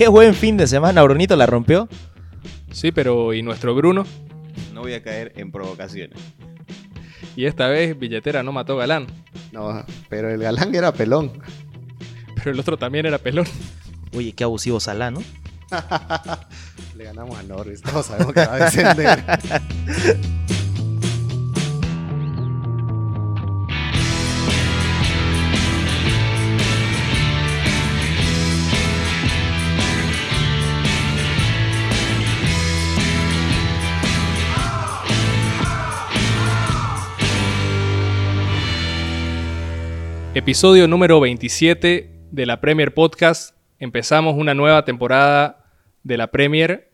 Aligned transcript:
Qué 0.00 0.08
buen 0.08 0.34
fin 0.34 0.56
de 0.56 0.66
semana, 0.66 1.02
Brunito 1.02 1.36
la 1.36 1.44
rompió. 1.44 1.86
Sí, 2.72 2.90
pero 2.90 3.34
¿y 3.34 3.42
nuestro 3.42 3.74
Bruno? 3.74 4.06
No 4.72 4.80
voy 4.80 4.94
a 4.94 5.02
caer 5.02 5.34
en 5.36 5.52
provocaciones. 5.52 6.18
Y 7.36 7.44
esta 7.44 7.68
vez 7.68 7.98
billetera 7.98 8.42
no 8.42 8.50
mató 8.50 8.78
galán. 8.78 9.08
No, 9.52 9.84
pero 10.08 10.30
el 10.30 10.40
galán 10.40 10.74
era 10.74 10.90
pelón. 10.92 11.32
Pero 12.34 12.52
el 12.52 12.58
otro 12.58 12.78
también 12.78 13.04
era 13.04 13.18
pelón. 13.18 13.44
Oye, 14.16 14.32
qué 14.32 14.44
abusivo 14.44 14.80
Salah, 14.80 15.10
¿no? 15.10 15.22
Le 16.96 17.04
ganamos 17.04 17.38
a 17.38 17.42
Norris, 17.42 17.82
todos 17.82 18.06
sabemos 18.06 18.32
que 18.32 18.46
va 18.46 18.54
a 18.54 18.64
descender. 18.64 19.22
Episodio 40.40 40.88
número 40.88 41.20
27 41.20 42.10
de 42.30 42.46
la 42.46 42.62
Premier 42.62 42.94
Podcast. 42.94 43.54
Empezamos 43.78 44.36
una 44.36 44.54
nueva 44.54 44.86
temporada 44.86 45.66
de 46.02 46.16
la 46.16 46.28
Premier. 46.28 46.88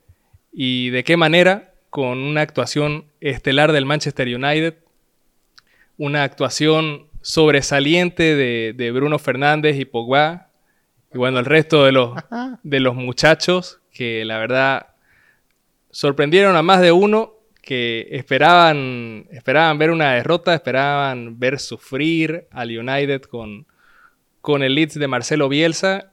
¿Y 0.53 0.91
de 0.91 1.05
qué 1.05 1.17
manera? 1.17 1.73
Con 1.89 2.19
una 2.19 2.41
actuación 2.41 3.05
estelar 3.21 3.71
del 3.71 3.87
Manchester 3.87 4.27
United. 4.27 4.75
Una 5.97 6.25
actuación 6.25 7.07
sobresaliente 7.23 8.35
de, 8.35 8.75
de 8.77 8.91
Bruno 8.91 9.17
Fernández 9.21 9.79
y 9.79 9.85
Pogba. 9.85 10.49
Y 11.15 11.19
bueno, 11.19 11.39
el 11.39 11.45
resto 11.45 11.85
de 11.85 11.93
los, 11.93 12.19
de 12.65 12.81
los 12.81 12.97
muchachos 12.97 13.79
que 13.93 14.25
la 14.25 14.39
verdad 14.39 14.89
sorprendieron 15.93 16.57
a 16.57 16.63
más 16.63 16.81
de 16.81 16.91
uno 16.91 17.36
que 17.67 18.07
esperaban, 18.13 19.27
esperaban 19.33 19.77
ver 19.77 19.91
una 19.91 20.13
derrota, 20.13 20.55
esperaban 20.55 21.41
ver 21.41 21.59
sufrir 21.59 22.47
al 22.53 22.71
United 22.71 23.23
con, 23.23 23.67
con 24.41 24.63
el 24.63 24.77
Leeds 24.77 24.95
de 24.95 25.09
Marcelo 25.09 25.49
Bielsa, 25.49 26.13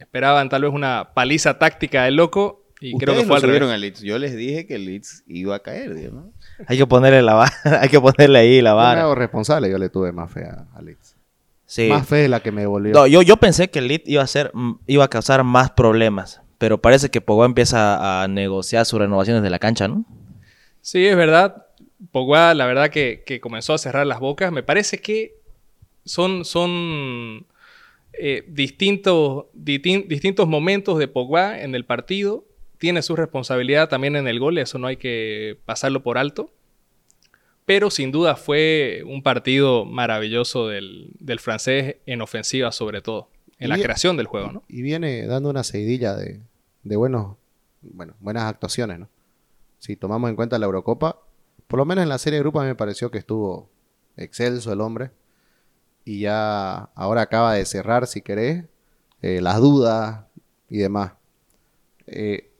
esperaban 0.00 0.48
tal 0.48 0.62
vez 0.62 0.72
una 0.72 1.10
paliza 1.14 1.60
táctica 1.60 2.02
del 2.04 2.16
loco 2.16 2.64
y 2.80 2.98
creo 2.98 3.14
que 3.14 3.24
fue 3.24 3.36
al 3.36 3.42
revés. 3.42 3.62
al 3.70 3.80
Leeds. 3.80 4.00
Yo 4.00 4.18
les 4.18 4.34
dije 4.34 4.66
que 4.66 4.74
el 4.74 4.86
Leeds 4.86 5.22
iba 5.28 5.54
a 5.54 5.60
caer, 5.60 5.90
¿no? 6.12 6.32
Hay 6.66 6.76
que 6.76 6.86
ponerle 6.88 7.22
la 7.22 7.34
vara, 7.34 7.52
hay 7.82 7.88
que 7.88 8.00
ponerle 8.00 8.40
ahí 8.40 8.60
la 8.60 8.70
Yo 8.70 8.76
vara. 8.76 9.02
hago 9.02 9.14
responsable, 9.14 9.70
yo 9.70 9.78
le 9.78 9.90
tuve 9.90 10.10
más 10.10 10.28
fe 10.32 10.44
a, 10.44 10.66
a 10.74 10.82
Leeds. 10.82 11.14
Sí. 11.66 11.86
Más 11.88 12.04
fe 12.04 12.16
de 12.16 12.28
la 12.28 12.40
que 12.40 12.50
me 12.50 12.62
devolvió. 12.62 12.92
No, 12.94 13.06
yo, 13.06 13.22
yo 13.22 13.36
pensé 13.36 13.70
que 13.70 13.78
el 13.78 13.86
Leeds 13.86 14.08
iba 14.08 14.24
a 14.24 14.26
ser, 14.26 14.50
iba 14.88 15.04
a 15.04 15.08
causar 15.08 15.44
más 15.44 15.70
problemas, 15.70 16.40
pero 16.58 16.78
parece 16.82 17.10
que 17.10 17.20
Pogba 17.20 17.46
empieza 17.46 18.24
a 18.24 18.26
negociar 18.26 18.84
sus 18.86 18.98
renovaciones 18.98 19.44
de 19.44 19.50
la 19.50 19.60
cancha, 19.60 19.86
¿no? 19.86 20.04
Sí, 20.80 21.06
es 21.06 21.16
verdad. 21.16 21.66
Pogba, 22.12 22.54
la 22.54 22.66
verdad 22.66 22.90
que, 22.90 23.22
que 23.26 23.40
comenzó 23.40 23.74
a 23.74 23.78
cerrar 23.78 24.06
las 24.06 24.20
bocas. 24.20 24.52
Me 24.52 24.62
parece 24.62 24.98
que 24.98 25.34
son, 26.04 26.44
son 26.44 27.46
eh, 28.14 28.44
distintos, 28.48 29.46
distin- 29.54 30.06
distintos 30.06 30.48
momentos 30.48 30.98
de 30.98 31.08
Pogba 31.08 31.60
en 31.60 31.74
el 31.74 31.84
partido. 31.84 32.44
Tiene 32.78 33.02
su 33.02 33.14
responsabilidad 33.16 33.88
también 33.90 34.16
en 34.16 34.26
el 34.26 34.40
gol, 34.40 34.56
eso 34.56 34.78
no 34.78 34.86
hay 34.86 34.96
que 34.96 35.58
pasarlo 35.66 36.02
por 36.02 36.16
alto. 36.16 36.50
Pero 37.66 37.90
sin 37.90 38.10
duda 38.10 38.34
fue 38.36 39.02
un 39.06 39.22
partido 39.22 39.84
maravilloso 39.84 40.66
del, 40.66 41.10
del 41.20 41.38
francés 41.40 41.96
en 42.06 42.22
ofensiva 42.22 42.72
sobre 42.72 43.02
todo. 43.02 43.28
En 43.58 43.68
la 43.68 43.76
creación 43.78 44.16
del 44.16 44.26
juego, 44.26 44.50
¿no? 44.50 44.62
Y 44.68 44.80
viene 44.80 45.26
dando 45.26 45.50
una 45.50 45.62
seguidilla 45.62 46.16
de, 46.16 46.40
de 46.82 46.96
buenos, 46.96 47.36
bueno, 47.82 48.14
buenas 48.18 48.44
actuaciones, 48.44 48.98
¿no? 48.98 49.08
Si 49.80 49.96
tomamos 49.96 50.30
en 50.30 50.36
cuenta 50.36 50.58
la 50.58 50.66
Eurocopa, 50.66 51.20
por 51.66 51.78
lo 51.78 51.84
menos 51.84 52.02
en 52.02 52.08
la 52.08 52.18
serie 52.18 52.38
de 52.38 52.42
grupos 52.42 52.60
a 52.60 52.64
mí 52.64 52.68
me 52.68 52.76
pareció 52.76 53.10
que 53.10 53.18
estuvo 53.18 53.70
excelso 54.16 54.72
el 54.72 54.80
hombre. 54.80 55.10
Y 56.04 56.20
ya 56.20 56.90
ahora 56.94 57.22
acaba 57.22 57.54
de 57.54 57.64
cerrar, 57.64 58.06
si 58.06 58.20
querés, 58.20 58.66
eh, 59.22 59.40
las 59.40 59.58
dudas 59.58 60.26
y 60.68 60.78
demás. 60.78 61.14
Eh, 62.06 62.52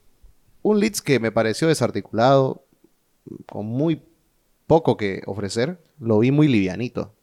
un 0.62 0.80
Leeds 0.80 1.02
que 1.02 1.20
me 1.20 1.30
pareció 1.30 1.68
desarticulado, 1.68 2.64
con 3.46 3.66
muy 3.66 4.02
poco 4.66 4.96
que 4.96 5.22
ofrecer, 5.26 5.78
lo 5.98 6.20
vi 6.20 6.30
muy 6.30 6.48
livianito. 6.48 7.14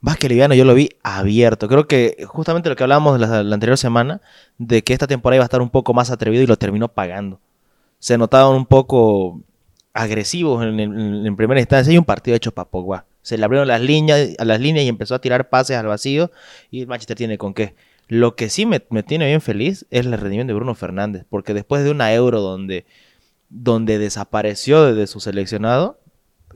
Más 0.00 0.16
que 0.16 0.28
liviano, 0.28 0.54
yo 0.54 0.64
lo 0.64 0.74
vi 0.74 0.90
abierto. 1.02 1.68
Creo 1.68 1.88
que 1.88 2.24
justamente 2.26 2.68
lo 2.68 2.76
que 2.76 2.84
hablábamos 2.84 3.18
la 3.18 3.54
anterior 3.54 3.76
semana, 3.76 4.20
de 4.58 4.82
que 4.82 4.92
esta 4.92 5.06
temporada 5.06 5.36
iba 5.36 5.44
a 5.44 5.46
estar 5.46 5.60
un 5.60 5.70
poco 5.70 5.92
más 5.92 6.10
atrevido 6.10 6.42
y 6.44 6.46
lo 6.46 6.56
terminó 6.56 6.88
pagando. 6.88 7.40
Se 8.00 8.18
notaban 8.18 8.56
un 8.56 8.66
poco 8.66 9.40
agresivos 9.94 10.64
en, 10.64 10.80
en- 10.80 11.26
en 11.26 11.36
primera 11.36 11.60
instancia 11.60 11.92
y 11.92 11.98
un 11.98 12.04
partido 12.04 12.36
hecho 12.36 12.50
para 12.52 12.68
Pogba. 12.68 13.04
Se 13.22 13.36
le 13.38 13.44
abrieron 13.44 13.68
las 13.68 13.80
líneas, 13.80 14.30
a 14.38 14.44
las 14.44 14.60
líneas 14.60 14.84
y 14.86 14.88
empezó 14.88 15.14
a 15.14 15.20
tirar 15.20 15.48
pases 15.50 15.76
al 15.76 15.86
vacío 15.86 16.30
y 16.70 16.80
el 16.80 16.86
Manchester 16.88 17.16
tiene 17.16 17.38
con 17.38 17.54
qué. 17.54 17.74
Lo 18.08 18.34
que 18.34 18.48
sí 18.48 18.66
me, 18.66 18.82
me 18.90 19.02
tiene 19.04 19.26
bien 19.26 19.40
feliz 19.40 19.86
es 19.90 20.06
el 20.06 20.12
rendimiento 20.12 20.50
de 20.52 20.54
Bruno 20.56 20.74
Fernández, 20.74 21.24
porque 21.30 21.54
después 21.54 21.84
de 21.84 21.90
una 21.92 22.12
Euro 22.12 22.40
donde, 22.40 22.84
donde 23.50 23.98
desapareció 23.98 24.84
desde 24.84 25.06
su 25.06 25.20
seleccionado, 25.20 25.98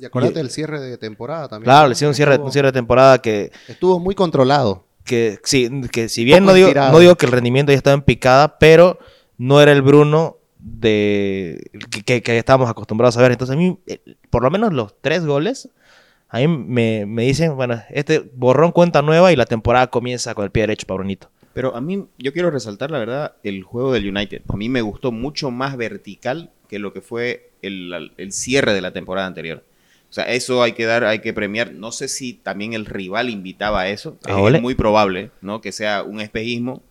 Y 0.01 0.05
acordate 0.07 0.35
del 0.35 0.51
cierre 0.51 0.81
de 0.81 0.97
temporada 0.99 1.47
también. 1.49 1.65
claro, 1.67 1.87
le 1.89 1.93
hicieron 1.93 2.11
un 2.11 2.15
cierre, 2.17 2.39
un 2.39 2.51
cierre 2.51 2.69
de 2.69 2.73
temporada 2.73 3.19
que 3.19 3.53
Estuvo 3.69 4.01
muy 4.01 4.15
controlado. 4.17 4.85
que, 5.05 5.39
sí, 5.45 5.71
que 5.93 6.09
si 6.09 6.25
bien 6.25 6.45
no 6.45 6.55
digo, 6.55 6.71
no 6.75 6.99
digo 6.99 7.15
que 7.17 7.27
el 7.27 7.33
rendimiento 7.33 7.71
ya 7.73 7.77
estaba 7.79 7.95
en 7.95 8.03
picada, 8.03 8.59
pero 8.59 8.99
no 9.39 9.61
era 9.61 9.71
el 9.71 9.83
Bruno 9.83 10.39
de 10.65 11.71
que, 12.05 12.23
que- 12.23 12.39
estábamos 12.39 12.71
acostumbrados 12.71 13.17
a 13.17 13.23
ver. 13.23 13.33
Entonces 13.33 13.55
a 13.55 13.59
mí, 13.59 13.79
eh, 13.87 13.99
por 14.31 14.43
lo 14.43 14.51
menos 14.51 14.73
los 14.73 14.95
tres 15.01 15.25
goles, 15.25 15.69
a 16.31 16.39
mí 16.39 16.49
me, 16.49 17.05
me 17.07 17.25
dicen, 17.25 17.55
bueno, 17.55 17.83
este 17.91 18.21
borrón 18.35 18.73
cuenta 18.73 19.03
nueva 19.03 19.31
y 19.33 19.37
la 19.37 19.45
temporada 19.45 19.89
comienza 19.89 20.35
con 20.35 20.45
el 20.45 20.51
pie 20.51 20.63
derecho 20.63 20.87
para 20.87 20.97
Brunito. 20.99 21.31
Pero 21.53 21.77
a 21.77 21.81
mí, 21.81 22.07
yo 22.19 22.33
quiero 22.33 22.51
resaltar, 22.51 22.91
la 22.91 22.99
verdad, 22.99 23.35
el 23.45 23.63
juego 23.63 23.93
del 23.93 24.09
United. 24.09 24.43
A 24.49 24.57
mí 24.57 24.69
me 24.69 24.81
gustó 24.83 25.13
mucho 25.13 25.51
más 25.53 25.77
vertical 25.77 26.51
que 26.69 26.79
lo 26.81 26.93
que 26.93 27.01
fue 27.03 27.51
el, 27.63 28.13
el 28.17 28.33
cierre 28.33 28.73
de 28.75 28.81
la 28.81 28.93
temporada 28.93 29.27
anterior. 29.27 29.63
O 30.11 30.13
sea, 30.15 30.25
eso 30.25 30.63
hay 30.63 30.73
que 30.73 30.85
dar, 30.87 31.05
hay 31.05 31.19
que 31.21 31.33
premiar. 31.33 31.73
No 31.73 31.93
sé 31.93 32.09
si 32.09 32.33
también 32.35 32.73
el 32.73 32.87
rival 32.87 33.31
invitaba 33.31 33.83
a 33.83 33.89
eso. 33.89 34.17
Ah, 34.27 34.41
Es- 34.49 34.55
es 34.57 34.63
muy 34.63 34.75
probable, 34.75 35.31
¿no? 35.43 35.61
Que 35.61 35.73
sea 35.73 36.03
un 36.03 36.21
espejismo. 36.21 36.83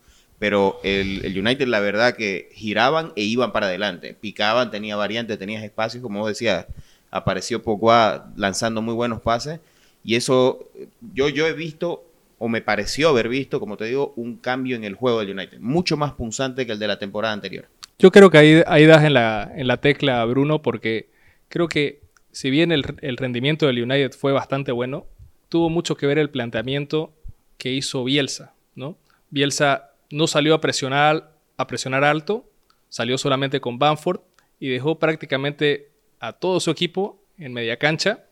Pero 0.43 0.81
el, 0.83 1.23
el 1.23 1.39
United, 1.39 1.67
la 1.67 1.79
verdad, 1.79 2.17
que 2.17 2.49
giraban 2.51 3.13
e 3.15 3.23
iban 3.23 3.53
para 3.53 3.67
adelante. 3.67 4.13
Picaban, 4.13 4.71
tenía 4.71 4.97
variantes, 4.97 5.39
tenías 5.39 5.63
espacios, 5.63 6.03
como 6.03 6.19
vos 6.19 6.27
decías. 6.27 6.65
Apareció 7.11 7.63
Pogba 7.63 8.29
lanzando 8.35 8.81
muy 8.81 8.93
buenos 8.93 9.21
pases. 9.21 9.61
Y 10.03 10.15
eso, 10.15 10.69
yo, 11.13 11.29
yo 11.29 11.47
he 11.47 11.53
visto, 11.53 12.03
o 12.39 12.49
me 12.49 12.59
pareció 12.59 13.07
haber 13.07 13.29
visto, 13.29 13.61
como 13.61 13.77
te 13.77 13.85
digo, 13.85 14.11
un 14.17 14.35
cambio 14.35 14.75
en 14.75 14.83
el 14.83 14.95
juego 14.95 15.21
del 15.21 15.29
United. 15.29 15.59
Mucho 15.61 15.95
más 15.95 16.11
punzante 16.11 16.65
que 16.65 16.73
el 16.73 16.79
de 16.79 16.87
la 16.87 16.99
temporada 16.99 17.33
anterior. 17.33 17.69
Yo 17.97 18.11
creo 18.11 18.29
que 18.29 18.37
ahí, 18.37 18.63
ahí 18.67 18.85
das 18.85 19.05
en 19.05 19.13
la, 19.13 19.49
en 19.55 19.65
la 19.65 19.77
tecla, 19.77 20.25
Bruno, 20.25 20.61
porque 20.61 21.07
creo 21.47 21.69
que 21.69 22.01
si 22.33 22.49
bien 22.49 22.73
el, 22.73 22.83
el 22.99 23.15
rendimiento 23.15 23.65
del 23.65 23.81
United 23.81 24.11
fue 24.11 24.33
bastante 24.33 24.73
bueno, 24.73 25.05
tuvo 25.47 25.69
mucho 25.69 25.95
que 25.95 26.05
ver 26.05 26.17
el 26.17 26.29
planteamiento 26.29 27.13
que 27.57 27.71
hizo 27.71 28.03
Bielsa, 28.03 28.51
¿no? 28.75 28.97
Bielsa 29.29 29.92
no 30.13 30.27
salió 30.27 30.53
a 30.53 30.61
presionar, 30.61 31.33
a 31.57 31.65
presionar 31.65 32.03
alto, 32.03 32.45
salió 32.87 33.17
solamente 33.17 33.59
con 33.59 33.79
Bamford 33.79 34.19
y 34.59 34.69
dejó 34.69 34.99
prácticamente 34.99 35.89
a 36.19 36.33
todo 36.33 36.59
su 36.59 36.69
equipo 36.69 37.19
en 37.37 37.51
media 37.51 37.77
cancha, 37.77 38.23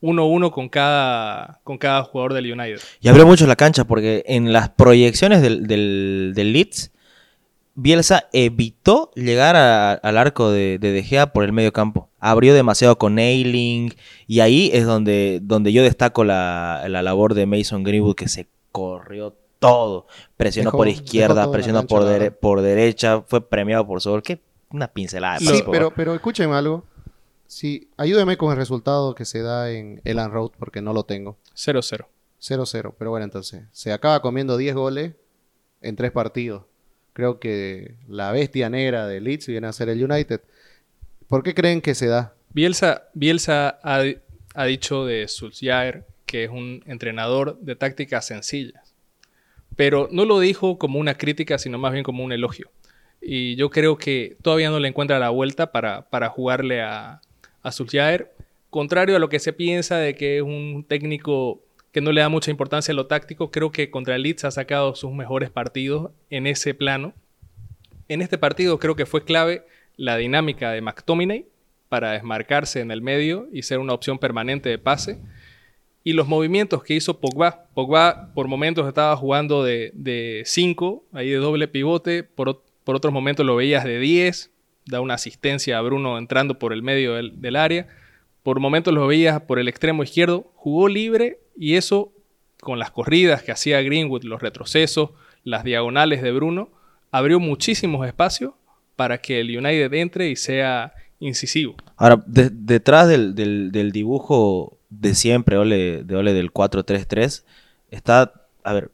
uno 0.00 0.22
a 0.22 0.26
uno 0.26 0.50
con 0.50 0.68
cada, 0.68 1.60
con 1.62 1.78
cada 1.78 2.02
jugador 2.02 2.34
del 2.34 2.52
United. 2.52 2.80
Y 3.00 3.08
abrió 3.08 3.24
mucho 3.24 3.46
la 3.46 3.54
cancha 3.54 3.84
porque 3.84 4.24
en 4.26 4.52
las 4.52 4.70
proyecciones 4.70 5.42
del, 5.42 5.68
del, 5.68 6.52
Leeds, 6.52 6.90
Bielsa 7.76 8.28
evitó 8.32 9.12
llegar 9.14 9.54
al 9.54 10.18
arco 10.18 10.50
de, 10.50 10.78
de 10.80 10.90
De 10.90 11.04
Gea 11.04 11.32
por 11.32 11.44
el 11.44 11.52
medio 11.52 11.72
campo. 11.72 12.10
Abrió 12.18 12.52
demasiado 12.52 12.98
con 12.98 13.18
Ailing 13.18 13.94
y 14.26 14.40
ahí 14.40 14.70
es 14.74 14.84
donde, 14.84 15.38
donde 15.40 15.72
yo 15.72 15.84
destaco 15.84 16.24
la, 16.24 16.84
la 16.88 17.00
labor 17.00 17.34
de 17.34 17.46
Mason 17.46 17.84
Greenwood 17.84 18.16
que 18.16 18.28
se 18.28 18.48
corrió 18.72 19.36
todo. 19.62 20.06
Presionó 20.36 20.70
Dejó- 20.70 20.76
por 20.76 20.88
izquierda, 20.88 21.50
presionó 21.50 21.86
por, 21.86 22.02
dere- 22.04 22.30
por 22.30 22.60
derecha, 22.60 23.22
fue 23.22 23.46
premiado 23.48 23.86
por 23.86 24.00
Sol. 24.00 24.22
Qué 24.22 24.40
una 24.70 24.88
pincelada. 24.88 25.38
de 25.38 25.46
Sí, 25.46 25.62
pero, 25.70 25.90
pero 25.94 26.14
escúchenme 26.14 26.54
algo. 26.54 26.84
Sí, 27.46 27.88
ayúdeme 27.98 28.36
con 28.38 28.50
el 28.50 28.56
resultado 28.56 29.14
que 29.14 29.24
se 29.26 29.42
da 29.42 29.70
en 29.70 30.00
Elan 30.04 30.30
Road 30.32 30.50
porque 30.58 30.80
no 30.80 30.92
lo 30.94 31.04
tengo. 31.04 31.36
0-0. 31.54 32.06
0-0. 32.40 32.94
Pero 32.98 33.10
bueno, 33.10 33.24
entonces, 33.24 33.64
se 33.72 33.92
acaba 33.92 34.20
comiendo 34.22 34.56
10 34.56 34.74
goles 34.74 35.12
en 35.82 35.96
tres 35.96 36.10
partidos. 36.12 36.64
Creo 37.12 37.38
que 37.38 37.96
la 38.08 38.32
bestia 38.32 38.70
negra 38.70 39.06
de 39.06 39.20
Leeds 39.20 39.46
viene 39.48 39.66
a 39.66 39.72
ser 39.74 39.90
el 39.90 40.02
United. 40.02 40.40
¿Por 41.28 41.42
qué 41.42 41.54
creen 41.54 41.82
que 41.82 41.94
se 41.94 42.06
da? 42.06 42.34
Bielsa, 42.54 43.04
Bielsa 43.12 43.78
ha, 43.82 44.02
ha 44.54 44.64
dicho 44.64 45.04
de 45.04 45.28
Solskjaer 45.28 46.06
que 46.24 46.44
es 46.44 46.50
un 46.50 46.82
entrenador 46.86 47.58
de 47.60 47.76
tácticas 47.76 48.26
sencillas. 48.26 48.81
Pero 49.76 50.08
no 50.10 50.24
lo 50.24 50.40
dijo 50.40 50.78
como 50.78 50.98
una 50.98 51.14
crítica, 51.14 51.58
sino 51.58 51.78
más 51.78 51.92
bien 51.92 52.04
como 52.04 52.24
un 52.24 52.32
elogio. 52.32 52.70
y 53.20 53.54
yo 53.56 53.70
creo 53.70 53.96
que 53.98 54.36
todavía 54.42 54.70
no 54.70 54.80
le 54.80 54.88
encuentra 54.88 55.18
la 55.18 55.30
vuelta 55.30 55.70
para, 55.72 56.28
jugarle 56.30 56.82
a, 56.82 57.20
a. 57.62 57.70
Contrario 58.70 59.16
a 59.16 59.18
lo 59.18 59.28
que 59.28 59.38
se 59.38 59.52
piensa 59.52 59.98
de 59.98 60.14
que 60.14 60.38
es 60.38 60.42
un 60.42 60.84
técnico 60.88 61.62
que 61.92 62.00
no 62.00 62.10
le 62.10 62.22
da 62.22 62.28
mucha 62.28 62.50
importancia 62.50 62.92
a 62.92 62.94
lo 62.94 63.06
táctico, 63.06 63.50
creo 63.50 63.70
que 63.70 63.90
contra 63.90 64.16
el 64.16 64.22
Leeds 64.22 64.44
ha 64.44 64.50
sacado 64.50 64.94
sus 64.94 65.12
mejores 65.12 65.50
partidos 65.50 66.10
en 66.30 66.46
ese 66.46 66.72
plano. 66.72 67.12
En 68.08 68.22
este 68.22 68.38
partido 68.38 68.78
creo 68.78 68.96
que 68.96 69.06
fue 69.06 69.24
clave 69.24 69.66
la 69.96 70.16
dinámica 70.16 70.72
de 70.72 70.80
McTominay 70.80 71.46
para 71.90 72.12
desmarcarse 72.12 72.80
en 72.80 72.90
el 72.90 73.02
medio 73.02 73.46
y 73.52 73.62
ser 73.62 73.78
una 73.78 73.92
opción 73.92 74.18
permanente 74.18 74.70
de 74.70 74.78
pase. 74.78 75.18
Y 76.04 76.14
los 76.14 76.26
movimientos 76.26 76.82
que 76.82 76.94
hizo 76.94 77.20
Pogba. 77.20 77.66
Pogba 77.74 78.32
por 78.34 78.48
momentos 78.48 78.88
estaba 78.88 79.16
jugando 79.16 79.64
de 79.64 80.42
5, 80.44 81.04
ahí 81.12 81.30
de 81.30 81.36
doble 81.36 81.68
pivote, 81.68 82.24
por, 82.24 82.62
por 82.84 82.96
otros 82.96 83.12
momentos 83.12 83.46
lo 83.46 83.56
veías 83.56 83.84
de 83.84 83.98
10, 83.98 84.50
da 84.86 85.00
una 85.00 85.14
asistencia 85.14 85.78
a 85.78 85.82
Bruno 85.82 86.18
entrando 86.18 86.58
por 86.58 86.72
el 86.72 86.82
medio 86.82 87.14
del, 87.14 87.56
área. 87.56 87.86
Por 88.42 88.60
momentos 88.60 88.92
lo 88.92 89.06
veías 89.06 89.42
por 89.42 89.58
el 89.58 89.68
extremo 89.68 90.02
izquierdo, 90.02 90.50
jugó 90.56 90.88
libre 90.88 91.38
y 91.56 91.76
eso 91.76 92.12
con 92.60 92.78
las 92.78 92.90
corridas 92.90 93.42
que 93.42 93.52
hacía 93.52 93.82
Greenwood, 93.82 94.24
los 94.24 94.40
retrocesos, 94.40 95.10
las 95.44 95.64
diagonales 95.64 96.22
de 96.22 96.32
Bruno, 96.32 96.70
abrió 97.10 97.40
muchísimos 97.40 98.06
espacios 98.06 98.52
para 98.96 99.18
que 99.18 99.40
el 99.40 99.56
United 99.56 99.92
entre 99.94 100.30
y 100.30 100.36
sea 100.36 100.92
incisivo. 101.18 101.76
Ahora, 101.96 102.22
detrás 102.26 103.08
del, 103.08 103.90
dibujo 103.92 104.78
de 105.00 105.14
siempre, 105.14 105.56
de 105.56 106.16
Ole 106.16 106.32
del 106.32 106.52
4-3-3, 106.52 107.44
está, 107.90 108.32
a 108.64 108.72
ver, 108.72 108.90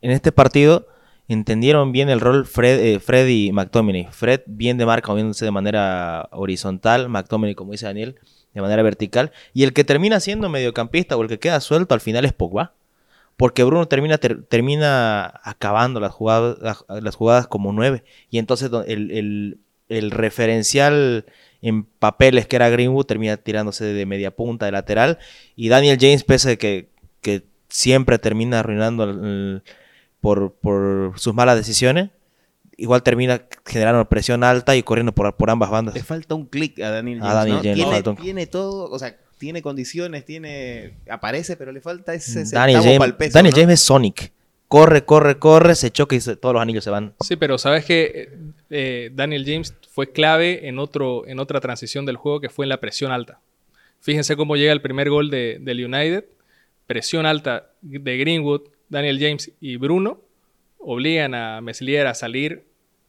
en 0.00 0.10
este 0.10 0.32
partido 0.32 0.86
entendieron 1.28 1.92
bien 1.92 2.10
el 2.10 2.20
rol 2.20 2.46
Fred, 2.46 2.80
eh, 2.80 3.30
y 3.30 3.52
McTominay. 3.52 4.08
Fred 4.10 4.42
bien 4.46 4.76
de 4.76 4.86
marca, 4.86 5.10
moviéndose 5.10 5.44
de 5.44 5.50
manera 5.50 6.28
horizontal, 6.32 7.08
McTominay, 7.08 7.54
como 7.54 7.72
dice 7.72 7.86
Daniel, 7.86 8.16
de 8.52 8.60
manera 8.60 8.82
vertical. 8.82 9.32
Y 9.52 9.64
el 9.64 9.72
que 9.72 9.84
termina 9.84 10.20
siendo 10.20 10.48
mediocampista 10.48 11.16
o 11.16 11.22
el 11.22 11.28
que 11.28 11.38
queda 11.38 11.60
suelto 11.60 11.94
al 11.94 12.00
final 12.00 12.24
es 12.24 12.32
Pogba. 12.32 12.72
Porque 13.36 13.64
Bruno 13.64 13.88
termina, 13.88 14.18
termina 14.18 15.40
acabando 15.42 15.98
las 15.98 16.12
jugadas, 16.12 16.84
las, 16.88 17.16
jugadas 17.16 17.48
como 17.48 17.72
nueve. 17.72 18.04
Y 18.30 18.38
entonces 18.38 18.70
el, 18.86 19.58
referencial 19.88 21.26
en 21.68 21.84
papeles 21.84 22.46
que 22.46 22.56
era 22.56 22.68
Greenwood 22.68 23.06
termina 23.06 23.36
tirándose 23.36 23.84
de 23.84 24.06
media 24.06 24.30
punta, 24.30 24.66
de 24.66 24.72
lateral. 24.72 25.18
Y 25.56 25.68
Daniel 25.68 25.98
James, 26.00 26.22
pese 26.22 26.52
a 26.52 26.56
que, 26.56 26.90
que 27.20 27.44
siempre 27.68 28.18
termina 28.18 28.60
arruinando 28.60 29.04
el 29.04 29.62
por, 30.20 31.12
sus 31.16 31.34
malas 31.34 31.56
decisiones, 31.56 32.10
igual 32.76 33.02
termina 33.02 33.42
generando 33.66 34.08
presión 34.08 34.42
alta 34.42 34.74
y 34.74 34.82
corriendo 34.82 35.12
por, 35.12 35.36
por 35.36 35.50
ambas 35.50 35.70
bandas. 35.70 35.94
Le 35.94 36.02
falta 36.02 36.34
un 36.34 36.46
clic 36.46 36.80
a 36.80 36.90
Daniel 36.90 37.20
James. 37.20 38.16
tiene, 38.20 38.46
todo, 38.46 38.90
o 38.90 38.98
sea, 38.98 39.16
tiene 39.38 39.60
condiciones, 39.60 40.24
tiene 40.24 40.94
aparece, 41.10 41.56
pero 41.56 41.72
le 41.72 41.80
falta 41.80 42.14
ese, 42.14 42.44
Daniel 42.44 42.82
James, 42.82 43.32
Daniel 43.32 43.54
James 43.54 43.74
es 43.74 43.80
Sonic. 43.80 44.32
Corre, 44.68 45.04
corre, 45.04 45.38
corre, 45.38 45.74
se 45.74 45.90
choca 45.90 46.16
y 46.16 46.20
todos 46.20 46.52
los 46.52 46.62
anillos 46.62 46.84
se 46.84 46.90
van. 46.90 47.14
Sí, 47.20 47.36
pero 47.36 47.58
sabes 47.58 47.84
que 47.84 48.30
eh, 48.70 49.10
Daniel 49.12 49.44
James 49.46 49.74
fue 49.90 50.10
clave 50.10 50.66
en, 50.68 50.78
otro, 50.78 51.26
en 51.26 51.38
otra 51.38 51.60
transición 51.60 52.06
del 52.06 52.16
juego 52.16 52.40
que 52.40 52.48
fue 52.48 52.64
en 52.64 52.70
la 52.70 52.80
presión 52.80 53.12
alta. 53.12 53.40
Fíjense 54.00 54.36
cómo 54.36 54.56
llega 54.56 54.72
el 54.72 54.82
primer 54.82 55.10
gol 55.10 55.30
de, 55.30 55.58
del 55.60 55.84
United. 55.84 56.24
Presión 56.86 57.24
alta 57.24 57.70
de 57.80 58.18
Greenwood, 58.18 58.62
Daniel 58.88 59.18
James 59.20 59.52
y 59.60 59.76
Bruno 59.76 60.20
obligan 60.84 61.34
a 61.34 61.60
Meslier 61.60 62.06
a 62.06 62.14
salir, 62.14 62.64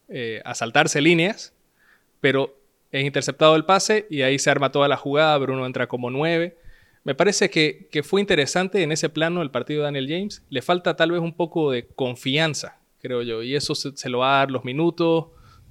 eh, 0.08 0.42
a 0.46 0.56
saltarse 0.56 1.02
líneas, 1.02 1.54
pero 2.22 2.58
es 2.92 3.04
interceptado 3.04 3.56
el 3.56 3.66
pase 3.66 4.08
y 4.10 4.22
ahí 4.22 4.40
se 4.40 4.50
arma 4.50 4.72
toda 4.72 4.88
la 4.88 4.98
jugada, 4.98 5.38
Bruno 5.38 5.66
entra 5.66 5.88
como 5.88 6.10
nueve. 6.10 6.58
Me 7.06 7.14
parece 7.14 7.52
que, 7.52 8.02
fue 8.04 8.20
interesante 8.20 8.82
en 8.82 8.92
ese 8.92 9.10
plano 9.10 9.44
el 9.44 9.52
partido 9.52 9.82
de 9.82 9.86
Daniel 9.86 10.08
James. 10.10 10.44
Le 10.50 10.64
falta 10.64 10.96
tal 10.96 11.12
vez 11.12 11.22
un 11.22 11.34
poco 11.34 11.72
de 11.72 11.86
confianza, 11.86 12.80
creo 13.00 13.22
yo, 13.22 13.44
y 13.44 13.56
eso 13.56 13.76
se, 13.76 14.10
lo 14.10 14.20
va 14.20 14.36
a 14.36 14.40
dar 14.40 14.52
los 14.52 14.66
minutos, 14.66 15.28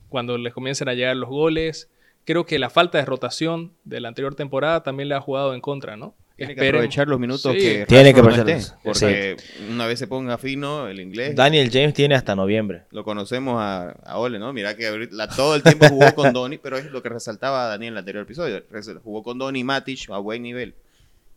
cuando 0.09 0.39
les 0.39 0.55
comiencen 0.55 0.89
a 0.89 0.95
llegar 0.95 1.17
los 1.17 1.29
goles. 1.29 1.91
Creo 2.25 2.47
que 2.47 2.61
la 2.61 2.71
falta 2.71 2.99
de 2.99 3.05
rotación 3.05 3.73
de 3.83 3.99
la 3.99 4.09
anterior 4.09 4.37
temporada 4.37 4.85
también 4.85 5.09
le 5.09 5.17
ha 5.17 5.21
jugado 5.21 5.55
en 5.55 5.61
contra, 5.61 5.97
¿no? 5.97 6.15
Tiene 6.37 6.55
que 6.55 6.69
aprovechar 6.69 7.09
los 7.09 7.19
minutos 7.19 7.53
que 7.53 7.85
tiene 7.87 8.13
que 8.13 8.21
aprovechar 8.21 8.79
porque 8.83 9.37
una 9.71 9.87
vez 9.87 10.01
se 10.01 10.07
ponga 10.09 10.39
fino 10.39 10.89
el 10.89 11.01
inglés. 11.01 11.35
Daniel 11.35 11.69
James 11.73 11.95
tiene 11.95 12.15
hasta 12.15 12.35
noviembre. 12.35 12.85
Lo 12.91 13.05
conocemos 13.05 13.57
a, 13.59 14.19
Ole, 14.19 14.39
¿no? 14.39 14.53
Mira 14.53 14.77
que 14.77 15.09
todo 15.35 15.57
el 15.57 15.63
tiempo 15.65 15.89
jugó 15.89 16.15
con 16.15 16.33
Donny, 16.33 16.59
pero 16.59 16.77
es 16.77 16.87
lo 16.93 17.03
que 17.03 17.09
resaltaba 17.09 17.67
Daniel 17.67 17.89
en 17.89 17.95
el 17.95 17.99
anterior 17.99 18.23
episodio. 18.23 18.63
Jugó 19.03 19.25
con 19.25 19.39
Donny 19.39 19.65
Matic 19.65 20.11
a 20.11 20.19
buen 20.19 20.43
nivel. 20.43 20.75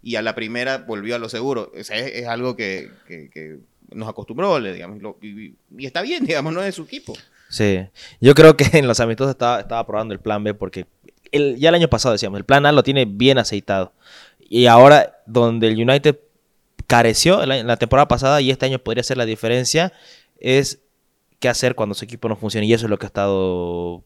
Y 0.02 0.16
a 0.16 0.22
la 0.22 0.36
primera 0.36 0.80
volvió 0.80 1.16
a 1.16 1.20
lo 1.20 1.30
seguro. 1.30 1.72
es, 1.76 1.90
algo 2.28 2.56
que, 2.56 2.90
nos 3.92 4.10
acostumbró, 4.10 4.62
digamos. 4.62 5.00
y, 5.22 5.56
está 5.80 6.02
bien, 6.02 6.26
digamos, 6.28 6.54
no 6.54 6.64
es 6.64 6.76
su 6.76 6.84
equipo. 6.84 7.14
Sí. 7.50 7.80
Yo 8.20 8.34
creo 8.36 8.58
que 8.58 8.78
en 8.78 8.88
los 8.88 9.00
amistosos 9.00 9.32
estaba, 9.32 9.62
estaba 9.62 9.86
probando 9.86 10.14
el 10.14 10.20
plan 10.20 10.44
B 10.44 10.54
porque 10.54 10.86
ya 11.32 11.70
el 11.70 11.76
año 11.76 11.88
pasado 11.88 12.14
decíamos, 12.14 12.38
el 12.38 12.46
plan 12.46 12.66
A 12.66 12.72
lo 12.72 12.84
tiene 12.84 13.06
bien 13.06 13.38
aceitado. 13.38 13.94
Y 14.50 14.68
ahora, 14.68 15.18
donde 15.26 15.68
el 15.68 15.82
United 15.82 16.18
careció 16.88 17.44
en 17.44 17.68
la, 17.68 17.78
temporada 17.78 18.08
pasada 18.08 18.40
y 18.42 18.50
este 18.50 18.66
año 18.66 18.80
podría 18.80 19.04
ser 19.04 19.18
la 19.18 19.26
diferencia, 19.26 19.92
es 20.40 20.80
qué 21.40 21.50
hacer 21.50 21.76
cuando 21.76 21.96
su 21.96 22.06
equipo 22.06 22.30
no 22.30 22.38
funciona. 22.38 22.66
Y 22.66 22.74
eso 22.74 22.86
es 22.86 22.90
lo 22.90 22.98
que 22.98 23.06
ha 23.06 23.08
estado 23.08 24.04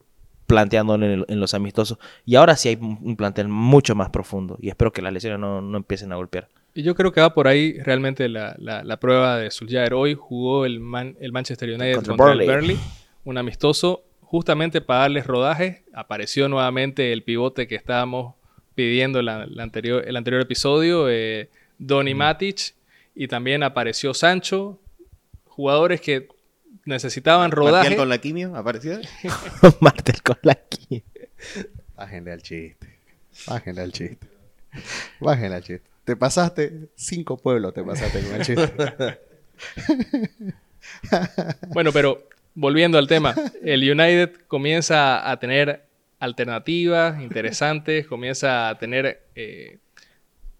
planteando 0.51 0.95
en, 0.95 1.39
los 1.39 1.53
amistosos. 1.53 1.97
Y 2.25 2.35
ahora 2.35 2.57
sí 2.57 2.67
hay 2.67 2.75
un 2.75 3.15
plantel 3.15 3.47
mucho 3.47 3.95
más 3.95 4.09
profundo. 4.09 4.57
Y 4.59 4.67
espero 4.67 4.91
que 4.91 5.01
las 5.01 5.13
lesiones 5.13 5.39
no, 5.39 5.77
empiecen 5.77 6.11
a 6.11 6.17
golpear. 6.17 6.49
Y 6.73 6.83
yo 6.83 6.93
creo 6.93 7.13
que 7.13 7.21
va 7.21 7.33
por 7.33 7.47
ahí 7.47 7.79
realmente 7.79 8.27
la, 8.27 8.97
prueba 8.99 9.37
de 9.37 9.49
Solskjaer. 9.49 9.93
Hoy 9.93 10.13
jugó 10.13 10.65
el, 10.65 10.81
el 11.21 11.31
Manchester 11.31 11.69
United 11.69 12.03
contra, 12.03 12.33
el 12.33 12.45
Burnley, 12.45 12.77
un 13.23 13.37
amistoso. 13.37 14.03
Justamente 14.19 14.81
para 14.81 15.01
darles 15.01 15.25
rodaje, 15.25 15.83
apareció 15.93 16.49
nuevamente 16.49 17.13
el 17.13 17.23
pivote 17.23 17.67
que 17.67 17.75
estábamos 17.75 18.35
pidiendo 18.75 19.21
la, 19.21 19.47
anterior, 19.59 20.03
el 20.05 20.17
anterior 20.17 20.41
episodio, 20.41 21.09
eh, 21.09 21.49
Donny 21.77 22.13
Matic, 22.13 22.75
y 23.15 23.27
también 23.27 23.63
apareció 23.63 24.13
Sancho, 24.13 24.79
jugadores 25.45 26.01
que 26.01 26.27
necesitaban 26.85 27.51
rodaje. 27.51 27.73
¿Martel 27.89 27.97
con 27.97 28.09
la 28.09 28.17
quimio 28.17 28.55
apareció? 28.55 28.99
Martel 29.79 30.21
con 30.21 30.37
la 30.43 30.55
quimio. 30.55 31.03
Bájenle 31.95 32.31
al 32.31 32.41
chiste. 32.41 32.99
Bájenle 33.47 33.81
al 33.81 33.91
chiste. 33.91 34.27
Bájenle 35.19 35.55
al 35.55 35.63
chiste. 35.63 35.89
Te 36.03 36.15
pasaste 36.15 36.89
cinco 36.95 37.37
pueblos, 37.37 37.73
te 37.73 37.83
pasaste 37.83 38.21
con 38.21 38.35
el 38.35 38.45
chiste. 38.45 39.19
bueno, 41.69 41.91
pero 41.91 42.27
volviendo 42.55 42.97
al 42.97 43.07
tema, 43.07 43.35
el 43.63 43.89
United 43.89 44.31
comienza 44.47 45.29
a 45.29 45.39
tener 45.39 45.85
alternativas 46.19 47.21
interesantes, 47.21 48.07
comienza 48.07 48.69
a 48.69 48.77
tener 48.77 49.23
eh, 49.35 49.77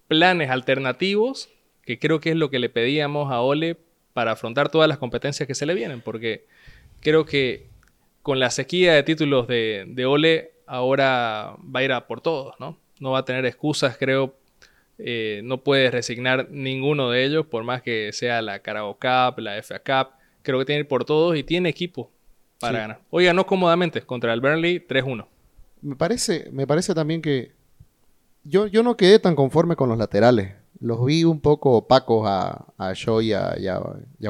planes 0.08 0.50
alternativos, 0.50 1.48
que 1.84 1.98
creo 1.98 2.20
que 2.20 2.30
es 2.30 2.36
lo 2.36 2.50
que 2.50 2.58
le 2.58 2.68
pedíamos 2.68 3.32
a 3.32 3.40
Ole 3.40 3.76
para 4.12 4.32
afrontar 4.32 4.68
todas 4.70 4.88
las 4.88 4.98
competencias 4.98 5.46
que 5.46 5.54
se 5.54 5.66
le 5.66 5.74
vienen, 5.74 6.00
porque 6.00 6.46
creo 7.00 7.24
que 7.24 7.68
con 8.22 8.38
la 8.38 8.50
sequía 8.50 8.94
de 8.94 9.02
títulos 9.02 9.46
de, 9.48 10.04
Ole 10.06 10.52
ahora 10.66 11.56
va 11.64 11.80
a 11.80 11.82
ir 11.84 11.92
a 11.92 12.06
por 12.06 12.20
todos, 12.20 12.54
¿no? 12.60 12.78
No 13.00 13.12
va 13.12 13.20
a 13.20 13.24
tener 13.24 13.44
excusas, 13.46 13.96
creo, 13.96 14.36
eh, 14.98 15.40
no 15.44 15.62
puede 15.64 15.90
resignar 15.90 16.48
ninguno 16.50 17.10
de 17.10 17.24
ellos, 17.24 17.46
por 17.46 17.64
más 17.64 17.82
que 17.82 18.12
sea 18.12 18.42
la 18.42 18.60
Carabao 18.60 18.94
Cup, 18.94 19.40
la 19.40 19.60
FA 19.62 19.80
Cup, 19.80 20.14
creo 20.42 20.58
que 20.58 20.64
tiene 20.64 20.80
que 20.80 20.84
ir 20.84 20.88
por 20.88 21.04
todos 21.04 21.36
y 21.36 21.42
tiene 21.42 21.68
equipo 21.68 22.10
para 22.60 22.78
ganar. 22.78 23.00
Hoy 23.10 23.24
ganó 23.24 23.44
cómodamente 23.44 24.02
contra 24.02 24.32
el 24.32 24.40
Burnley 24.40 24.86
3-1 24.86 25.26
me 25.82 25.96
parece, 25.96 26.48
me 26.52 26.66
parece 26.66 26.94
también 26.94 27.20
que 27.20 27.52
yo, 28.44 28.66
yo 28.66 28.82
no 28.82 28.96
quedé 28.96 29.18
tan 29.18 29.34
conforme 29.34 29.76
con 29.76 29.88
los 29.88 29.98
laterales. 29.98 30.54
Los 30.82 31.04
vi 31.04 31.22
un 31.22 31.40
poco 31.40 31.76
opacos 31.76 32.26
a, 32.26 32.66
a 32.76 32.92
y 33.22 33.32
a, 33.32 33.56
y 33.56 34.26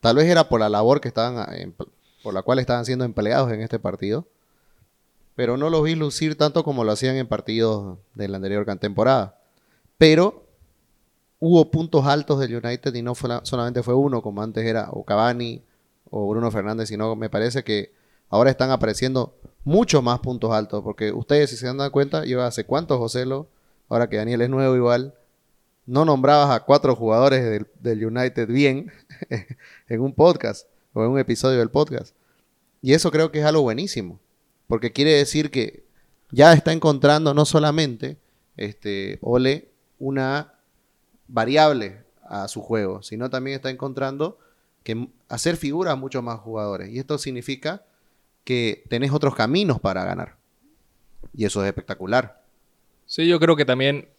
Tal 0.00 0.16
vez 0.16 0.26
era 0.26 0.48
por 0.48 0.58
la 0.58 0.70
labor 0.70 1.02
que 1.02 1.08
estaban, 1.08 1.74
por 2.22 2.32
la 2.32 2.40
cual 2.40 2.60
estaban 2.60 2.86
siendo 2.86 3.04
empleados 3.04 3.52
en 3.52 3.60
este 3.60 3.78
partido. 3.78 4.26
Pero 5.36 5.58
no 5.58 5.68
los 5.68 5.84
vi 5.84 5.96
lucir 5.96 6.38
tanto 6.38 6.64
como 6.64 6.82
lo 6.82 6.92
hacían 6.92 7.16
en 7.16 7.26
partidos 7.26 7.98
de 8.14 8.28
la 8.28 8.36
anterior 8.36 8.64
temporada. 8.78 9.38
Pero 9.98 10.46
hubo 11.40 11.70
puntos 11.70 12.06
altos 12.06 12.40
del 12.40 12.56
United 12.56 12.94
y 12.94 13.02
no 13.02 13.14
solamente 13.42 13.82
fue 13.82 13.94
uno, 13.94 14.22
como 14.22 14.40
antes 14.40 14.64
era 14.64 14.88
o 14.92 15.04
Cavani 15.04 15.62
o 16.10 16.26
Bruno 16.30 16.50
Fernández, 16.50 16.88
sino 16.88 17.14
me 17.16 17.28
parece 17.28 17.62
que 17.64 17.92
ahora 18.30 18.48
están 18.48 18.70
apareciendo 18.70 19.34
muchos 19.62 20.02
más 20.02 20.20
puntos 20.20 20.52
altos, 20.52 20.82
porque 20.82 21.12
ustedes, 21.12 21.50
si 21.50 21.56
se 21.56 21.66
dan 21.66 21.90
cuenta, 21.90 22.24
yo 22.24 22.42
hace 22.42 22.64
cuántos, 22.64 22.96
Joselo, 22.96 23.48
ahora 23.88 24.08
que 24.08 24.16
Daniel 24.16 24.42
es 24.42 24.50
nuevo 24.50 24.76
igual, 24.76 25.14
no 25.86 26.04
nombrabas 26.04 26.50
a 26.50 26.64
cuatro 26.64 26.94
jugadores 26.94 27.64
del, 27.80 28.06
United 28.06 28.48
bien 28.48 28.92
en 29.88 30.00
un 30.00 30.14
podcast 30.14 30.68
o 30.92 31.02
en 31.02 31.10
un 31.10 31.18
episodio 31.18 31.58
del 31.58 31.70
podcast. 31.70 32.14
Y 32.82 32.92
eso 32.92 33.10
creo 33.10 33.32
que 33.32 33.40
es 33.40 33.44
algo 33.44 33.62
buenísimo, 33.62 34.20
porque 34.66 34.92
quiere 34.92 35.12
decir 35.12 35.50
que 35.50 35.84
ya 36.30 36.52
está 36.52 36.72
encontrando 36.72 37.32
no 37.32 37.44
solamente 37.44 38.18
este, 38.56 39.18
Ole 39.22 39.70
una 39.98 40.52
variable 41.26 42.04
a 42.22 42.48
su 42.48 42.60
juego, 42.60 43.02
sino 43.02 43.30
también 43.30 43.56
está 43.56 43.70
encontrando 43.70 44.38
que 44.82 45.08
hacer 45.28 45.56
figura 45.56 45.92
a 45.92 45.96
muchos 45.96 46.22
más 46.22 46.38
jugadores. 46.40 46.90
Y 46.90 46.98
esto 46.98 47.18
significa 47.18 47.82
que 48.44 48.84
tenés 48.88 49.12
otros 49.12 49.34
caminos 49.34 49.80
para 49.80 50.04
ganar. 50.04 50.36
Y 51.34 51.44
eso 51.44 51.62
es 51.62 51.68
espectacular. 51.68 52.42
Sí, 53.08 53.26
yo 53.26 53.40
creo 53.40 53.56
que 53.56 53.64
también 53.64 54.10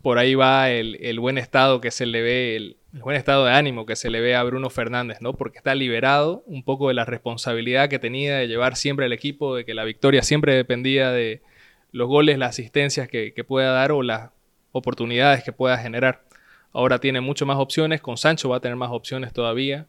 por 0.00 0.16
ahí 0.16 0.34
va 0.34 0.70
el, 0.70 0.96
el 1.02 1.20
buen 1.20 1.36
estado 1.36 1.82
que 1.82 1.90
se 1.90 2.06
le 2.06 2.22
ve, 2.22 2.56
el, 2.56 2.78
buen 2.92 3.14
estado 3.14 3.44
de 3.44 3.52
ánimo 3.52 3.84
que 3.84 3.94
se 3.94 4.08
le 4.08 4.22
ve 4.22 4.34
a 4.34 4.42
Bruno 4.42 4.70
Fernández, 4.70 5.18
¿no? 5.20 5.34
Porque 5.34 5.58
está 5.58 5.74
liberado 5.74 6.44
un 6.46 6.62
poco 6.62 6.88
de 6.88 6.94
la 6.94 7.04
responsabilidad 7.04 7.90
que 7.90 7.98
tenía 7.98 8.38
de 8.38 8.48
llevar 8.48 8.74
siempre 8.76 9.04
el 9.04 9.12
equipo, 9.12 9.54
de 9.54 9.66
que 9.66 9.74
la 9.74 9.84
victoria 9.84 10.22
siempre 10.22 10.54
dependía 10.54 11.10
de 11.12 11.42
los 11.92 12.08
goles, 12.08 12.38
las 12.38 12.48
asistencias 12.48 13.06
que, 13.06 13.34
que 13.34 13.44
pueda 13.44 13.70
dar 13.72 13.92
o 13.92 14.02
las 14.02 14.30
oportunidades 14.72 15.44
que 15.44 15.52
pueda 15.52 15.76
generar. 15.76 16.24
Ahora 16.72 17.00
tiene 17.00 17.20
mucho 17.20 17.44
más 17.44 17.58
opciones, 17.58 18.00
con 18.00 18.16
Sancho 18.16 18.48
va 18.48 18.56
a 18.56 18.60
tener 18.60 18.76
más 18.76 18.92
opciones 18.92 19.34
todavía. 19.34 19.86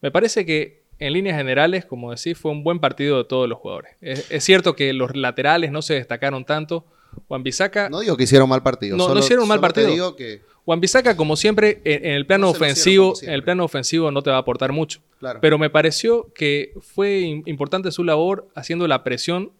Me 0.00 0.10
parece 0.10 0.44
que 0.44 0.82
en 0.98 1.12
líneas 1.12 1.36
generales, 1.36 1.84
como 1.84 2.10
decís, 2.10 2.36
fue 2.36 2.50
un 2.50 2.64
buen 2.64 2.80
partido 2.80 3.18
de 3.18 3.24
todos 3.24 3.48
los 3.48 3.58
jugadores. 3.58 3.92
Es, 4.00 4.32
es 4.32 4.42
cierto 4.42 4.74
que 4.74 4.92
los 4.92 5.14
laterales 5.14 5.70
no 5.70 5.80
se 5.80 5.94
destacaron 5.94 6.44
tanto. 6.44 6.86
Juan 7.28 7.42
Bisaca 7.42 7.88
No 7.88 8.00
digo 8.00 8.16
que 8.16 8.24
hicieron 8.24 8.48
mal 8.48 8.62
partido. 8.62 8.96
No, 8.96 9.12
no 9.12 9.20
hicieron 9.20 9.42
un 9.44 9.48
mal 9.48 9.58
solo 9.58 9.68
te 9.68 9.80
partido. 9.82 9.92
digo 9.92 10.16
que, 10.16 10.42
Wan-Bissaka, 10.66 11.14
como 11.16 11.36
siempre, 11.36 11.82
en, 11.84 12.06
en 12.06 12.12
el 12.12 12.24
plano 12.26 12.46
No 12.46 12.50
ofensivo, 12.52 13.12
en 13.22 13.30
el 13.30 13.42
plano 13.42 13.64
ofensivo 13.64 14.10
no 14.10 14.22
te 14.22 14.30
va 14.30 14.36
a 14.36 14.40
aportar 14.40 14.72
mucho. 14.72 15.00
claro. 15.20 15.38
Pero 15.42 15.58
me 15.58 15.68
pareció 15.68 16.32
que 16.34 16.72
fue 16.80 17.20
im- 17.20 17.42
importante 17.46 17.90
su 17.92 18.02
labor 18.02 18.48
haciendo 18.54 18.88
la 18.88 19.04
presión 19.04 19.52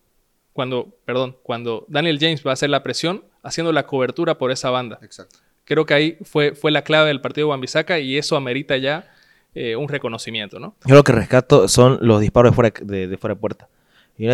cuando, 0.55 0.95
perdón, 1.05 1.37
cuando 1.43 1.85
Daniel 1.89 2.19
James 2.19 2.43
va 2.47 2.51
a 2.51 2.55
hacer 2.55 2.71
la 2.71 2.83
presión, 2.83 3.23
haciendo 3.43 3.71
la 3.73 3.87
cobertura 3.87 4.39
por 4.39 4.51
esa 4.51 4.71
banda. 4.71 4.99
Exacto. 5.03 5.41
Creo 5.67 5.85
que 5.85 5.93
ahí 5.95 6.17
fue, 6.23 6.55
fue 6.55 6.71
la 6.71 6.83
clave 6.83 7.09
del 7.09 7.21
partido 7.21 7.47
de 7.49 7.51
Wan-Bissaka 7.51 7.99
y 7.99 8.17
eso 8.17 8.37
amerita 8.37 8.77
ya 8.79 9.11
eh, 9.55 9.77
un 9.77 9.89
reconocimiento, 9.89 10.59
¿no? 10.59 10.75
Yo 10.87 10.95
lo 10.95 11.05
que 11.05 11.13
rescato 11.13 11.69
son 11.69 11.99
los 12.01 12.21
disparos 12.23 12.53
de 12.53 12.55
fuera 12.55 12.73
de, 12.81 13.09
de 13.09 13.17
fuera 13.19 13.35
de 13.35 13.41
puerta. 13.41 13.69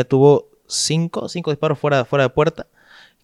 Tuvo 0.08 0.48
cinco, 0.66 1.28
cinco 1.28 1.50
disparos 1.50 1.78
fuera, 1.78 2.04
fuera 2.04 2.24
de 2.24 2.30
puerta, 2.30 2.66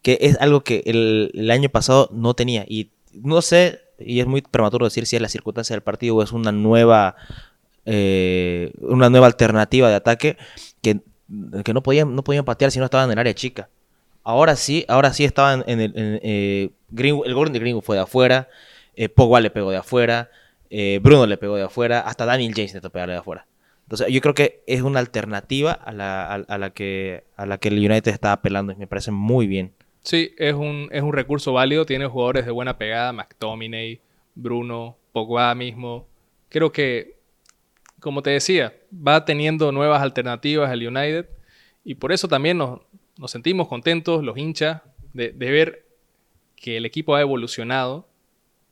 que 0.07 0.19
es 0.21 0.41
algo 0.41 0.61
que 0.63 0.85
el, 0.87 1.51
año 1.51 1.69
pasado 1.69 2.09
no 2.13 2.35
tenía. 2.35 2.65
Y 2.69 2.93
no 3.13 3.43
sé, 3.43 3.81
y 3.99 4.21
es 4.21 4.27
muy 4.29 4.41
prematuro 4.41 4.87
decir 4.87 5.05
si 5.05 5.17
es 5.17 5.23
la 5.23 5.29
circunstancia 5.29 5.75
del 5.75 5.83
partido 5.83 6.15
o 6.15 6.23
es 6.23 6.31
una 6.31 6.53
nueva, 6.53 7.17
eh, 7.87 8.71
una 8.83 9.11
nueva 9.11 9.27
alternativa 9.27 9.89
de 9.89 9.97
ataque 9.97 10.37
que, 10.81 11.01
que 11.65 11.75
no, 11.75 11.83
podían, 11.83 12.15
no 12.15 12.23
podían 12.23 12.45
patear 12.45 12.71
si 12.71 12.79
no 12.79 12.85
estaban 12.85 13.07
en 13.07 13.15
el 13.15 13.19
área 13.19 13.35
chica. 13.35 13.69
Ahora 14.23 14.55
sí, 14.55 14.85
ahora 14.87 15.13
sí 15.13 15.25
estaban 15.25 15.65
en 15.67 15.81
el... 15.81 15.93
en, 15.97 16.21
eh, 16.23 16.71
el 16.97 17.35
gol 17.35 17.51
de 17.51 17.59
Greenwood 17.59 17.83
fue 17.83 17.97
de 17.97 18.03
afuera, 18.03 18.49
eh, 18.95 19.09
Pogba 19.09 19.41
le 19.41 19.51
pegó 19.51 19.73
de 19.73 19.79
afuera, 19.79 20.31
Bruno 21.01 21.27
le 21.27 21.37
pegó 21.37 21.57
de 21.57 21.65
afuera, 21.65 21.99
hasta 21.99 22.27
Daniel 22.27 22.53
James 22.55 22.71
intentó 22.71 22.91
pegarle 22.91 23.15
de 23.15 23.19
afuera. 23.19 23.49
Entonces, 23.87 24.07
yo 24.09 24.21
creo 24.21 24.35
que 24.35 24.63
es 24.69 24.83
una 24.83 25.01
alternativa 25.01 25.73
a 25.73 25.93
la, 25.93 26.33
a 26.33 26.59
la, 26.59 26.71
que, 26.71 27.25
a 27.37 27.45
la 27.45 27.59
que 27.59 27.71
el 27.71 27.79
United 27.79 28.13
está 28.13 28.31
apelando 28.31 28.73
y 28.73 28.77
me 28.77 28.87
parece 28.87 29.11
muy 29.11 29.49
bien. 29.49 29.73
Sí, 30.07 30.37
es 30.39 30.55
un, 30.55 30.89
es 30.93 31.03
un 31.03 31.13
recurso 31.13 31.53
válido, 31.53 31.85
tiene 31.85 32.07
jugadores 32.07 32.47
de 32.47 32.53
buena 32.53 32.79
pegada, 32.79 33.13
McTominay, 33.13 34.01
Bruno, 34.37 34.97
Pogba 35.11 35.53
mismo. 35.57 36.07
Creo 36.49 36.71
que, 36.71 37.19
como 37.99 38.23
te 38.23 38.31
decía, 38.31 38.73
va 38.93 39.25
teniendo 39.25 39.73
nuevas 39.73 40.01
alternativas 40.01 40.71
el 40.71 40.87
United 40.87 41.29
y 41.83 41.97
por 41.97 42.13
eso 42.13 42.29
también 42.29 42.57
nos, 42.57 42.83
nos 43.19 43.33
sentimos 43.33 43.67
contentos, 43.67 44.23
los 44.23 44.39
hinchas, 44.39 44.83
de, 45.13 45.33
de 45.33 45.51
ver 45.51 45.87
que 46.55 46.77
el 46.77 46.87
equipo 46.87 47.17
ha 47.17 47.21
evolucionado 47.21 48.09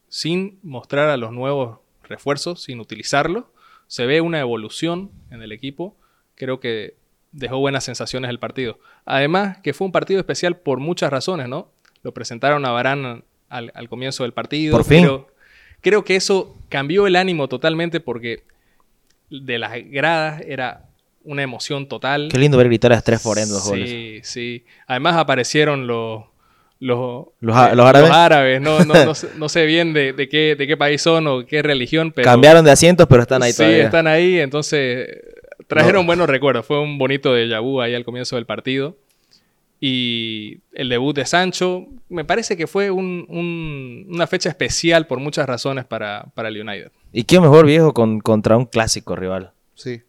sin 0.08 0.60
mostrar 0.62 1.08
a 1.08 1.16
los 1.16 1.32
nuevos 1.32 1.80
refuerzos, 2.04 2.62
sin 2.62 2.78
utilizarlos. 2.78 3.46
Se 3.88 4.06
ve 4.06 4.20
una 4.20 4.38
evolución 4.38 5.10
en 5.32 5.42
el 5.42 5.50
equipo. 5.50 5.96
Creo 6.36 6.60
que 6.60 6.94
dejó 7.34 7.58
buenas 7.58 7.84
sensaciones 7.84 8.30
el 8.30 8.38
partido. 8.38 8.78
Además, 9.04 9.58
que 9.62 9.74
fue 9.74 9.86
un 9.86 9.92
partido 9.92 10.20
especial 10.20 10.56
por 10.56 10.78
muchas 10.78 11.10
razones, 11.10 11.48
¿no? 11.48 11.68
Lo 12.02 12.14
presentaron 12.14 12.64
a 12.64 12.70
Barán 12.70 13.24
al, 13.48 13.72
al 13.74 13.88
comienzo 13.88 14.22
del 14.22 14.32
partido. 14.32 14.76
Por 14.76 14.84
fin. 14.84 15.02
Creo, 15.02 15.26
creo 15.80 16.04
que 16.04 16.16
eso 16.16 16.56
cambió 16.68 17.06
el 17.06 17.16
ánimo 17.16 17.48
totalmente 17.48 18.00
porque 18.00 18.44
de 19.30 19.58
las 19.58 19.72
gradas 19.90 20.42
era 20.46 20.86
una 21.24 21.42
emoción 21.42 21.88
total. 21.88 22.28
Qué 22.30 22.38
lindo 22.38 22.56
ver 22.56 22.68
gritar 22.68 22.92
a 22.92 23.00
tres 23.00 23.20
forendos 23.20 23.64
sí, 23.64 23.68
goles. 23.70 24.28
sí. 24.28 24.64
Además 24.86 25.16
aparecieron 25.16 25.86
los... 25.86 26.24
Los, 26.80 27.28
Los 27.40 27.56
eh, 27.56 27.74
los 27.74 27.86
árabes. 27.86 28.10
árabes. 28.10 28.60
No, 28.60 28.84
no, 28.84 29.04
no, 29.06 29.14
sé, 29.14 29.28
no 29.36 29.48
sé 29.48 29.64
bien 29.64 29.94
de, 29.94 30.12
de 30.12 30.28
qué, 30.28 30.54
de 30.54 30.66
qué 30.66 30.76
país 30.76 31.00
son 31.00 31.26
o 31.26 31.46
qué 31.46 31.62
religión, 31.62 32.12
pero... 32.12 32.26
Cambiaron 32.26 32.62
de 32.64 32.72
asientos, 32.72 33.06
pero 33.08 33.22
están 33.22 33.42
ahí 33.42 33.52
sí, 33.52 33.58
todavía. 33.58 33.84
están 33.84 34.06
ahí, 34.06 34.38
entonces 34.38 35.08
trajeron 35.66 36.02
No. 36.02 36.06
buenos 36.06 36.28
recuerdos. 36.28 36.64
Fue 36.66 36.80
un 36.80 36.98
bonito 36.98 37.32
de 37.34 37.46
vu 37.60 37.80
ahí 37.80 37.94
al 37.94 38.04
comienzo 38.04 38.36
del 38.36 38.46
partido. 38.46 38.96
Y 39.80 40.60
el 40.72 40.88
debut 40.88 41.14
de 41.14 41.26
Sancho, 41.26 41.86
me 42.08 42.24
parece 42.24 42.56
que 42.56 42.66
fue 42.66 42.90
un- 42.90 43.26
un- 43.28 44.06
una 44.08 44.26
fecha 44.26 44.48
especial 44.48 45.06
por 45.06 45.18
muchas 45.20 45.46
razones 45.46 45.84
para, 45.84 46.26
para 46.34 46.48
el 46.48 46.60
United. 46.60 46.90
Y 47.12 47.24
qué 47.24 47.38
mejor 47.40 47.66
viejo 47.66 47.92
con, 47.92 48.20
contra 48.20 48.56
un 48.56 48.64
clásico 48.66 49.14
rival. 49.14 49.52
Sí. 49.74 50.00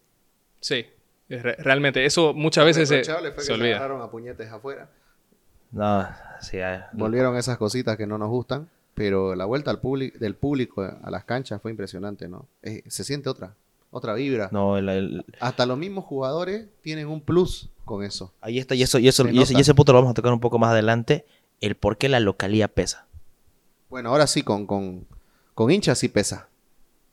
Sí, 0.60 0.86
re- 1.28 1.56
realmente 1.58 2.04
eso 2.06 2.32
muchas 2.32 2.64
veces 2.64 2.88
se, 2.88 2.96
fue 2.96 3.04
se 3.04 3.12
que 3.34 3.40
se 3.42 3.52
olvida. 3.52 3.76
agarraron 3.76 4.00
a 4.02 4.10
puñetes 4.10 4.50
afuera. 4.50 4.88
No, 5.72 6.08
sí, 6.40 6.58
Volvieron 6.92 7.36
esas 7.36 7.58
cositas 7.58 7.96
que 7.96 8.06
no 8.06 8.16
nos 8.18 8.30
gustan, 8.30 8.68
pero 8.94 9.34
la 9.34 9.44
vuelta 9.44 9.70
al 9.70 9.80
del 10.18 10.36
público 10.36 10.82
a 10.82 11.10
las 11.10 11.24
canchas 11.24 11.60
fue 11.60 11.70
impresionante, 11.70 12.28
¿no? 12.28 12.46
Eh, 12.62 12.82
se 12.86 13.04
siente 13.04 13.28
otra, 13.28 13.54
otra 13.96 14.14
vibra. 14.14 14.48
no, 14.52 14.76
el- 14.78 14.88
el- 14.88 15.24
Hasta 15.40 15.66
los 15.66 15.78
mismos 15.78 16.04
jugadores 16.04 16.66
tienen 16.82 17.08
un 17.08 17.20
plus 17.20 17.70
con 17.84 18.02
eso. 18.04 18.32
ahí 18.40 18.58
está, 18.58 18.74
y 18.74 18.82
eso, 18.82 18.98
y 18.98 19.08
eso, 19.08 19.24
Se 19.24 19.32
y 19.32 19.40
ese, 19.42 19.54
y 19.56 19.60
ese 19.60 19.74
punto 19.74 19.92
lo 19.92 19.98
vamos 19.98 20.10
a 20.12 20.14
tocar 20.14 20.32
un 20.32 20.40
poco 20.40 20.58
más 20.58 20.70
adelante. 20.72 21.24
El 21.60 21.74
por 21.76 21.96
qué 21.98 22.08
la 22.08 22.20
localía 22.20 22.68
pesa. 22.68 23.06
Bueno, 23.88 24.10
ahora 24.10 24.26
sí, 24.26 24.42
con, 24.42 24.66
con, 24.66 25.06
con 25.54 25.70
hinchas 25.70 25.98
sí 25.98 26.08
pesa. 26.08 26.48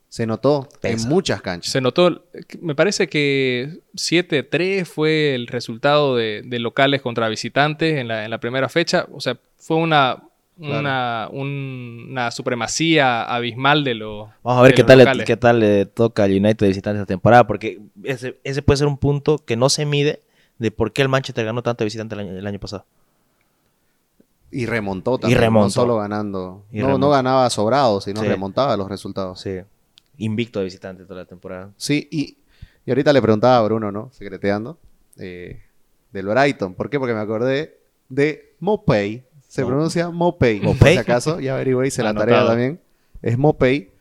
Se 0.09 0.27
notó 0.27 0.67
Pesa. 0.81 1.03
en 1.03 1.09
muchas 1.09 1.41
canchas. 1.41 1.71
Se 1.71 1.81
notó, 1.81 2.25
me 2.61 2.75
parece 2.75 3.07
que 3.07 3.79
7-3 3.95 4.85
fue 4.85 5.33
el 5.33 5.47
resultado 5.47 6.15
de, 6.15 6.43
de 6.45 6.59
locales 6.59 7.01
contra 7.01 7.27
visitantes 7.29 7.97
en 7.97 8.07
la, 8.09 8.23
en 8.25 8.29
la 8.29 8.39
primera 8.39 8.69
fecha. 8.69 9.07
O 9.11 9.19
sea, 9.21 9.39
fue 9.57 9.77
una, 9.77 10.21
Claro. 10.59 10.79
una, 10.81 11.29
un- 11.31 12.07
una 12.11 12.29
supremacía 12.31 13.23
abismal 13.23 13.83
de 13.83 13.95
los 13.95 14.29
Vamos 14.43 14.59
a 14.59 14.63
ver 14.63 14.75
qué 14.75 14.83
tal, 14.83 14.99
locales. 14.99 15.25
qué 15.25 15.35
tal 15.35 15.59
le 15.59 15.85
toca 15.87 16.23
al 16.25 16.31
United 16.31 16.57
de 16.57 16.67
visitante 16.67 16.99
esta 16.99 17.07
temporada, 17.07 17.47
porque 17.47 17.81
ese, 18.03 18.39
ese 18.43 18.61
puede 18.61 18.77
ser 18.77 18.87
un 18.87 18.97
punto 18.97 19.39
que 19.39 19.55
no 19.57 19.69
se 19.69 19.85
mide 19.85 20.21
de 20.59 20.69
por 20.69 20.93
qué 20.93 21.01
el 21.01 21.09
Manchester 21.09 21.43
ganó 21.45 21.63
tanto 21.63 21.83
de 21.83 21.85
visitante 21.85 22.13
el 22.13 22.21
año, 22.21 22.31
el 22.37 22.45
año 22.47 22.59
pasado. 22.59 22.85
Y 24.51 24.67
remontó 24.67 25.17
también. 25.17 25.39
remontó. 25.41 25.65
No 25.65 25.69
solo 25.71 25.97
ganando. 25.97 26.63
Y 26.71 26.79
no, 26.79 26.85
remontó. 26.85 27.07
no 27.07 27.11
ganaba 27.11 27.49
sobrado, 27.49 27.99
sino 28.01 28.21
Sí. 28.21 28.27
remontaba 28.27 28.77
los 28.77 28.87
resultados. 28.87 29.39
Sí. 29.41 29.59
Invicto 30.19 30.59
de 30.59 30.65
visitante 30.65 31.03
toda 31.05 31.21
la 31.21 31.25
temporada. 31.25 31.71
Sí, 31.77 32.07
y, 32.11 32.37
y 32.85 32.91
ahorita 32.91 33.11
le 33.11 33.21
preguntaba 33.21 33.57
a 33.57 33.61
Bruno, 33.63 33.91
¿no? 33.91 34.09
Secreteando. 34.13 34.77
eh, 35.17 35.61
del 36.11 36.27
Brighton. 36.27 36.75
¿Por 36.75 36.89
qué? 36.91 36.99
Porque 36.99 37.15
me 37.15 37.19
acordé 37.21 37.79
de 38.09 38.53
Mopey. 38.59 39.23
Se 39.53 39.63
pronuncia 39.63 40.09
Mopey. 40.09 40.61
Por 40.61 40.73
Mopey. 40.73 40.93
si 40.93 40.99
acaso, 40.99 41.39
ya 41.39 41.53
averigüé, 41.53 41.85
hice 41.85 42.01
la 42.01 42.15
tarea 42.15 42.43
también. 42.43 42.81
Es 43.21 43.37
Mopey. 43.37 43.91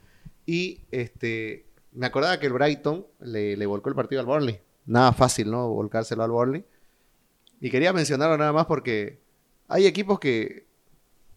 Y 0.47 0.81
este, 0.91 1.67
me 1.93 2.07
acordaba 2.07 2.39
que 2.39 2.47
el 2.47 2.55
Brighton 2.55 3.07
le, 3.21 3.59
le 3.59 3.67
volcó 3.67 3.91
el 3.91 3.95
partido 3.95 4.23
al 4.23 4.27
Burnley. 4.27 4.59
Nada 4.87 5.13
fácil, 5.13 5.51
¿no? 5.51 5.69
Volcárselo 5.69 6.25
al 6.25 6.31
Burnley. 6.31 6.65
Y 7.61 7.69
quería 7.69 7.93
mencionarlo 7.93 8.39
nada 8.39 8.51
más 8.55 8.65
porque 8.65 9.21
hay 9.69 9.85
equipos 9.85 10.19
que, 10.19 10.65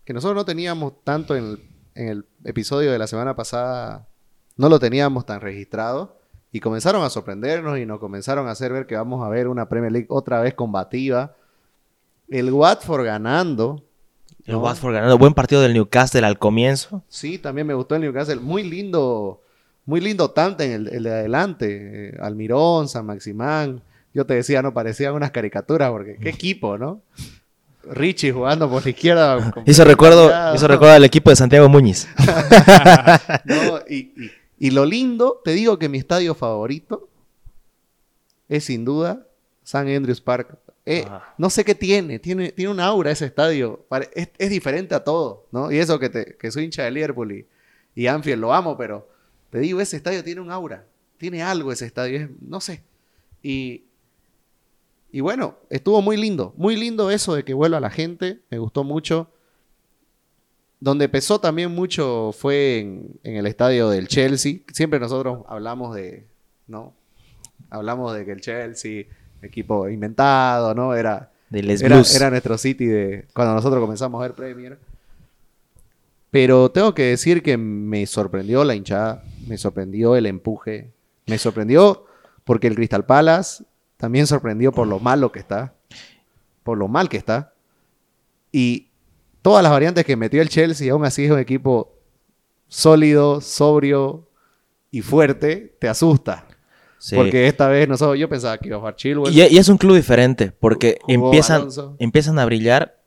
que 0.05 0.13
nosotros 0.13 0.37
no 0.37 0.45
teníamos 0.45 0.93
tanto 1.03 1.35
en 1.35 1.43
el, 1.43 1.69
en 1.95 2.07
el 2.07 2.25
episodio 2.45 2.93
de 2.93 2.97
la 2.97 3.07
semana 3.07 3.35
pasada, 3.35 4.07
no 4.55 4.69
lo 4.69 4.79
teníamos 4.79 5.25
tan 5.25 5.41
registrado. 5.41 6.21
Y 6.53 6.61
comenzaron 6.61 7.03
a 7.03 7.09
sorprendernos 7.09 7.77
y 7.79 7.85
nos 7.85 7.99
comenzaron 7.99 8.47
a 8.47 8.51
hacer 8.51 8.71
ver 8.71 8.87
que 8.87 8.95
vamos 8.95 9.25
a 9.25 9.27
ver 9.27 9.49
una 9.49 9.67
Premier 9.67 9.91
League 9.91 10.07
otra 10.09 10.39
vez 10.39 10.53
combativa. 10.53 11.35
El 12.29 12.49
Watford 12.53 13.03
ganando. 13.03 13.83
El. 14.45 14.55
Watford 14.57 14.93
ganando. 14.93 15.17
Buen 15.17 15.33
partido 15.33 15.61
del 15.61 15.73
Newcastle 15.73 16.25
al 16.25 16.37
comienzo. 16.37 17.03
Sí, 17.09 17.37
también 17.37 17.65
me 17.67 17.73
gustó 17.73 17.95
el 17.95 18.01
Newcastle. 18.01 18.35
Muy 18.37 18.63
lindo, 18.63 19.41
muy 19.85 20.01
lindo 20.01 20.31
Tanten, 20.31 20.71
el, 20.71 20.87
el 20.89 21.03
de 21.03 21.11
adelante. 21.11 22.09
Eh, 22.09 22.17
Almirón, 22.21 22.87
San 22.87 23.05
Maximán. 23.05 23.81
Yo 24.13 24.25
te 24.25 24.35
decía, 24.35 24.61
no, 24.61 24.73
parecían 24.73 25.13
unas 25.13 25.31
caricaturas, 25.31 25.89
porque 25.91 26.17
qué 26.21 26.29
equipo, 26.29 26.77
¿no? 26.77 27.01
Richie 27.91 28.31
jugando 28.31 28.69
por 28.69 28.83
la 28.83 28.89
izquierda. 28.89 29.53
Hizo 29.65 29.83
recuerdo, 29.83 30.31
hizo 30.55 30.67
recuerdo 30.67 30.95
al 30.95 31.03
equipo 31.03 31.29
de 31.29 31.35
Santiago 31.35 31.67
Muñiz. 31.69 32.07
No, 33.45 33.79
y, 33.89 33.95
y- 33.95 34.31
y 34.57 34.71
lo 34.71 34.85
lindo, 34.85 35.41
te 35.43 35.51
digo 35.51 35.77
que 35.77 35.89
mi 35.89 35.97
estadio 35.97 36.33
favorito 36.33 37.09
es 38.47 38.63
sin 38.63 38.85
duda 38.85 39.27
San 39.63 39.87
Andrews 39.89 40.21
Park. 40.21 40.57
Eh, 40.87 41.05
no 41.37 41.49
sé 41.49 41.65
qué 41.65 41.73
tiene, 41.73 42.19
tiene, 42.19 42.51
tiene 42.51 42.71
un 42.71 42.79
aura 42.79 43.09
ese 43.11 43.25
estadio. 43.25 43.85
Es, 44.13 44.29
es 44.37 44.49
diferente 44.49 44.93
a 44.93 45.03
todo, 45.03 45.47
¿no? 45.51 45.71
Y 45.71 45.77
eso 45.79 45.97
que, 45.99 46.09
te, 46.09 46.35
que 46.37 46.51
soy 46.51 46.65
hincha 46.65 46.83
de 46.83 46.91
Liverpool 46.91 47.31
y, 47.31 47.47
y 47.95 48.07
Anfield 48.07 48.39
lo 48.41 48.53
amo, 48.53 48.77
pero 48.77 49.07
te 49.49 49.59
digo, 49.59 49.81
ese 49.81 49.97
estadio 49.97 50.23
tiene 50.23 50.41
un 50.41 50.51
aura. 50.51 50.85
Tiene 51.17 51.41
algo 51.41 51.71
ese 51.71 51.85
estadio, 51.85 52.19
es- 52.19 52.29
no 52.41 52.61
sé. 52.61 52.83
Y, 53.41 53.85
y 55.11 55.21
bueno, 55.21 55.55
estuvo 55.69 56.01
muy 56.01 56.17
lindo. 56.17 56.53
Muy 56.57 56.75
lindo 56.75 57.09
eso 57.09 57.33
de 57.33 57.43
que 57.43 57.53
vuelva 57.55 57.79
la 57.79 57.89
gente. 57.89 58.41
Me 58.51 58.59
gustó 58.59 58.83
mucho. 58.83 59.29
Donde 60.79 61.09
pesó 61.09 61.39
también 61.39 61.71
mucho 61.71 62.31
fue 62.37 62.79
en, 62.79 63.19
en 63.23 63.37
el 63.37 63.47
estadio 63.47 63.89
del 63.89 64.07
Chelsea. 64.07 64.57
Siempre 64.71 64.99
nosotros 64.99 65.43
hablamos 65.47 65.95
de, 65.95 66.27
¿no? 66.67 66.93
Hablamos 67.69 68.13
de 68.13 68.25
que 68.25 68.33
el 68.33 68.41
Chelsea, 68.41 69.05
equipo 69.41 69.89
inventado, 69.89 70.73
¿no? 70.73 70.93
Era, 70.93 71.31
era 71.51 72.29
nuestro 72.29 72.57
City 72.57 72.85
de 72.85 73.27
cuando 73.33 73.53
nosotros 73.53 73.81
comenzamos 73.81 74.19
a 74.19 74.27
ver 74.27 74.33
Premier. 74.33 74.77
Pero 76.31 76.69
tengo 76.69 76.93
que 76.93 77.03
decir 77.03 77.41
que 77.41 77.57
me 77.57 78.05
sorprendió 78.05 78.63
la 78.63 78.75
hinchada, 78.75 79.23
me 79.47 79.57
sorprendió 79.57 80.15
el 80.15 80.25
empuje, 80.25 80.91
me 81.27 81.37
sorprendió 81.37 82.05
porque 82.43 82.67
el 82.67 82.75
Crystal 82.75 83.05
Palace 83.05 83.63
también 83.97 84.27
sorprendió 84.27 84.71
por 84.71 84.87
lo 84.87 84.99
malo 84.99 85.31
que 85.31 85.39
está, 85.39 85.73
por 86.63 86.77
lo 86.77 86.87
mal 86.87 87.09
que 87.09 87.17
está. 87.17 87.53
Y 88.51 88.89
todas 89.41 89.63
las 89.63 89.71
variantes 89.71 90.05
que 90.05 90.15
metió 90.15 90.41
el 90.41 90.49
Chelsea, 90.49 90.91
aún 90.91 91.05
así 91.05 91.25
es 91.25 91.31
un 91.31 91.39
equipo 91.39 91.93
sólido, 92.67 93.41
sobrio 93.41 94.27
y 94.91 95.01
fuerte, 95.01 95.75
te 95.79 95.87
asusta. 95.87 96.44
Sí. 96.97 97.15
Porque 97.15 97.47
esta 97.47 97.67
vez 97.67 97.87
nosotros, 97.87 98.17
yo 98.17 98.27
pensaba 98.29 98.57
que 98.57 98.67
iba 98.69 98.77
a 98.77 98.79
jugar 98.79 98.95
Chilwell. 98.95 99.33
Y, 99.33 99.41
y 99.43 99.57
es 99.57 99.69
un 99.69 99.77
club 99.77 99.95
diferente, 99.95 100.51
porque 100.51 100.97
empiezan, 101.07 101.57
Alonso. 101.61 101.95
empiezan 101.99 102.39
a 102.39 102.45
brillar 102.45 102.97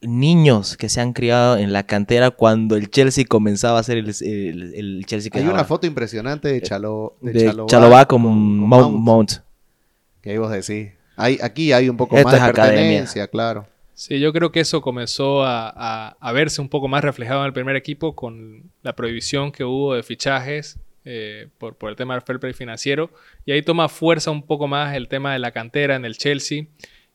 niños 0.00 0.76
que 0.76 0.88
se 0.88 1.00
han 1.00 1.12
criado 1.12 1.56
en 1.56 1.72
la 1.72 1.84
cantera 1.84 2.30
cuando 2.30 2.76
el 2.76 2.90
Chelsea 2.90 3.24
comenzaba 3.28 3.78
a 3.78 3.82
ser 3.82 3.98
el, 3.98 4.08
el- 4.20 4.74
el 4.74 5.06
Chelsea 5.06 5.30
que 5.30 5.38
Hay 5.38 5.46
una 5.46 5.64
foto 5.64 5.86
impresionante 5.86 6.48
de, 6.48 6.62
Chalo, 6.62 7.16
de, 7.20 7.32
de 7.32 7.52
con, 7.52 8.06
con 8.06 8.22
Mount. 8.58 8.96
Mount. 8.96 9.32
Que 10.20 10.30
ahí 10.30 10.38
vos 10.38 10.50
decís. 10.50 10.92
Hay, 11.16 11.38
aquí 11.42 11.72
hay 11.72 11.88
un 11.88 11.96
poco 11.96 12.16
Esto 12.16 12.28
más 12.28 12.34
de 12.34 12.38
es 12.38 12.44
academia. 12.48 12.80
pertenencia, 12.80 13.26
claro. 13.28 13.66
Sí, 13.94 14.20
yo 14.20 14.32
creo 14.32 14.52
que 14.52 14.60
eso 14.60 14.80
comenzó 14.80 15.42
a, 15.42 15.68
a- 15.68 16.16
a 16.20 16.32
verse 16.32 16.60
un 16.60 16.68
poco 16.68 16.86
más 16.86 17.02
reflejado 17.02 17.40
en 17.40 17.46
el 17.46 17.52
primer 17.52 17.74
equipo 17.74 18.14
con 18.14 18.70
la 18.82 18.94
prohibición 18.94 19.50
que 19.50 19.64
hubo 19.64 19.94
de 19.94 20.04
fichajes 20.04 20.78
eh, 21.04 21.48
por, 21.58 21.76
por 21.76 21.90
el 21.90 21.96
tema 21.96 22.14
del 22.14 22.22
fair 22.22 22.40
play 22.40 22.52
financiero. 22.52 23.10
Y 23.44 23.52
ahí 23.52 23.62
toma 23.62 23.88
fuerza 23.88 24.30
un 24.30 24.42
poco 24.42 24.66
más 24.66 24.94
el 24.94 25.08
tema 25.08 25.32
de 25.32 25.38
la 25.38 25.52
cantera 25.52 25.96
en 25.96 26.04
el 26.04 26.16
Chelsea. 26.16 26.66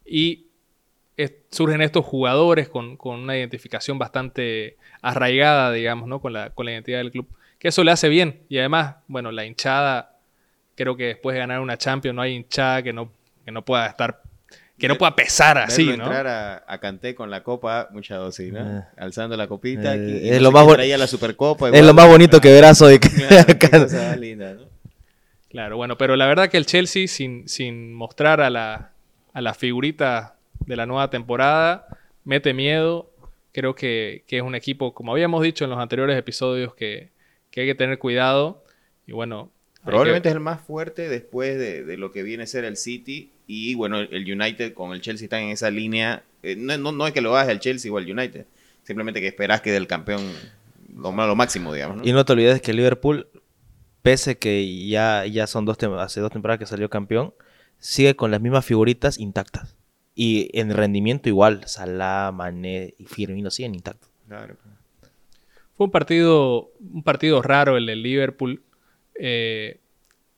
Y 0.05 0.47
surgen 1.49 1.81
estos 1.81 2.03
jugadores 2.03 2.67
con, 2.67 2.97
con 2.97 3.19
una 3.19 3.37
identificación 3.37 3.99
bastante 3.99 4.77
arraigada, 5.01 5.71
digamos, 5.71 6.07
¿no? 6.07 6.19
con, 6.19 6.33
la, 6.33 6.49
con 6.49 6.65
la 6.65 6.71
identidad 6.71 6.97
del 6.97 7.11
club. 7.11 7.27
Que 7.59 7.67
eso 7.67 7.83
le 7.83 7.91
hace 7.91 8.09
bien. 8.09 8.41
Y 8.49 8.57
además, 8.57 8.95
bueno, 9.07 9.31
la 9.31 9.45
hinchada, 9.45 10.17
creo 10.75 10.97
que 10.97 11.05
después 11.05 11.35
de 11.35 11.39
ganar 11.39 11.59
una 11.59 11.77
Champions 11.77 12.15
no 12.15 12.21
hay 12.21 12.33
hinchada 12.33 12.81
que 12.83 12.93
no, 12.93 13.11
que 13.45 13.51
no 13.51 13.63
pueda 13.63 13.87
estar... 13.87 14.21
Que 14.77 14.88
no 14.88 14.98
pueda 14.98 15.15
pesar 15.15 15.58
así, 15.60 15.86
¿no? 15.86 15.94
entrar 15.94 16.27
a, 16.27 16.63
a 16.68 16.80
Canté 16.80 17.13
con 17.15 17.30
la 17.30 17.44
copa, 17.44 17.89
mucha 17.92 18.15
dosis, 18.15 18.51
¿no? 18.51 18.80
Eh. 18.80 18.84
Alzando 18.98 19.38
la 19.38 19.48
copita. 19.48 19.96
Eh, 19.96 20.20
y- 20.24 20.27
y 20.27 20.30
es 20.32 20.38
no 20.38 20.44
lo 20.46 20.51
más 20.51 20.62
quién 20.62 20.68
bon- 20.70 20.75
traía 20.75 20.98
la 20.98 21.08
supercopa. 21.08 21.70
Es 21.70 21.86
lo 21.86 21.94
más 21.94 22.08
bonito 22.08 22.42
que 22.42 22.51
verás 22.51 22.82
hoy. 22.82 23.00
Claro, 23.00 24.15
linda, 24.20 24.53
¿no? 24.56 24.62
Claro, 25.50 25.77
bueno, 25.77 25.98
pero 25.98 26.15
la 26.15 26.25
verdad 26.25 26.50
que 26.50 26.58
el 26.58 26.65
Chelsea, 26.65 27.08
sin, 27.08 27.48
sin 27.48 27.94
mostrar 27.94 28.42
a 28.42 28.50
la, 28.50 28.92
a 29.33 29.42
la 29.42 29.53
figurita 29.53 30.36
de 30.66 30.75
la 30.75 30.86
nueva 30.88 31.09
temporada, 31.12 31.88
mete 32.24 32.53
miedo. 32.53 33.09
Creo 33.51 33.75
que, 33.75 34.24
que 34.25 34.38
es 34.38 34.44
un 34.44 34.55
equipo, 34.55 34.96
como 34.96 35.12
habíamos 35.12 35.44
dicho 35.44 35.64
en 35.64 35.70
los 35.70 35.77
anteriores 35.79 36.18
episodios, 36.18 36.74
que, 36.74 37.09
que 37.51 37.62
hay 37.62 37.68
que 37.68 37.75
tener 37.75 38.00
cuidado. 38.00 38.64
Y 39.05 39.12
bueno, 39.12 39.51
Probablemente 39.86 40.24
que- 40.24 40.29
es 40.29 40.36
el 40.36 40.40
más 40.40 40.59
fuerte 40.62 41.07
después 41.07 41.59
de, 41.59 41.83
de 41.83 41.98
lo 41.98 42.12
que 42.12 42.24
viene 42.24 42.44
a 42.44 42.48
ser 42.48 42.66
el 42.66 42.75
City. 42.75 43.29
Y 43.48 43.75
bueno, 43.75 44.00
el 44.00 44.32
United 44.32 44.74
con 44.74 44.94
el 44.94 45.01
Chelsea 45.01 45.25
están 45.25 45.44
en 45.44 45.50
esa 45.50 45.70
línea. 45.70 46.24
Eh, 46.44 46.56
no, 46.56 46.77
no, 46.77 46.92
no 46.92 47.08
es 47.08 47.14
que 47.14 47.22
lo 47.22 47.36
hagas 47.36 47.50
el 47.50 47.60
Chelsea 47.60 47.92
o 47.92 48.00
el 48.00 48.10
United. 48.10 48.46
Simplemente 48.84 49.22
que 49.22 49.27
esperás 49.27 49.62
que 49.62 49.72
del 49.72 49.88
campeón 49.88 50.22
lo, 50.96 51.12
lo 51.12 51.36
máximo, 51.36 51.74
digamos. 51.74 51.98
¿no? 51.98 52.03
Y 52.06 52.12
no 52.14 52.25
te 52.25 52.34
olvides 52.34 52.62
que 52.62 52.74
Liverpool, 52.74 53.27
pese 54.01 54.38
que 54.38 54.88
ya, 54.88 55.25
ya 55.25 55.48
son 55.48 55.66
dos 55.66 55.77
hace 56.00 56.22
dos 56.22 56.32
temporadas 56.32 56.60
que 56.60 56.66
salió 56.66 56.90
campeón, 56.90 57.34
sigue 57.79 58.16
con 58.16 58.32
las 58.32 58.42
mismas 58.42 58.66
figuritas 58.66 59.20
intactas. 59.20 59.75
Y 60.16 60.50
en 60.58 60.72
rendimiento 60.72 61.27
igual, 61.27 61.64
Salah, 61.66 62.32
Mané 62.32 62.94
y 62.98 63.06
Firmino 63.06 63.50
siguen 63.50 63.74
intactos. 63.74 64.10
Claro. 64.27 64.56
Fue 65.75 65.86
un 65.86 65.92
partido, 65.92 66.72
un 66.79 67.03
partido 67.03 67.42
raro 67.42 67.77
el 67.77 67.88
del 67.88 68.03
Liverpool. 68.03 68.62
Eh, 69.16 69.79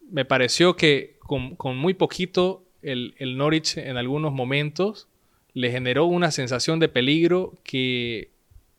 me 0.10 0.24
pareció 0.24 0.76
que 0.76 1.18
con, 1.20 1.56
con 1.56 1.76
muy 1.76 1.94
poquito 1.94 2.65
el, 2.86 3.16
el 3.18 3.38
Norwich 3.38 3.78
en 3.78 3.98
algunos 3.98 4.32
momentos 4.32 5.08
le 5.54 5.72
generó 5.72 6.06
una 6.06 6.32
sensación 6.32 6.80
de 6.80 6.90
peligro 6.90 7.54
que, 7.64 8.30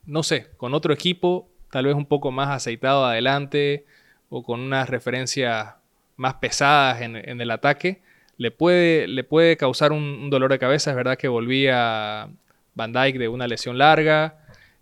no 0.05 0.23
sé, 0.23 0.49
con 0.57 0.75
otro 0.75 0.92
equipo, 0.92 1.49
tal 1.71 1.87
vez 1.87 1.95
un 1.95 2.07
poco 2.07 2.31
más 2.31 2.51
aceitado 2.51 3.05
adelante 3.05 3.85
o 4.29 4.42
con 4.42 4.61
unas 4.61 4.88
referencias 4.88 5.75
más 6.16 6.35
pesadas 6.35 7.03
en, 7.03 7.16
en 7.16 7.40
el 7.40 7.51
ataque, 7.51 8.03
le 8.38 8.51
puede, 8.51 9.09
le 9.09 9.25
puede 9.25 9.57
causar 9.57 9.92
un, 9.92 10.31
dolor 10.31 10.51
de 10.51 10.59
cabeza. 10.59 10.90
Es 10.90 10.97
verdad 10.97 11.16
que 11.16 11.29
volvía 11.29 12.29
Van 12.75 12.92
Dijk 12.92 13.19
de 13.19 13.29
una 13.29 13.47
lesión 13.47 13.79
larga, 13.79 14.38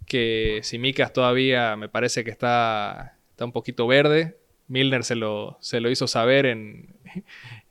que 0.06 0.60
Simicas 0.62 1.12
todavía 1.12 1.76
me 1.76 1.88
parece 1.88 2.24
que 2.24 2.30
está, 2.30 3.16
está 3.30 3.44
un 3.44 3.52
poquito 3.52 3.86
verde. 3.86 4.36
Milner 4.66 5.04
se 5.04 5.14
lo, 5.14 5.58
se 5.60 5.80
lo 5.80 5.90
hizo 5.90 6.06
saber 6.06 6.46
en, 6.46 6.94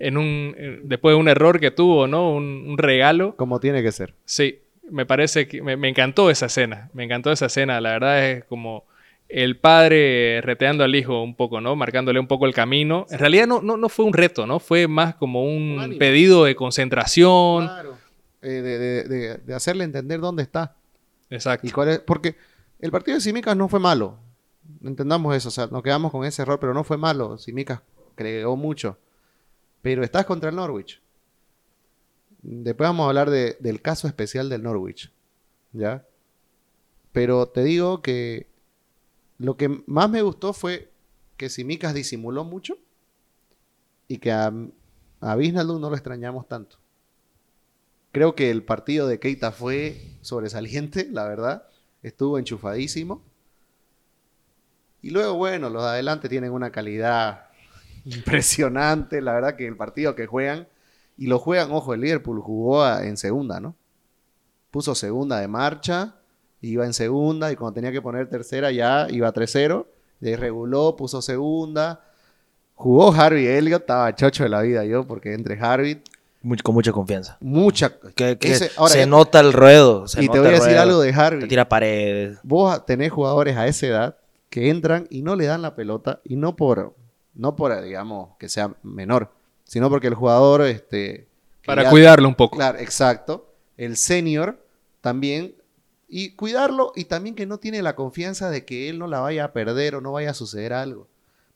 en 0.07 0.17
un, 0.17 0.55
en- 0.57 0.81
después 0.87 1.13
de 1.13 1.19
un 1.19 1.27
error 1.27 1.59
que 1.59 1.71
tuvo, 1.71 2.07
¿no? 2.07 2.31
Un, 2.31 2.65
un 2.67 2.77
regalo. 2.77 3.35
Como 3.35 3.59
tiene 3.59 3.81
que 3.83 3.91
ser. 3.91 4.13
Sí, 4.25 4.59
me 4.89 5.05
parece 5.05 5.47
que 5.47 5.61
me, 5.61 5.77
me 5.77 5.89
encantó 5.89 6.29
esa 6.29 6.47
escena. 6.47 6.89
Me 6.93 7.03
encantó 7.03 7.31
esa 7.31 7.45
escena. 7.47 7.79
La 7.81 7.91
verdad 7.91 8.29
es 8.29 8.43
como 8.45 8.85
el 9.29 9.57
padre 9.57 10.41
reteando 10.41 10.83
al 10.83 10.93
hijo 10.93 11.23
un 11.23 11.35
poco, 11.35 11.59
¿no? 11.61 11.75
Marcándole 11.75 12.19
un 12.19 12.27
poco 12.27 12.45
el 12.45 12.53
camino. 12.53 13.05
En 13.09 13.17
realidad 13.19 13.47
no, 13.47 13.61
no, 13.61 13.77
no 13.77 13.89
fue 13.89 14.05
un 14.05 14.13
reto, 14.13 14.45
¿no? 14.45 14.59
Fue 14.59 14.87
más 14.87 15.15
como 15.15 15.43
un 15.43 15.73
Un 15.75 15.79
ánimo. 15.79 15.99
pedido 15.99 16.43
de 16.45 16.55
concentración. 16.55 17.65
Claro. 17.65 17.97
Eh, 18.41 18.47
de, 18.49 18.77
de- 18.77 19.03
de- 19.05 19.37
de 19.37 19.53
hacerle 19.55 19.85
entender 19.85 20.19
dónde 20.19 20.43
está. 20.43 20.75
Exacto. 21.29 21.65
Y 21.65 21.71
cuál 21.71 21.89
es, 21.89 21.99
porque 21.99 22.35
el 22.79 22.91
partido 22.91 23.15
de 23.15 23.21
Simicas 23.21 23.55
no 23.55 23.69
fue 23.69 23.79
malo. 23.79 24.17
Entendamos 24.83 25.35
eso. 25.35 25.47
O 25.47 25.51
sea, 25.51 25.67
nos 25.67 25.81
quedamos 25.81 26.11
con 26.11 26.25
ese 26.25 26.41
error, 26.41 26.59
pero 26.59 26.73
no 26.73 26.83
fue 26.83 26.97
malo. 26.97 27.37
Simicas 27.37 27.81
creó 28.15 28.55
mucho. 28.55 28.97
Pero 29.83 30.03
estás 30.03 30.25
contra 30.25 30.49
el 30.49 30.55
Norwich. 30.55 30.99
Después 32.41 32.89
vamos 32.89 33.03
a 33.05 33.09
hablar 33.09 33.29
de- 33.29 33.57
del 33.59 33.81
caso 33.81 34.07
especial 34.07 34.49
del 34.49 34.63
Norwich. 34.63 35.11
¿Ya? 35.73 36.05
Pero 37.11 37.47
te 37.47 37.63
digo 37.63 38.01
que 38.01 38.47
lo 39.37 39.55
que 39.57 39.83
más 39.85 40.09
me 40.09 40.21
gustó 40.21 40.53
fue 40.53 40.89
que 41.37 41.49
Simicas 41.49 41.93
disimuló 41.93 42.43
mucho 42.43 42.77
y 44.07 44.17
que 44.17 44.31
a, 44.31 44.47
a 45.21 45.35
no 45.35 45.89
lo 45.89 45.93
extrañamos 45.93 46.47
tanto. 46.47 46.77
Creo 48.11 48.35
que 48.35 48.51
el 48.51 48.63
partido 48.63 49.07
de 49.07 49.19
Keita 49.19 49.51
fue 49.51 50.17
sobresaliente, 50.21 51.07
la 51.11 51.27
verdad. 51.27 51.67
Estuvo 52.03 52.37
enchufadísimo. 52.37 53.21
Y 55.01 55.09
luego, 55.09 55.33
bueno, 55.35 55.69
los 55.69 55.83
de 55.83 55.89
adelante 55.89 56.29
tienen 56.29 56.51
una 56.51 56.71
calidad 56.71 57.47
impresionante. 58.05 59.21
La 59.21 59.33
verdad 59.33 59.55
que 59.55 59.67
el 59.67 59.75
partido 59.77 60.15
que 60.15 60.25
juegan, 60.27 60.67
y 61.17 61.27
lo 61.27 61.39
juegan, 61.39 61.71
ojo, 61.71 61.93
el 61.93 62.01
Liverpool 62.01 62.41
jugó 62.41 62.83
a- 62.83 63.05
en 63.05 63.17
segunda, 63.17 63.59
¿no? 63.59 63.75
Puso 64.71 64.95
segunda 64.95 65.39
de 65.39 65.47
marcha, 65.47 66.15
iba 66.61 66.85
en 66.85 66.93
segunda, 66.93 67.51
y 67.51 67.55
cuando 67.55 67.75
tenía 67.75 67.91
que 67.91 68.01
poner 68.01 68.27
tercera 68.29 68.71
ya 68.71 69.07
iba 69.09 69.31
3-0. 69.31 69.85
Desreguló, 70.19 70.95
puso 70.95 71.21
segunda. 71.21 72.01
Jugó 72.75 73.11
Harvey 73.13 73.45
Elliott, 73.45 73.81
estaba 73.81 74.15
chocho 74.15 74.43
de 74.43 74.49
la 74.49 74.61
vida 74.61 74.83
yo, 74.85 75.05
porque 75.05 75.33
entre 75.33 75.59
Harvey, 75.59 76.01
Much- 76.41 76.63
con 76.63 76.73
mucha 76.73 76.91
confianza. 76.91 77.37
mucha. 77.41 77.91
Que, 78.15 78.37
que 78.37 78.51
ese- 78.53 78.71
ahora 78.77 78.93
se 78.93 78.99
ya- 78.99 79.05
nota 79.05 79.39
el 79.41 79.53
ruedo. 79.53 80.07
se 80.07 80.23
y 80.23 80.27
te 80.29 80.39
voy 80.39 80.47
a 80.47 80.51
decir 80.51 80.67
ruedo, 80.69 80.81
algo 80.81 80.99
de 81.01 81.11
Te 81.13 81.19
Harvey. 81.19 81.47
tira 81.47 81.69
paredes. 81.69 82.39
Vos 82.43 82.85
tenés 82.85 83.11
jugadores 83.11 83.55
a 83.57 83.67
esa 83.67 83.85
edad 83.87 84.17
que 84.49 84.69
entran 84.69 85.07
y 85.09 85.21
no 85.21 85.35
le 85.35 85.45
dan 85.45 85.61
la 85.61 85.75
pelota 85.75 86.19
y 86.23 86.35
no 86.35 86.55
por, 86.55 86.95
no 87.35 87.55
por 87.55 87.81
digamos, 87.81 88.35
que 88.37 88.49
sea 88.49 88.75
menor, 88.83 89.31
sino 89.63 89.89
porque 89.89 90.07
el 90.07 90.15
jugador, 90.15 90.61
este... 90.63 91.27
Para 91.65 91.89
cuidarlo 91.89 92.27
un 92.27 92.35
poco. 92.35 92.57
Claro, 92.57 92.79
exacto. 92.79 93.53
El 93.77 93.95
senior 93.95 94.59
también, 95.01 95.55
y 96.07 96.35
cuidarlo 96.35 96.91
y 96.95 97.05
también 97.05 97.35
que 97.35 97.45
no 97.45 97.57
tiene 97.57 97.81
la 97.81 97.95
confianza 97.95 98.49
de 98.49 98.65
que 98.65 98.89
él 98.89 98.99
no 98.99 99.07
la 99.07 99.21
vaya 99.21 99.45
a 99.45 99.53
perder 99.53 99.95
o 99.95 100.01
no 100.01 100.11
vaya 100.11 100.31
a 100.31 100.33
suceder 100.33 100.73
algo. 100.73 101.07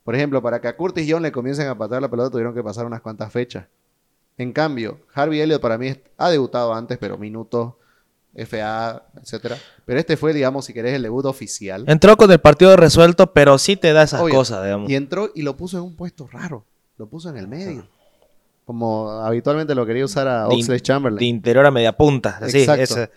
Por 0.02 0.14
ejemplo, 0.14 0.40
para 0.40 0.60
que 0.60 0.68
a 0.68 0.76
Curtis 0.76 1.06
John 1.08 1.22
le 1.22 1.30
comiencen 1.32 1.68
a 1.68 1.76
patar 1.76 2.00
la 2.00 2.10
pelota 2.10 2.30
tuvieron 2.30 2.54
que 2.54 2.62
pasar 2.62 2.86
unas 2.86 3.02
cuantas 3.02 3.30
fechas. 3.30 3.66
En 4.38 4.52
cambio, 4.52 5.00
Harvey 5.12 5.40
Elliott 5.40 5.60
para 5.60 5.76
mí 5.76 5.94
ha 6.16 6.30
debutado 6.30 6.72
antes, 6.72 6.96
pero 6.96 7.18
minutos, 7.18 7.74
FA, 8.34 9.02
etcétera. 9.20 9.56
Pero 9.84 9.98
este 9.98 10.16
fue, 10.16 10.32
digamos, 10.32 10.64
si 10.66 10.72
querés, 10.74 10.94
el 10.94 11.02
debut 11.02 11.24
oficial. 11.24 11.84
Entró 11.88 12.16
con 12.16 12.30
el 12.30 12.38
partido 12.40 12.76
resuelto, 12.76 13.32
pero 13.32 13.58
sí 13.58 13.76
te 13.76 13.92
da 13.92 14.02
esas 14.04 14.20
Obvio. 14.20 14.34
cosas, 14.34 14.62
digamos. 14.64 14.88
Y 14.90 14.94
entró 14.94 15.30
y 15.34 15.42
lo 15.42 15.56
puso 15.56 15.78
en 15.78 15.84
un 15.84 15.96
puesto 15.96 16.26
raro. 16.30 16.64
Lo 16.98 17.06
puso 17.08 17.28
en 17.30 17.36
el 17.36 17.48
medio. 17.48 17.86
Como 18.64 19.10
habitualmente 19.10 19.74
lo 19.74 19.86
quería 19.86 20.04
usar 20.04 20.28
a 20.28 20.46
Oxley 20.48 20.80
Chamberlain. 20.80 21.18
De 21.18 21.24
interior 21.26 21.64
a 21.66 21.70
media 21.70 21.96
punta. 21.96 22.38
Así, 22.42 22.58
Exacto. 22.60 22.82
ese- 22.82 23.10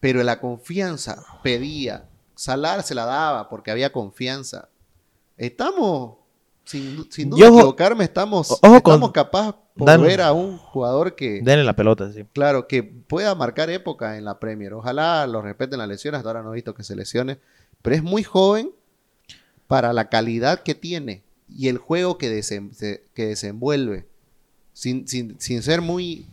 Pero 0.00 0.22
la 0.22 0.40
confianza 0.40 1.22
pedía. 1.42 2.04
Salar 2.34 2.82
se 2.82 2.94
la 2.94 3.04
daba 3.04 3.48
porque 3.48 3.70
había 3.70 3.92
confianza. 3.92 4.68
Estamos, 5.36 6.16
sin, 6.64 7.10
sin 7.10 7.30
duda 7.30 7.46
ojo- 7.48 7.58
equivocarme, 7.58 8.04
estamos, 8.04 8.50
ojo 8.50 8.60
con- 8.82 8.94
estamos 8.94 9.12
capaz 9.12 9.54
por 9.76 9.86
Dan- 9.88 10.02
ver 10.02 10.20
a 10.22 10.32
un 10.32 10.56
jugador 10.58 11.14
que, 11.14 11.40
Denle 11.42 11.64
la 11.64 11.76
pelota, 11.76 12.12
sí. 12.12 12.24
claro, 12.32 12.66
que 12.66 12.82
pueda 12.82 13.34
marcar 13.34 13.70
época 13.70 14.16
en 14.18 14.24
la 14.24 14.38
Premier. 14.38 14.72
Ojalá 14.74 15.26
lo 15.26 15.42
respeten 15.42 15.78
las 15.78 15.88
lesiones. 15.88 16.18
Hasta 16.18 16.30
ahora 16.30 16.42
no 16.42 16.52
he 16.52 16.54
visto 16.56 16.74
que 16.74 16.82
se 16.82 16.96
lesione. 16.96 17.38
Pero 17.82 17.96
es 17.96 18.02
muy 18.02 18.22
joven 18.22 18.70
para 19.66 19.92
la 19.92 20.08
calidad 20.08 20.62
que 20.62 20.74
tiene 20.74 21.22
y 21.48 21.68
el 21.68 21.78
juego 21.78 22.18
que, 22.18 22.30
desem- 22.30 22.72
se- 22.72 23.04
que 23.14 23.26
desenvuelve. 23.26 24.06
Sin, 24.72 25.06
sin- 25.08 25.36
sin 25.40 25.62
ser 25.62 25.80
muy... 25.82 26.26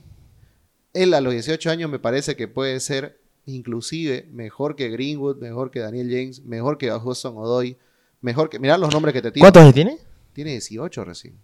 Él 0.94 1.14
a 1.14 1.22
los 1.22 1.34
18 1.34 1.70
años 1.72 1.90
me 1.90 2.00
parece 2.00 2.36
que 2.36 2.48
puede 2.48 2.80
ser 2.80 3.20
inclusive 3.46 4.28
mejor 4.32 4.76
que 4.76 4.90
Greenwood, 4.90 5.38
mejor 5.38 5.70
que 5.72 5.80
Daniel 5.80 6.08
James, 6.10 6.44
mejor 6.46 6.78
que 6.78 6.92
Hudson 6.94 7.36
Odoy, 7.38 7.78
mejor 8.22 8.50
que... 8.50 8.60
Mirá 8.60 8.78
los 8.78 8.92
nombres 8.94 9.14
que 9.14 9.22
te 9.22 9.32
tiro. 9.32 9.44
¿Cuántos 9.44 9.62
años 9.64 9.74
tiene? 9.74 9.98
Tiene 10.34 10.52
18 10.52 11.04
recién. 11.04 11.36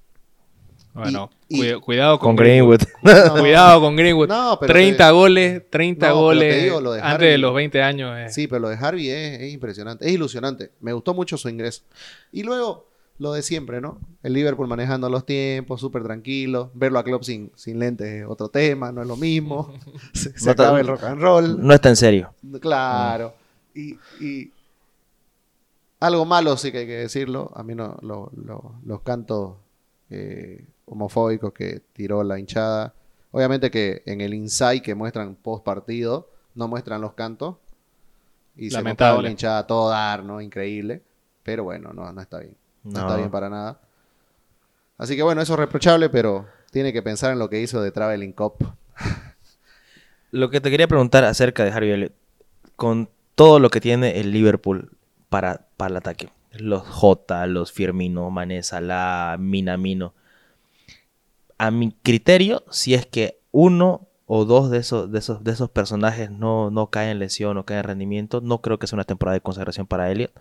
Bueno, 1.04 1.30
Y- 1.48 1.58
cuida- 1.60 1.80
cuidado 1.80 2.20
con, 2.20 2.30
Con 2.30 2.36
Greenwood. 2.46 2.80
Greenwood. 3.02 3.40
Cuidado 3.42 3.82
con 3.82 3.96
Greenwood. 3.96 4.28
No, 4.30 4.58
pero 4.60 4.74
30 4.74 5.06
te- 5.08 5.12
goles, 5.14 5.64
30 5.70 6.08
No, 6.08 6.14
pero 6.14 6.22
goles 6.22 6.56
te 6.56 6.64
digo, 6.64 6.82
lo 6.82 6.92
de 6.94 7.02
antes 7.02 7.14
Harvey- 7.28 7.32
de 7.32 7.38
los 7.38 7.54
20 7.56 7.82
años. 7.82 8.18
eh. 8.18 8.30
Sí, 8.30 8.48
pero 8.48 8.60
lo 8.62 8.70
de 8.70 8.76
Harvey 8.76 9.10
es, 9.10 9.42
es 9.42 9.54
impresionante, 9.54 10.06
es 10.08 10.12
ilusionante. 10.14 10.72
Me 10.82 10.94
gustó 10.94 11.14
mucho 11.14 11.38
su 11.38 11.50
ingreso. 11.50 11.84
Y 12.32 12.44
luego, 12.44 12.88
lo 13.18 13.34
de 13.34 13.42
siempre, 13.42 13.82
¿no? 13.82 14.00
El 14.24 14.34
Liverpool 14.34 14.68
manejando 14.68 15.10
los 15.10 15.26
tiempos, 15.26 15.82
súper 15.82 16.04
tranquilo. 16.04 16.72
Verlo 16.74 17.00
a 17.00 17.04
Klopp 17.04 17.24
sin, 17.24 17.52
sin 17.56 17.78
lentes 17.80 18.08
es 18.08 18.26
otro 18.28 18.48
tema, 18.50 18.92
no 18.92 19.02
es 19.02 19.08
lo 19.08 19.18
mismo. 19.18 19.74
Se, 20.14 20.38
se 20.40 20.50
acaba 20.50 20.80
el 20.80 20.88
rock 20.88 21.04
and 21.04 21.22
roll. 21.22 21.66
No 21.66 21.74
está 21.74 21.90
en 21.90 21.96
serio. 21.98 22.34
Claro. 22.62 23.34
Y, 23.76 23.98
y 24.24 24.52
algo 26.00 26.26
malo 26.26 26.56
sí 26.58 26.72
que 26.72 26.80
hay 26.80 26.86
que 26.88 26.94
decirlo. 26.94 27.52
A 27.56 27.64
mí 27.64 27.76
no, 27.76 27.98
lo- 28.02 28.32
lo- 28.36 28.76
los 28.86 29.02
cantos 29.02 29.56
eh, 30.10 30.64
homofóbicos 30.90 31.54
que 31.54 31.82
tiró 31.94 32.24
la 32.24 32.40
hinchada. 32.40 32.94
Obviamente 33.32 33.70
que 33.72 34.02
en 34.06 34.22
el 34.22 34.34
insight 34.34 34.84
que 34.84 34.96
muestran 34.96 35.36
post 35.36 35.64
partido 35.64 36.30
no 36.56 36.68
muestran 36.68 37.02
los 37.02 37.14
cantos. 37.14 37.58
Y 38.56 38.70
se 38.70 38.78
Lamentable. 38.78 39.08
notaba 39.10 39.20
una 39.20 39.30
hinchada 39.32 39.60
a 39.60 39.68
todo 39.68 39.90
dar, 39.90 40.24
¿no? 40.24 40.42
Increíble. 40.42 41.02
Pero 41.44 41.64
bueno, 41.64 41.92
no, 41.94 42.12
no 42.12 42.22
está 42.22 42.40
bien. 42.40 42.56
No, 42.84 42.92
No. 42.94 43.00
está 43.02 43.16
bien 43.18 43.30
para 43.32 43.50
nada. 43.50 43.80
Así 44.98 45.16
que 45.16 45.24
bueno, 45.24 45.42
eso 45.42 45.54
es 45.54 45.60
reprochable, 45.60 46.10
pero 46.10 46.46
tiene 46.72 46.92
que 46.92 47.02
pensar 47.02 47.32
en 47.32 47.40
lo 47.40 47.50
que 47.50 47.62
hizo 47.62 47.82
de 47.82 47.92
Traveling 47.92 48.34
Cup. 48.34 48.56
Lo 50.32 50.50
que 50.50 50.62
te 50.62 50.70
quería 50.70 50.88
preguntar 50.88 51.24
acerca 51.24 51.64
de 51.64 51.72
Harvey 51.72 51.92
Elliott, 51.92 52.14
con 52.76 53.10
todo 53.36 53.60
lo 53.60 53.70
que 53.70 53.82
tiene 53.82 54.20
el 54.20 54.32
Liverpool 54.32 54.92
para, 55.30 55.68
para 55.78 55.92
el 55.92 55.98
ataque, 55.98 56.30
los 56.52 56.84
J, 56.88 57.48
los 57.48 57.72
Firmino, 57.72 58.30
Mané, 58.30 58.62
Salah, 58.62 59.38
Minamino, 59.40 60.14
a 61.60 61.70
mi 61.70 61.92
criterio, 61.92 62.64
si 62.72 62.96
es 62.96 63.06
que 63.06 63.40
uno 63.52 64.08
o 64.26 64.46
dos 64.46 64.72
de 64.72 64.80
esos, 64.80 65.12
de 65.12 65.20
esos, 65.20 65.44
de 65.44 65.52
esos 65.52 65.70
personajes 65.70 66.32
no, 66.32 66.72
no 66.72 66.90
caen 66.90 67.10
en 67.10 67.20
lesión 67.20 67.58
o 67.58 67.66
caen 67.66 67.80
en 67.80 67.84
rendimiento, 67.84 68.42
no 68.42 68.62
creo 68.62 68.80
que 68.80 68.88
sea 68.88 68.98
una 68.98 69.04
temporada 69.04 69.34
de 69.34 69.42
consagración 69.42 69.86
para 69.86 70.10
Elliott, 70.10 70.32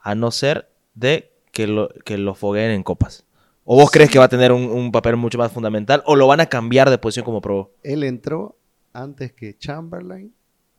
a 0.00 0.14
no 0.14 0.30
ser 0.30 0.68
de 0.94 1.30
que 1.52 1.66
lo, 1.66 1.90
que 2.04 2.18
lo 2.18 2.34
fogueen 2.34 2.70
en 2.70 2.82
copas. 2.82 3.24
¿O 3.64 3.76
vos 3.76 3.90
crees 3.90 4.10
que 4.10 4.18
va 4.18 4.24
a 4.24 4.28
tener 4.28 4.50
un, 4.50 4.64
un 4.64 4.90
papel 4.90 5.16
mucho 5.16 5.38
más 5.38 5.52
fundamental 5.52 6.02
o 6.06 6.16
lo 6.16 6.26
van 6.26 6.40
a 6.40 6.46
cambiar 6.46 6.90
de 6.90 6.98
posición 6.98 7.24
como 7.24 7.40
probó? 7.40 7.70
Él 7.82 8.02
entró 8.02 8.56
antes 8.92 9.32
que 9.32 9.56
Chamberlain, 9.56 10.34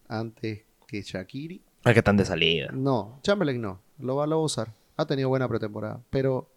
antes 0.08 0.63
que 0.88 1.01
Shakiri. 1.01 1.62
Ah, 1.84 1.93
que 1.93 1.99
están 1.99 2.17
de 2.17 2.25
salida. 2.25 2.69
No, 2.73 3.19
Chamberlain 3.21 3.62
no. 3.62 3.79
Lo 3.99 4.15
va, 4.15 4.27
lo 4.27 4.38
va 4.38 4.41
a 4.41 4.45
usar. 4.45 4.73
Ha 4.97 5.06
tenido 5.06 5.29
buena 5.29 5.47
pretemporada. 5.47 6.01
Pero 6.10 6.49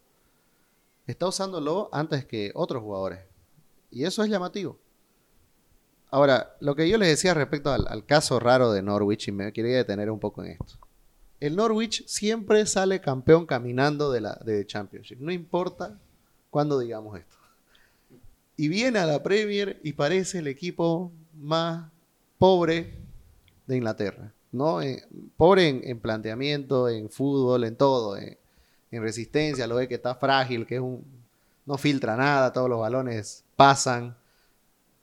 está 1.07 1.27
usándolo 1.27 1.88
antes 1.92 2.25
que 2.25 2.53
otros 2.55 2.83
jugadores. 2.83 3.20
Y 3.97 4.05
eso 4.05 4.23
es 4.23 4.29
llamativo. 4.29 4.79
Ahora, 6.11 6.55
lo 6.61 6.77
que 6.77 6.87
yo 6.87 6.99
les 6.99 7.09
decía 7.09 7.33
respecto 7.33 7.73
al, 7.73 8.05
caso 8.05 8.39
raro 8.39 8.71
de 8.71 8.83
Norwich, 8.83 9.29
y 9.29 9.33
me 9.33 9.51
quería 9.55 9.79
detener 9.79 10.11
un 10.11 10.21
poco 10.21 10.45
en 10.45 10.51
esto. 10.51 10.75
El 11.41 11.57
Norwich 11.57 12.05
siempre 12.07 12.67
sale 12.67 13.01
campeón 13.01 13.47
caminando 13.47 14.13
de 14.13 14.21
la 14.21 14.35
de 14.45 14.67
Championship. 14.67 15.19
No 15.19 15.33
importa 15.33 15.99
cuándo 16.51 16.79
digamos 16.79 17.19
esto. 17.19 17.39
Y 18.59 18.69
viene 18.69 18.99
a 18.99 19.07
la 19.07 19.23
Premier 19.23 19.81
y 19.83 19.95
parece 19.95 20.41
el 20.41 20.49
equipo 20.49 21.11
más 21.33 21.91
pobre 22.37 22.99
de 23.67 23.77
Inglaterra. 23.79 24.31
¿no? 24.53 24.83
Eh, 24.83 25.07
pobre 25.39 25.71
en, 25.71 25.81
en 25.85 26.01
planteamiento, 26.01 26.91
en 26.91 27.09
fútbol, 27.09 27.65
en 27.65 27.77
todo. 27.77 28.19
En 28.19 28.37
resistencia, 28.91 29.67
lo 29.67 29.77
ve 29.77 29.89
que 29.89 29.95
está 29.95 30.15
frágil, 30.15 30.67
que 30.67 30.75
es 30.75 30.83
un, 30.83 31.03
no 31.65 31.79
filtra 31.79 32.15
nada, 32.15 32.53
todos 32.53 32.69
los 32.69 32.81
balones 32.81 33.46
pasan. 33.57 34.16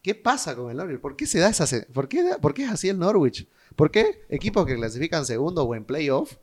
¿Qué 0.02 0.16
pasa 0.16 0.56
con 0.56 0.70
el 0.70 0.78
Norwich? 0.78 1.00
¿Por 1.00 1.16
qué 1.16 1.26
se 1.26 1.40
da 1.40 1.50
esa 1.50 1.66
¿Por 1.94 2.08
qué, 2.08 2.38
por 2.42 2.54
qué 2.54 2.66
es 2.66 2.72
así 2.72 2.90
el 2.90 3.00
Norwich? 3.00 3.48
¿Por 3.76 3.92
qué 3.92 4.26
equipos 4.30 4.66
que 4.66 4.76
clasifican 4.76 5.26
segundo 5.26 5.64
o 5.64 5.76
en 5.76 5.86
playoff 5.86 6.38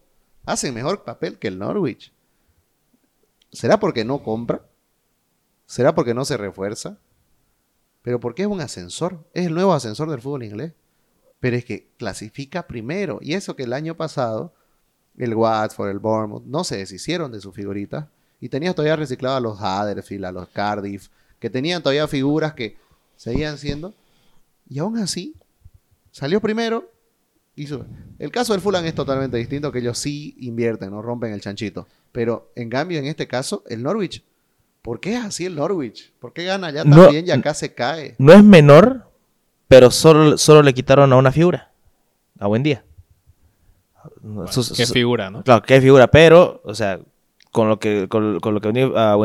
hacen 0.45 0.75
mejor 0.75 1.05
papel 1.05 1.39
que 1.39 1.49
el 1.49 1.59
Norwich? 1.59 2.13
¿Será 3.53 3.79
porque 3.79 4.05
no 4.05 4.23
compra? 4.23 4.63
¿Será 5.67 5.95
porque 5.95 6.15
no 6.15 6.25
se 6.25 6.37
refuerza? 6.37 6.99
Pero 8.03 8.19
porque 8.19 8.43
es 8.43 8.49
un 8.49 8.61
ascensor, 8.61 9.25
es 9.35 9.47
el 9.47 9.55
nuevo 9.55 9.73
ascensor 9.73 10.11
del 10.11 10.21
fútbol 10.21 10.45
inglés. 10.45 10.73
Pero 11.39 11.57
es 11.57 11.65
que 11.65 11.91
clasifica 11.97 12.67
primero. 12.67 13.19
Y 13.21 13.35
eso 13.35 13.57
que 13.57 13.65
el 13.65 13.73
año 13.73 13.97
pasado, 13.97 14.55
el 15.17 15.35
Watford, 15.35 15.91
el 15.91 15.99
Bournemouth, 15.99 16.45
no 16.45 16.65
se 16.65 16.77
deshicieron 16.79 17.33
de 17.33 17.41
sus 17.41 17.55
figuritas. 17.55 18.07
Y 18.41 18.49
tenías 18.49 18.75
todavía 18.75 18.97
reciclado 18.97 19.37
a 19.37 19.41
los 19.41 19.59
Huddersfield, 19.61 20.25
a 20.25 20.33
los 20.33 20.49
Cardiff, 20.49 21.09
que 21.41 21.51
tenían 21.51 21.83
todavía 21.83 22.07
figuras 22.07 22.55
que 22.55 22.77
seguían 23.17 23.59
siendo. 23.59 23.93
Y 24.69 24.79
aún 24.79 24.97
así, 24.99 25.35
salió 26.13 26.41
primero. 26.41 26.89
Hizo. 27.57 27.85
El 28.21 28.31
caso 28.31 28.53
del 28.53 28.63
Fulham 28.63 28.85
es 28.87 28.95
totalmente 28.95 29.37
distinto, 29.37 29.73
que 29.73 29.81
ellos 29.81 29.99
sí 29.99 30.37
invierten, 30.39 30.91
no 30.91 31.03
rompen 31.03 31.33
el 31.33 31.41
chanchito. 31.41 31.89
Pero 32.13 32.53
en 32.55 32.71
cambio, 32.71 32.99
en 33.01 33.07
este 33.07 33.27
caso, 33.27 33.65
el 33.69 33.83
Norwich. 33.83 34.23
¿Por 34.83 35.01
qué 35.01 35.15
es 35.17 35.25
así 35.25 35.45
el 35.45 35.57
Norwich? 35.57 36.13
¿Por 36.21 36.33
qué 36.33 36.45
gana 36.45 36.71
ya 36.71 36.85
No- 36.85 37.03
también 37.05 37.27
y 37.27 37.31
acá 37.33 37.53
se 37.53 37.75
cae? 37.75 38.15
No 38.19 38.33
es 38.33 38.43
menor, 38.43 39.11
pero 39.69 39.91
solo, 39.91 40.39
solo 40.39 40.63
le 40.63 40.73
quitaron 40.73 41.13
a 41.13 41.17
una 41.17 41.33
figura. 41.33 41.71
A 42.39 42.47
buen 42.47 42.63
día. 42.63 42.83
Sus- 44.51 44.73
Qué 44.73 44.87
su- 44.87 44.93
figura, 44.95 45.31
¿no? 45.31 45.43
Claro, 45.45 45.63
qué 45.63 45.81
figura, 45.81 46.07
pero, 46.11 46.63
o 46.65 46.75
sea, 46.75 47.01
con 47.51 47.69
lo 47.69 47.79
que, 47.79 48.09
con, 48.09 48.33
lo 48.41 48.61
que 48.61 48.73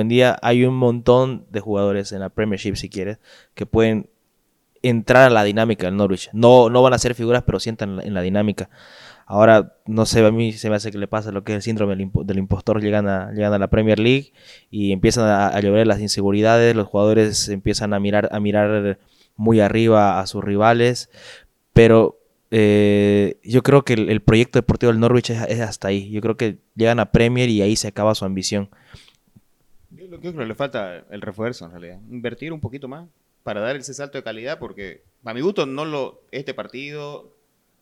día, 0.06 0.38
hay 0.42 0.66
un 0.66 0.76
montón 0.76 1.46
de 1.52 1.60
jugadores 1.60 2.12
en 2.12 2.20
la 2.22 2.30
Premiership, 2.30 2.76
si 2.76 2.90
quieres, 2.90 3.20
que 3.54 3.66
pueden 3.66 4.10
entrar 4.82 5.24
a 5.24 5.30
la 5.30 5.44
dinámica 5.44 5.86
del 5.88 5.98
Norwich. 5.98 6.30
No, 6.34 6.70
no 6.70 6.82
van 6.82 6.94
a 6.94 6.98
ser 6.98 7.16
figuras, 7.16 7.44
pero 7.44 7.60
sientan 7.60 8.00
en 8.02 8.14
la, 8.14 8.22
dinámica. 8.22 8.70
Ahora, 9.28 9.74
no 9.86 10.06
sé, 10.06 10.26
a 10.26 10.32
mí 10.32 10.54
se 10.54 10.70
me 10.70 10.76
hace 10.76 10.92
que 10.92 10.98
le 10.98 11.08
pasa 11.08 11.32
lo 11.32 11.44
que 11.44 11.54
es 11.54 11.56
el 11.58 11.62
síndrome 11.62 11.96
del 11.96 12.38
impostor. 12.38 12.82
Llegan 12.82 13.08
a, 13.08 13.32
llegan 13.32 13.54
a 13.54 13.60
la 13.60 13.70
Premier 13.70 14.00
League 14.00 14.34
y 14.70 14.92
empiezan 14.92 15.26
a, 15.26 15.48
a 15.48 15.60
llover 15.62 15.88
las 15.88 16.00
inseguridades. 16.00 16.76
Los 16.76 16.88
jugadores 16.88 17.50
empiezan 17.50 17.94
a 17.94 18.00
mirar, 18.00 18.30
a 18.32 18.40
mirar 18.40 19.00
muy 19.36 19.60
arriba 19.60 20.20
a 20.20 20.28
sus 20.28 20.44
rivales. 20.44 21.10
Pero 21.74 22.20
eh, 22.52 23.38
yo 23.44 23.64
creo 23.64 23.84
que 23.84 23.94
el, 23.94 24.10
el 24.10 24.22
proyecto 24.22 24.60
deportivo 24.60 24.92
del 24.92 25.00
Norwich 25.02 25.30
es, 25.32 25.42
es 25.50 25.60
hasta 25.62 25.88
ahí. 25.90 26.10
Yo 26.12 26.22
creo 26.22 26.38
que 26.38 26.58
llegan 26.76 27.00
a 27.00 27.12
Premier 27.12 27.50
y 27.50 27.62
ahí 27.62 27.76
se 27.76 27.88
acaba 27.88 28.16
su 28.16 28.26
ambición. 28.26 28.70
Yo 29.92 30.06
lo 30.08 30.18
que 30.20 30.30
creo 30.30 30.34
que 30.42 30.46
le 30.46 30.56
falta 30.56 31.06
el 31.10 31.22
refuerzo 31.22 31.66
en 31.66 31.72
realidad. 31.72 32.00
Invertir 32.10 32.54
un 32.54 32.60
poquito 32.62 32.88
más 32.88 33.08
para 33.44 33.62
dar 33.62 33.76
ese 33.76 33.94
salto 33.94 34.18
de 34.18 34.24
calidad 34.24 34.60
porque 34.60 35.04
a 35.24 35.34
mi 35.34 35.42
gusto 35.42 35.66
no 35.66 35.86
lo 35.86 36.22
este 36.32 36.54
partido 36.54 37.32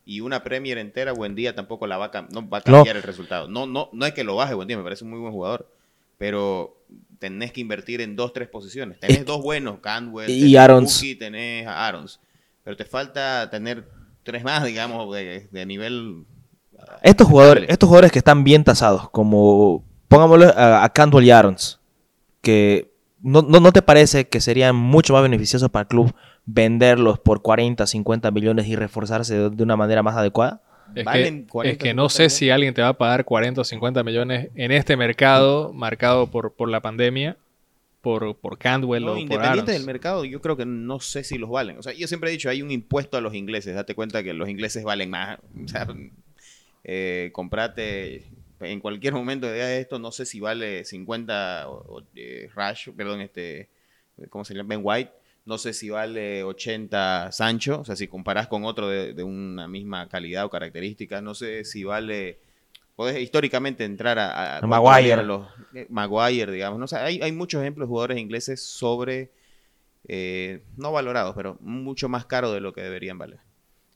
y 0.05 0.19
una 0.19 0.43
Premier 0.43 0.77
entera 0.77 1.13
buen 1.13 1.35
día 1.35 1.55
tampoco 1.55 1.87
la 1.87 1.97
va 1.97 2.05
a, 2.05 2.11
cam- 2.11 2.29
no 2.29 2.47
va 2.49 2.57
a 2.57 2.63
No. 2.65 2.77
cambiar 2.77 2.97
el 2.97 3.03
resultado. 3.03 3.47
No, 3.47 3.65
no, 3.65 3.89
no 3.93 4.05
es 4.05 4.13
que 4.13 4.23
lo 4.25 4.35
baje 4.35 4.53
buen 4.53 4.67
día, 4.67 4.77
me 4.77 4.83
parece 4.83 5.03
un 5.05 5.11
muy 5.11 5.19
buen 5.19 5.31
jugador, 5.31 5.69
pero 6.17 6.77
tenés 7.19 7.53
que 7.53 7.61
invertir 7.61 8.01
en 8.01 8.15
dos, 8.17 8.33
tres 8.33 8.49
posiciones. 8.49 8.99
Tenés 8.99 9.19
Es- 9.19 9.25
dos 9.25 9.41
buenos, 9.41 9.79
Cantwell, 9.79 10.29
Y 10.29 10.39
tenés 10.41 10.55
Aarons. 10.57 10.93
Pukki, 10.97 11.15
tenés 11.15 11.67
a 11.67 11.87
Arons, 11.87 12.19
pero 12.65 12.75
te 12.75 12.83
falta 12.83 13.49
tener 13.49 13.85
tres 14.23 14.43
más, 14.43 14.63
digamos, 14.63 15.13
de, 15.15 15.47
de 15.51 15.65
nivel. 15.65 16.25
ah, 16.79 16.97
Estos 17.03 17.27
jugadores, 17.27 17.65
estos 17.69 17.87
jugadores 17.87 18.11
que 18.11 18.19
están 18.19 18.43
bien 18.43 18.63
tasados, 18.63 19.09
como 19.09 19.83
pongámosle 20.07 20.47
a, 20.55 20.83
a 20.83 20.89
Cantwell 20.89 21.25
y 21.25 21.31
Arons, 21.31 21.79
que 22.41 22.91
¿no, 23.21 23.41
no, 23.41 23.59
no 23.59 23.71
te 23.71 23.81
parece 23.81 24.27
que 24.27 24.41
sería 24.41 24.73
mucho 24.73 25.13
más 25.13 25.21
beneficioso 25.23 25.69
para 25.69 25.83
el 25.83 25.87
club 25.87 26.13
venderlos 26.45 27.19
por 27.19 27.41
40, 27.41 27.85
50 27.87 28.31
millones 28.31 28.67
y 28.67 28.75
reforzarse 28.75 29.35
de, 29.37 29.49
de 29.49 29.63
una 29.63 29.75
manera 29.77 30.03
más 30.03 30.15
adecuada? 30.17 30.61
Es 30.95 31.05
Valen 31.05 31.45
que, 31.45 31.47
40, 31.47 31.71
es 31.71 31.77
que 31.77 31.93
no 31.93 32.09
50 32.09 32.09
sé 32.09 32.29
millones. 32.29 32.33
si 32.33 32.49
alguien 32.49 32.73
te 32.73 32.81
va 32.81 32.89
a 32.89 32.93
pagar 32.97 33.25
40 33.25 33.61
o 33.61 33.63
50 33.63 34.03
millones 34.03 34.49
en 34.55 34.71
este 34.71 34.97
mercado 34.97 35.73
marcado 35.73 36.27
por, 36.29 36.53
por 36.53 36.69
la 36.69 36.81
pandemia, 36.81 37.37
por, 38.03 38.35
por 38.35 38.57
Candwell 38.57 39.05
No, 39.05 39.11
o 39.11 39.13
por 39.13 39.21
independiente 39.21 39.71
del 39.71 39.85
mercado, 39.85 40.25
yo 40.25 40.41
creo 40.41 40.57
que 40.57 40.65
no 40.65 40.99
sé 40.99 41.23
si 41.23 41.37
los 41.37 41.49
valen. 41.49 41.77
O 41.77 41.81
sea, 41.81 41.93
yo 41.93 42.05
siempre 42.05 42.29
he 42.29 42.33
dicho, 42.33 42.49
hay 42.49 42.61
un 42.61 42.69
impuesto 42.69 43.15
a 43.15 43.21
los 43.21 43.33
ingleses. 43.33 43.75
Date 43.75 43.95
cuenta 43.95 44.21
que 44.21 44.33
los 44.33 44.49
ingleses 44.49 44.83
valen 44.83 45.09
más. 45.09 45.39
O 45.63 45.67
sea, 45.69 45.87
eh, 46.83 47.29
comprate 47.31 48.25
en 48.59 48.81
cualquier 48.81 49.13
momento 49.13 49.47
de 49.47 49.79
esto, 49.79 49.99
no 49.99 50.11
sé 50.11 50.25
si 50.25 50.41
vale 50.41 50.83
50 50.83 51.69
o, 51.69 51.99
o, 51.99 52.03
eh, 52.13 52.49
Rush, 52.53 52.89
perdón, 52.89 53.21
este, 53.21 53.69
¿cómo 54.29 54.43
se 54.43 54.53
llama? 54.53 54.67
Ben 54.67 54.81
White. 54.83 55.11
No 55.45 55.57
sé 55.57 55.71
si 55.71 55.89
vale 55.89 56.43
80 56.43 57.31
Sancho. 57.31 57.79
O 57.79 57.85
sea, 57.85 57.95
si 57.95 58.09
comparás 58.09 58.49
con 58.49 58.65
otro 58.65 58.89
de, 58.89 59.13
de 59.13 59.23
una 59.23 59.69
misma 59.69 60.09
calidad 60.09 60.43
o 60.43 60.49
características. 60.49 61.23
No 61.23 61.35
sé 61.35 61.63
si 61.63 61.85
vale... 61.85 62.39
Podés 62.95 63.19
históricamente 63.21 63.85
entrar 63.85 64.19
a, 64.19 64.61
Maguire. 64.65 65.23
los 65.23 65.47
eh, 65.73 65.87
Maguire, 65.89 66.51
digamos. 66.51 66.77
¿no? 66.77 66.85
O 66.85 66.87
sea, 66.87 67.05
hay, 67.05 67.21
hay 67.21 67.31
muchos 67.31 67.61
ejemplos 67.61 67.87
de 67.87 67.89
jugadores 67.89 68.17
ingleses 68.19 68.61
sobre, 68.61 69.31
eh, 70.07 70.61
no 70.77 70.91
valorados, 70.91 71.33
pero 71.35 71.57
mucho 71.61 72.07
más 72.07 72.25
caros 72.25 72.53
de 72.53 72.61
lo 72.61 72.73
que 72.73 72.81
deberían 72.81 73.17
valer. 73.17 73.39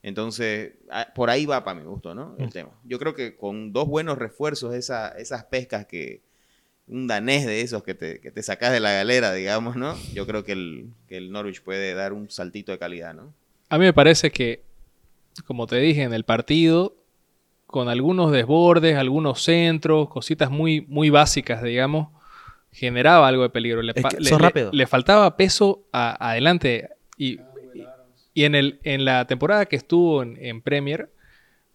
Entonces, 0.02 0.74
ah, 0.90 1.08
por 1.14 1.30
ahí 1.30 1.46
va 1.46 1.64
para 1.64 1.80
mi 1.80 1.86
gusto, 1.86 2.16
¿no? 2.16 2.36
El 2.40 2.50
tema. 2.52 2.70
Yo 2.86 2.98
creo 2.98 3.14
que 3.14 3.36
con 3.36 3.74
dos 3.74 3.88
buenos 3.88 4.18
refuerzos, 4.18 4.74
esa- 4.74 5.10
esas 5.10 5.44
pescas 5.46 5.86
que, 5.86 6.22
un 6.88 7.06
danés 7.06 7.46
de 7.46 7.60
esos 7.62 7.84
que 7.84 7.94
te, 7.94 8.20
que 8.22 8.32
te 8.32 8.42
sacas 8.42 8.72
de 8.72 8.80
la 8.80 8.94
galera, 8.94 9.34
digamos, 9.34 9.76
¿no? 9.76 9.96
Yo 10.14 10.26
creo 10.26 10.46
que 10.46 10.54
el, 10.54 10.88
que 11.10 11.18
el 11.18 11.32
Norwich 11.32 11.62
puede 11.62 11.94
dar 11.94 12.14
un 12.14 12.30
saltito 12.30 12.72
de 12.72 12.80
calidad, 12.80 13.14
¿no? 13.14 13.34
A 13.70 13.78
mí 13.78 13.84
me 13.84 13.92
parece 13.94 14.32
que, 14.32 14.62
como 15.46 15.68
te 15.68 15.76
dije, 15.78 16.04
en 16.04 16.14
el 16.14 16.24
partido, 16.24 16.96
con 17.68 17.90
algunos 17.90 18.32
desbordes, 18.32 18.96
algunos 18.98 19.42
centros, 19.44 20.10
cositas 20.10 20.50
muy, 20.50 20.82
muy 20.88 21.10
básicas, 21.10 21.62
digamos, 21.62 22.10
generaba 22.72 23.28
algo 23.28 23.44
de 23.44 23.50
peligro. 23.50 23.82
Le, 23.82 23.92
Es 23.96 24.02
fa- 24.02 24.10
que 24.10 24.20
le- 24.20 24.30
son 24.30 24.42
le- 24.72 24.88
faltaba 24.88 25.36
peso 25.38 25.84
a- 25.92 26.30
adelante. 26.32 26.90
Y, 27.18 27.40
y 28.34 28.44
en, 28.46 28.56
el, 28.56 28.80
en 28.84 29.04
la 29.06 29.26
temporada 29.26 29.66
que 29.66 29.76
estuvo 29.76 30.24
en, 30.24 30.38
en 30.44 30.62
Premier, 30.62 31.10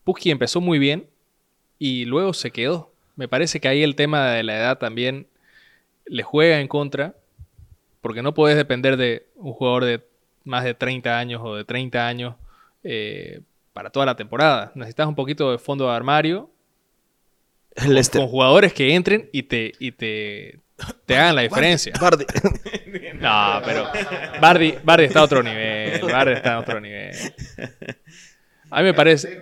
Pukki 0.04 0.30
empezó 0.30 0.60
muy 0.60 0.78
bien 0.78 1.06
y 1.78 2.04
luego 2.06 2.32
se 2.32 2.50
quedó. 2.50 2.90
Me 3.16 3.28
parece 3.28 3.60
que 3.60 3.68
ahí 3.68 3.82
el 3.82 3.94
tema 3.94 4.30
de 4.30 4.42
la 4.42 4.56
edad 4.56 4.78
también 4.78 5.26
le 6.06 6.22
juega 6.22 6.60
en 6.60 6.68
contra, 6.68 7.14
porque 8.00 8.22
no 8.22 8.32
puedes 8.34 8.56
depender 8.56 8.96
de 8.96 9.26
un 9.36 9.52
jugador 9.52 9.84
de 9.84 10.00
más 10.44 10.64
de 10.64 10.74
30 10.74 11.18
años 11.18 11.40
o 11.44 11.54
de 11.54 11.64
30 11.64 12.06
años 12.08 12.34
eh, 12.82 13.40
para 13.72 13.90
toda 13.90 14.06
la 14.06 14.16
temporada. 14.16 14.72
Necesitas 14.74 15.06
un 15.06 15.14
poquito 15.14 15.50
de 15.52 15.58
fondo 15.58 15.88
de 15.88 15.94
armario 15.96 16.50
El 17.74 17.96
este. 17.98 18.18
con 18.18 18.28
jugadores 18.28 18.72
que 18.72 18.94
entren 18.94 19.28
y 19.32 19.44
te, 19.44 19.72
y 19.78 19.92
te, 19.92 20.60
te 21.06 21.16
hagan 21.16 21.36
la 21.36 21.42
diferencia. 21.42 21.92
Bardi. 22.00 22.24
No, 23.22 23.62
pero 23.64 23.86
Bardi, 24.40 24.74
Bardi 24.82 25.04
está 25.04 25.20
a 25.20 25.22
otro 25.22 25.42
nivel. 25.44 26.00
Bardi 26.02 26.32
está 26.32 26.54
a 26.54 26.58
otro 26.60 26.80
nivel. 26.80 27.14
A 28.68 28.78
mí 28.80 28.84
me 28.84 28.94
parece. 28.94 29.40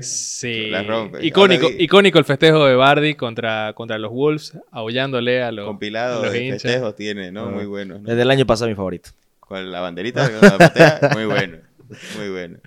Sí. 0.00 0.66
La 0.70 0.82
rompe. 0.82 1.24
Icónico, 1.24 1.68
icónico 1.78 2.18
el 2.18 2.24
festejo 2.24 2.66
de 2.66 2.74
Bardi 2.74 3.14
contra, 3.14 3.74
contra 3.74 3.96
los 3.98 4.10
Wolves, 4.10 4.58
aullándole 4.72 5.42
a 5.42 5.52
los, 5.52 5.66
Compilado 5.66 6.20
a 6.20 6.22
los 6.24 6.32
de 6.32 6.44
hinchas. 6.44 6.62
festejos 6.62 6.96
tiene, 6.96 7.30
¿no? 7.30 7.44
Ah. 7.44 7.50
Muy 7.50 7.66
bueno. 7.66 7.98
¿no? 7.98 8.08
Desde 8.08 8.22
el 8.22 8.30
año 8.30 8.44
pasado 8.44 8.68
mi 8.68 8.74
favorito. 8.74 9.10
Con 9.38 9.70
la 9.70 9.80
banderita, 9.80 10.28
con 10.30 10.40
la 10.50 10.58
patea, 10.58 11.10
muy 11.12 11.26
bueno. 11.26 11.58
Muy 12.18 12.30
bueno. 12.30 12.58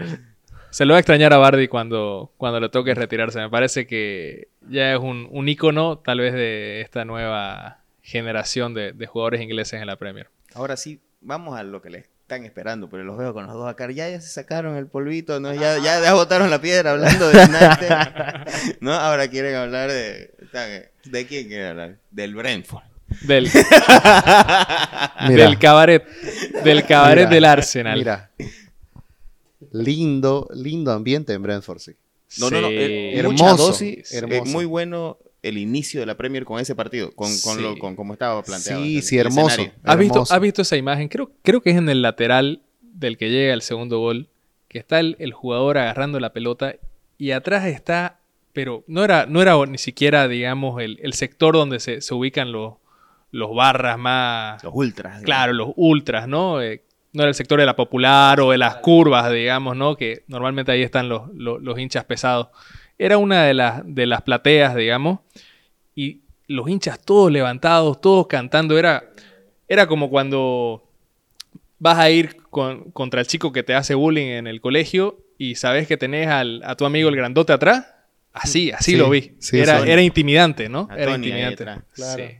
Se 0.75 0.83
lo 0.83 0.91
va 0.91 0.97
a 0.97 0.99
extrañar 0.99 1.31
a 1.31 1.38
Bardi 1.38 1.69
cuando, 1.69 2.33
cuando 2.35 2.59
le 2.59 2.67
toque 2.67 2.93
retirarse. 2.93 3.39
Me 3.39 3.49
parece 3.49 3.88
que 3.88 4.49
ya 4.69 4.93
es 4.93 4.99
un, 4.99 5.25
un 5.31 5.47
ícono, 5.47 5.99
tal 5.99 6.19
vez, 6.19 6.33
de 6.33 6.81
esta 6.81 7.05
nueva 7.05 7.79
generación 8.01 8.73
de, 8.73 8.91
de 8.91 9.07
jugadores 9.07 9.39
ingleses 9.39 9.79
en 9.79 9.88
la 9.88 9.95
Premier. 9.95 10.27
Ahora 10.53 10.75
sí, 10.75 10.99
vamos 11.21 11.57
a 11.57 11.63
lo 11.63 11.81
que 11.81 11.91
le 11.91 11.99
están 11.99 12.43
esperando, 12.43 12.89
pero 12.89 13.05
los 13.05 13.17
veo 13.17 13.33
con 13.33 13.45
los 13.47 13.55
dos 13.55 13.69
acá. 13.69 13.89
Ya, 13.89 14.09
ya 14.09 14.19
se 14.19 14.27
sacaron 14.27 14.75
el 14.75 14.88
polvito, 14.88 15.39
¿no? 15.39 15.53
Ya, 15.53 15.77
ya, 15.77 16.01
ya 16.01 16.13
botaron 16.13 16.49
la 16.49 16.59
piedra 16.59 16.91
hablando 16.91 17.29
de 17.29 17.38
United. 17.38 18.77
¿No? 18.81 18.91
Ahora 18.91 19.29
quieren 19.29 19.55
hablar 19.55 19.89
de... 19.89 20.33
¿De 21.05 21.25
quién 21.25 21.47
quieren 21.47 21.67
hablar? 21.67 21.99
Del 22.11 22.35
Brentford. 22.35 22.83
Del, 23.21 23.49
del 25.29 25.57
cabaret. 25.57 26.05
Del 26.65 26.85
cabaret 26.85 27.29
Mira, 27.29 27.33
del 27.33 27.45
Arsenal. 27.45 27.97
Mira. 27.97 28.31
Lindo, 29.83 30.47
lindo 30.53 30.91
ambiente 30.91 31.33
en 31.33 31.41
Brentford, 31.43 31.79
sí. 31.79 31.91
No, 32.39 32.49
no, 32.49 32.61
no. 32.61 32.67
Sí. 32.69 32.73
eh, 32.77 33.19
Hermoso, 33.19 33.57
dosis, 33.57 34.11
eh, 34.13 34.17
hermoso. 34.17 34.45
muy 34.51 34.65
bueno 34.65 35.17
el 35.43 35.57
inicio 35.59 35.99
de 35.99 36.05
la 36.07 36.17
Premier 36.17 36.43
con 36.43 36.59
ese 36.59 36.73
partido, 36.75 37.11
con, 37.11 37.27
con, 37.41 37.57
Sí. 37.57 37.61
lo, 37.61 37.77
con 37.77 37.95
estaba 38.11 38.41
planteado. 38.43 38.83
Sí, 38.83 38.97
el- 38.97 39.03
sí, 39.03 39.17
hermoso. 39.17 39.47
escenario. 39.61 39.73
¿Has 39.83 39.97
visto, 39.99 40.13
Hermoso. 40.15 40.33
¿Has 40.33 40.41
visto 40.41 40.61
esa 40.63 40.75
imagen? 40.77 41.07
Creo, 41.07 41.31
creo 41.43 41.61
que 41.61 41.69
es 41.71 41.77
en 41.77 41.88
el 41.89 42.01
lateral 42.01 42.61
del 42.81 43.17
que 43.17 43.29
llega 43.29 43.53
el 43.53 43.61
segundo 43.61 43.99
gol, 43.99 44.27
que 44.67 44.79
está 44.79 44.99
el, 44.99 45.15
el 45.19 45.33
jugador 45.33 45.77
agarrando 45.77 46.19
la 46.19 46.33
pelota 46.33 46.75
y 47.17 47.31
atrás 47.31 47.65
está, 47.65 48.19
pero 48.53 48.83
no 48.88 49.03
era, 49.03 49.25
no 49.27 49.41
era 49.41 49.55
ni 49.67 49.77
siquiera, 49.77 50.27
digamos, 50.27 50.81
el, 50.81 50.99
el 51.03 51.13
sector 51.13 51.53
donde 51.53 51.79
se, 51.79 52.01
se 52.01 52.13
ubican 52.15 52.51
los, 52.51 52.73
los 53.31 53.53
barras 53.53 53.99
más... 53.99 54.63
Los 54.63 54.73
ultras. 54.73 55.21
Claro, 55.23 55.53
los 55.53 55.69
ultras, 55.75 56.27
¿no? 56.27 56.61
Eh, 56.61 56.81
no 57.15 57.23
era 57.23 57.30
el 57.30 57.36
sector 57.36 57.60
de 57.60 57.65
la 57.65 57.75
popular 57.75 58.39
o 58.41 58.51
de 58.51 58.58
las 58.58 58.75
curvas, 58.75 59.32
digamos, 59.32 59.75
¿no? 59.75 59.95
Que 59.95 60.23
normalmente 60.28 60.71
ahí 60.71 60.84
están 60.84 61.10
los, 61.10 61.23
los- 61.34 61.62
los 61.62 61.80
hinchas 61.80 62.04
pesados. 62.06 62.49
Era 62.97 63.17
una 63.17 63.43
de 63.43 63.54
las, 63.54 63.82
de 63.86 64.06
las 64.06 64.21
plateas, 64.21 64.75
digamos, 64.75 65.19
y 65.95 66.21
los 66.47 66.69
hinchas 66.69 66.99
todos 67.04 67.32
levantados, 67.32 67.99
todos 68.01 68.28
cantando. 68.28 68.78
Era, 68.78 69.04
era 69.67 69.88
como 69.88 70.10
cuando 70.10 70.84
vas 71.80 71.97
a 71.97 72.10
ir 72.10 72.38
con- 72.49 72.91
contra 72.91 73.19
el 73.21 73.28
chico 73.28 73.51
que 73.51 73.63
te 73.63 73.73
hace 73.73 73.95
bullying 73.95 74.28
en 74.28 74.47
el 74.47 74.62
colegio 74.62 75.17
y 75.38 75.56
sabes 75.56 75.88
que 75.88 75.97
tenés 75.97 76.28
al- 76.28 76.62
a 76.63 76.75
tu 76.75 76.86
amigo 76.86 77.10
el 77.10 77.15
grandote 77.15 77.54
atrás. 77.54 77.91
Así, 78.34 78.71
así 78.71 78.91
Sí, 78.91 78.97
lo 78.97 79.10
vi. 79.10 79.32
sí, 79.39 79.60
era, 79.60 79.80
era 79.86 80.01
intimidante, 80.01 80.67
¿no? 80.67 80.88
A 80.91 80.95
Era 80.97 81.12
Tony 81.13 81.32
ahí 81.32 81.41
intimidante. 81.54 81.63
atrás. 81.63 81.80
Claro. 81.93 82.23
Sí. 82.28 82.36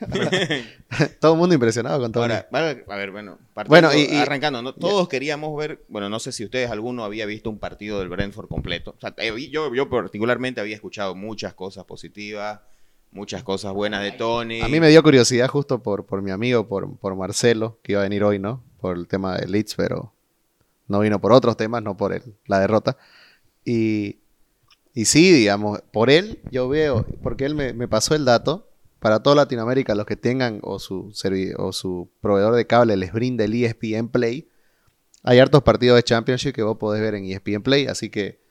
Todo 1.20 1.32
el 1.32 1.38
mundo 1.38 1.54
impresionado 1.54 2.00
con 2.00 2.12
todo. 2.12 2.22
Ahora, 2.24 2.48
a 2.50 2.96
ver, 2.96 3.10
bueno, 3.10 3.38
Bueno, 3.66 3.92
y- 3.94 4.02
y- 4.02 4.16
arrancando, 4.16 4.62
¿no? 4.62 4.72
todos 4.74 5.08
queríamos 5.08 5.56
ver, 5.56 5.84
bueno, 5.88 6.08
no 6.08 6.18
sé 6.20 6.32
si 6.32 6.44
ustedes 6.44 6.70
alguno 6.70 7.04
había 7.04 7.26
visto 7.26 7.50
un 7.50 7.58
partido 7.58 7.98
del 7.98 8.08
Brentford 8.08 8.48
completo. 8.48 8.94
O 8.96 9.00
sea, 9.00 9.14
eh, 9.18 9.50
yo, 9.50 9.74
yo 9.74 9.88
particularmente 9.90 10.60
había 10.60 10.74
escuchado 10.74 11.14
muchas 11.14 11.54
cosas 11.54 11.84
positivas, 11.84 12.60
muchas 13.10 13.42
cosas 13.42 13.72
buenas 13.72 14.02
de 14.02 14.12
Tony. 14.12 14.60
A 14.62 14.68
mí 14.68 14.80
me 14.80 14.88
dio 14.88 15.02
curiosidad 15.02 15.48
justo 15.48 15.82
por, 15.82 16.06
por 16.06 16.22
mi 16.22 16.30
amigo, 16.30 16.66
por, 16.68 16.96
por 16.98 17.14
Marcelo, 17.16 17.78
que 17.82 17.92
iba 17.92 18.00
a 18.00 18.04
venir 18.04 18.24
hoy, 18.24 18.38
¿no? 18.38 18.62
Por 18.80 18.96
el 18.96 19.06
tema 19.08 19.36
de 19.36 19.46
Leeds, 19.48 19.74
pero 19.76 20.12
no 20.88 21.00
vino 21.00 21.20
por 21.20 21.32
otros 21.32 21.56
temas, 21.56 21.82
no 21.82 21.96
por 21.96 22.12
el- 22.12 22.34
la 22.46 22.60
derrota. 22.60 22.96
Y, 23.64 24.18
y 24.94 25.06
sí, 25.06 25.32
digamos, 25.32 25.80
por 25.92 26.10
él 26.10 26.40
yo 26.50 26.68
veo, 26.68 27.06
porque 27.22 27.44
él 27.46 27.54
me, 27.54 27.72
me 27.72 27.88
pasó 27.88 28.14
el 28.14 28.24
dato, 28.24 28.68
para 29.04 29.22
toda 29.22 29.36
Latinoamérica, 29.36 29.94
los 29.94 30.06
que 30.06 30.16
tengan 30.16 30.60
o 30.62 30.78
su, 30.78 31.10
servi- 31.12 31.54
o 31.58 31.72
su 31.74 32.08
proveedor 32.22 32.54
de 32.54 32.66
cable 32.66 32.96
les 32.96 33.12
brinda 33.12 33.44
el 33.44 33.52
ESPN 33.52 34.08
Play, 34.08 34.48
hay 35.22 35.38
hartos 35.40 35.62
partidos 35.62 35.96
de 35.96 36.02
Championship 36.02 36.54
que 36.54 36.62
vos 36.62 36.78
podés 36.78 37.02
ver 37.02 37.14
en 37.14 37.26
ESPN 37.26 37.62
Play, 37.62 37.86
así 37.86 38.08
que 38.08 38.42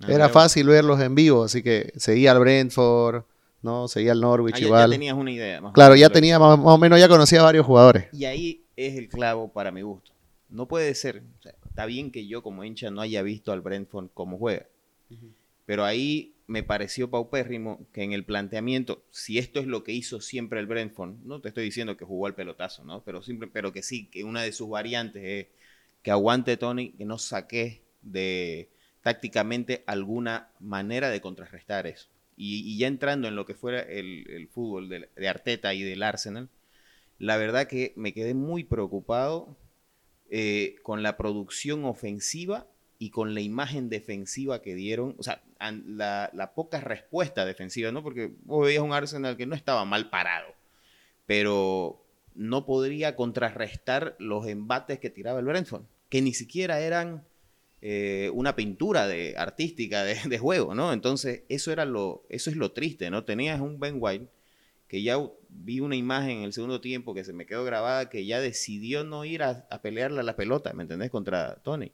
Ah, 0.00 0.06
era 0.12 0.28
fácil 0.30 0.66
verlos 0.68 0.98
en 1.00 1.14
vivo, 1.14 1.44
así 1.44 1.62
que 1.62 1.92
seguía 1.96 2.30
al 2.32 2.38
Brentford, 2.38 3.24
¿no? 3.62 3.86
Seguía 3.88 4.12
al 4.12 4.20
Norwich 4.22 4.54
ah, 4.56 4.60
ya- 4.60 4.68
ya, 4.68 4.88
tenías 4.88 5.14
una 5.16 5.30
idea. 5.32 5.60
más 5.60 5.70
o 5.70 5.72
Claro, 5.74 5.94
ya 5.96 6.08
tenía 6.08 6.38
más, 6.38 6.56
más 6.56 6.68
o 6.74 6.78
menos, 6.78 6.98
ya 7.00 7.08
conocía 7.08 7.40
a 7.40 7.42
varios 7.44 7.66
jugadores. 7.66 8.06
Y 8.12 8.24
ahí 8.24 8.64
es 8.76 8.96
el 8.96 9.08
clavo 9.10 9.52
para 9.52 9.70
mi 9.72 9.82
gusto. 9.82 10.12
No 10.48 10.66
puede 10.68 10.94
ser. 10.94 11.22
o 11.38 11.42
sea, 11.42 11.52
está 11.66 11.84
bien 11.84 12.10
que 12.12 12.26
yo 12.26 12.42
como 12.42 12.64
hincha 12.64 12.90
no 12.90 13.02
haya 13.02 13.20
visto 13.22 13.52
al 13.52 13.60
Brentford 13.60 14.06
cómo 14.14 14.38
juega. 14.38 14.66
Pero 15.66 15.84
ahí 15.84 16.32
me 16.48 16.62
pareció 16.62 17.10
paupérrimo 17.10 17.86
que 17.92 18.02
en 18.02 18.12
el 18.12 18.24
planteamiento, 18.24 19.04
si 19.10 19.38
esto 19.38 19.60
es 19.60 19.66
lo 19.66 19.84
que 19.84 19.92
hizo 19.92 20.20
siempre 20.20 20.58
el 20.58 20.66
Brentford, 20.66 21.16
no 21.22 21.40
te 21.40 21.48
estoy 21.48 21.64
diciendo 21.64 21.96
que 21.96 22.06
jugó 22.06 22.26
al 22.26 22.34
pelotazo, 22.34 22.84
¿no? 22.84 23.04
Pero, 23.04 23.22
simple, 23.22 23.48
pero 23.52 23.72
que 23.72 23.82
sí, 23.82 24.06
que 24.06 24.24
una 24.24 24.42
de 24.42 24.52
sus 24.52 24.68
variantes 24.68 25.22
es 25.24 25.46
que 26.02 26.10
aguante 26.10 26.56
Tony, 26.56 26.92
que 26.92 27.04
no 27.04 27.18
saque 27.18 27.82
de 28.00 28.70
tácticamente 29.02 29.84
alguna 29.86 30.50
manera 30.58 31.10
de 31.10 31.20
contrarrestar 31.20 31.86
eso. 31.86 32.08
Y, 32.34 32.78
ya 32.78 32.86
entrando 32.86 33.28
en 33.28 33.36
lo 33.36 33.44
que 33.44 33.54
fuera 33.54 33.80
el, 33.80 34.24
el 34.30 34.48
fútbol 34.48 34.88
de, 34.88 35.10
de 35.14 35.28
Arteta 35.28 35.74
y 35.74 35.82
del 35.82 36.02
Arsenal, 36.02 36.48
la 37.18 37.36
verdad 37.36 37.68
que 37.68 37.92
me 37.94 38.14
quedé 38.14 38.32
muy 38.32 38.64
preocupado 38.64 39.56
eh, 40.30 40.76
con 40.82 41.02
la 41.02 41.16
producción 41.16 41.84
ofensiva 41.84 42.66
y 42.98 43.10
con 43.10 43.34
la 43.34 43.40
imagen 43.40 43.88
defensiva 43.88 44.60
que 44.60 44.74
dieron, 44.74 45.14
o 45.18 45.22
sea, 45.22 45.42
la, 45.60 46.52
poca 46.54 46.80
respuesta 46.80 47.44
defensiva, 47.44 47.92
¿no? 47.92 48.02
Porque 48.02 48.32
vos 48.42 48.66
veías 48.66 48.82
un 48.82 48.92
Arsenal 48.92 49.36
que 49.36 49.46
no 49.46 49.54
estaba 49.54 49.84
mal 49.84 50.10
parado, 50.10 50.48
pero 51.24 52.04
no 52.34 52.66
podría 52.66 53.14
contrarrestar 53.14 54.16
los 54.18 54.46
embates 54.46 54.98
que 54.98 55.10
tiraba 55.10 55.38
el 55.38 55.46
Brentford, 55.46 55.84
que 56.08 56.22
ni 56.22 56.34
siquiera 56.34 56.80
eran 56.80 57.24
eh, 57.82 58.30
una 58.34 58.56
pintura 58.56 59.06
de, 59.06 59.36
artística 59.36 60.02
de, 60.02 60.18
de, 60.28 60.38
juego, 60.38 60.74
¿no? 60.74 60.92
Entonces, 60.92 61.42
eso, 61.48 61.70
era 61.70 61.84
lo, 61.84 62.26
eso 62.28 62.50
es 62.50 62.56
lo 62.56 62.72
triste, 62.72 63.10
¿no? 63.10 63.24
Tenías 63.24 63.60
un 63.60 63.78
Ben 63.78 63.96
White 64.00 64.26
que 64.88 65.02
ya 65.02 65.18
vi 65.50 65.80
una 65.80 65.94
imagen 65.94 66.38
en 66.38 66.44
el 66.44 66.52
segundo 66.52 66.80
tiempo 66.80 67.14
que 67.14 67.22
se 67.22 67.32
me 67.32 67.46
quedó 67.46 67.62
grabada, 67.62 68.08
que 68.08 68.24
ya 68.24 68.40
decidió 68.40 69.04
no 69.04 69.24
ir 69.24 69.42
a, 69.42 69.66
a 69.70 69.82
pelearle 69.82 70.20
a 70.20 70.24
la 70.24 70.34
pelota, 70.34 70.72
¿me 70.72 70.82
entendés? 70.82 71.10
Contra 71.10 71.56
Tony. 71.62 71.92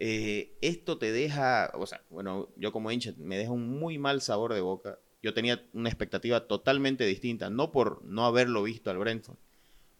Eh, 0.00 0.56
esto 0.60 0.96
te 0.96 1.10
deja, 1.10 1.72
o 1.74 1.84
sea, 1.84 2.02
bueno, 2.08 2.48
yo 2.56 2.70
como 2.70 2.92
hincha 2.92 3.12
me 3.18 3.36
deja 3.36 3.50
un 3.50 3.78
muy 3.78 3.98
mal 3.98 4.20
sabor 4.20 4.54
de 4.54 4.60
boca. 4.60 4.98
Yo 5.22 5.34
tenía 5.34 5.64
una 5.72 5.88
expectativa 5.88 6.46
totalmente 6.46 7.04
distinta, 7.04 7.50
no 7.50 7.72
por 7.72 8.04
no 8.04 8.24
haberlo 8.24 8.62
visto 8.62 8.90
al 8.90 8.98
Brentford, 8.98 9.36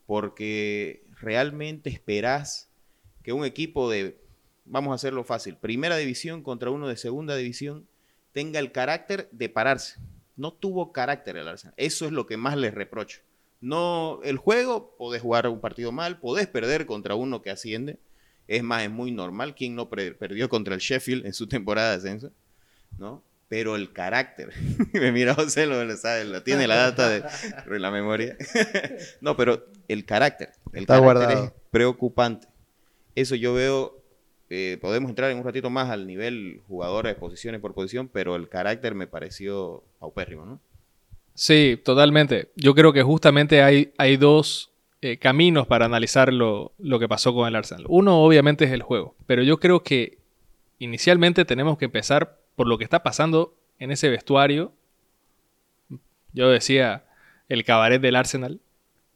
porque 0.07 1.05
realmente 1.21 1.91
esperás 1.91 2.69
que 3.25 3.33
un 3.33 3.45
equipo 3.45 3.91
de, 3.91 4.21
vamos 4.65 4.93
a 4.93 4.95
hacerlo 4.95 5.25
fácil, 5.25 5.57
primera 5.57 5.97
división 5.97 6.45
contra 6.45 6.71
uno 6.71 6.87
de 6.87 6.97
segunda 6.97 7.35
división 7.35 7.89
tenga 8.33 8.61
el 8.61 8.71
carácter 8.71 9.29
de 9.33 9.49
pararse. 9.49 9.99
No 10.37 10.53
tuvo 10.53 10.93
carácter 10.93 11.37
el 11.37 11.49
Arsenal. 11.49 11.75
Eso 11.77 12.07
es 12.07 12.13
lo 12.13 12.27
que 12.27 12.37
más 12.37 12.57
les 12.57 12.73
reprocho. 12.73 13.21
No, 13.61 14.21
el 14.23 14.37
juego, 14.37 14.95
podés 14.97 15.21
jugar 15.23 15.49
un 15.49 15.61
partido 15.61 15.91
mal, 15.91 16.21
podés 16.21 16.47
perder 16.47 16.87
contra 16.87 17.17
uno 17.17 17.43
que 17.43 17.51
asciende, 17.51 17.99
es 18.49 18.63
más, 18.63 18.83
es 18.83 18.91
muy 18.91 19.13
normal. 19.13 19.55
quien 19.55 19.77
no 19.77 19.89
perdió 19.89 20.49
contra 20.49 20.75
el 20.75 20.81
Sheffield 20.81 21.27
en 21.27 21.35
su 21.35 21.47
temporada 21.47 21.91
de 21.91 21.97
ascenso? 21.97 22.33
¿No? 22.99 23.23
Pero 23.49 23.77
el 23.77 23.93
carácter. 23.93 24.51
Me 24.93 25.13
mira 25.13 25.35
José, 25.35 25.67
lo, 25.67 25.97
sabe, 25.97 26.25
lo 26.25 26.43
tiene 26.43 26.67
la 26.67 26.77
data 26.77 27.09
de, 27.09 27.79
la 27.79 27.91
memoria. 27.91 28.37
no, 29.21 29.37
pero 29.37 29.67
el 29.87 30.05
carácter. 30.05 30.51
El 30.73 30.81
Está 30.81 30.95
carácter 30.95 31.27
guardado. 31.27 31.45
es 31.45 31.53
preocupante. 31.71 32.49
Eso 33.15 33.35
yo 33.35 33.55
veo. 33.55 33.95
Eh, 34.51 34.79
podemos 34.81 35.11
entrar 35.11 35.31
en 35.31 35.37
un 35.37 35.45
ratito 35.45 35.69
más 35.69 35.91
al 35.91 36.07
nivel 36.07 36.63
jugadores, 36.69 37.15
posiciones 37.17 37.61
por 37.61 37.75
posición, 37.75 38.09
pero 38.09 38.35
el 38.35 38.49
carácter 38.49 38.95
me 38.95 39.07
pareció 39.07 39.85
paupérrimo, 39.99 40.47
¿no? 40.47 40.61
Sí, 41.35 41.79
totalmente. 41.85 42.51
Yo 42.57 42.75
creo 42.75 42.95
que 42.95 43.03
justamente 43.03 43.63
hay, 43.63 43.93
hay 43.99 44.17
dos 44.17 44.68
eh, 45.01 45.19
caminos 45.19 45.67
para 45.67 45.85
analizar 45.85 46.33
lo, 46.33 46.73
lo, 46.79 46.99
que 46.99 47.09
pasó 47.09 47.35
con 47.35 47.47
el 47.47 47.55
Arsenal. 47.55 47.85
Uno 47.89 48.23
obviamente 48.23 48.65
es 48.65 48.73
el 48.73 48.83
juego, 48.83 49.15
pero 49.27 49.43
yo 49.43 49.59
creo 49.61 49.83
que 49.83 50.19
inicialmente 50.79 51.45
tenemos 51.45 51.79
que 51.79 51.87
empezar 51.87 52.39
por 52.57 52.67
lo 52.67 52.79
que 52.79 52.85
está 52.85 53.03
pasando 53.03 53.55
en 53.79 53.93
ese 53.93 54.09
vestuario. 54.09 54.73
Yo 56.33 56.51
decía 56.51 57.05
el 57.49 57.65
cabaret 57.65 58.01
del 58.01 58.17
Arsenal. 58.17 58.61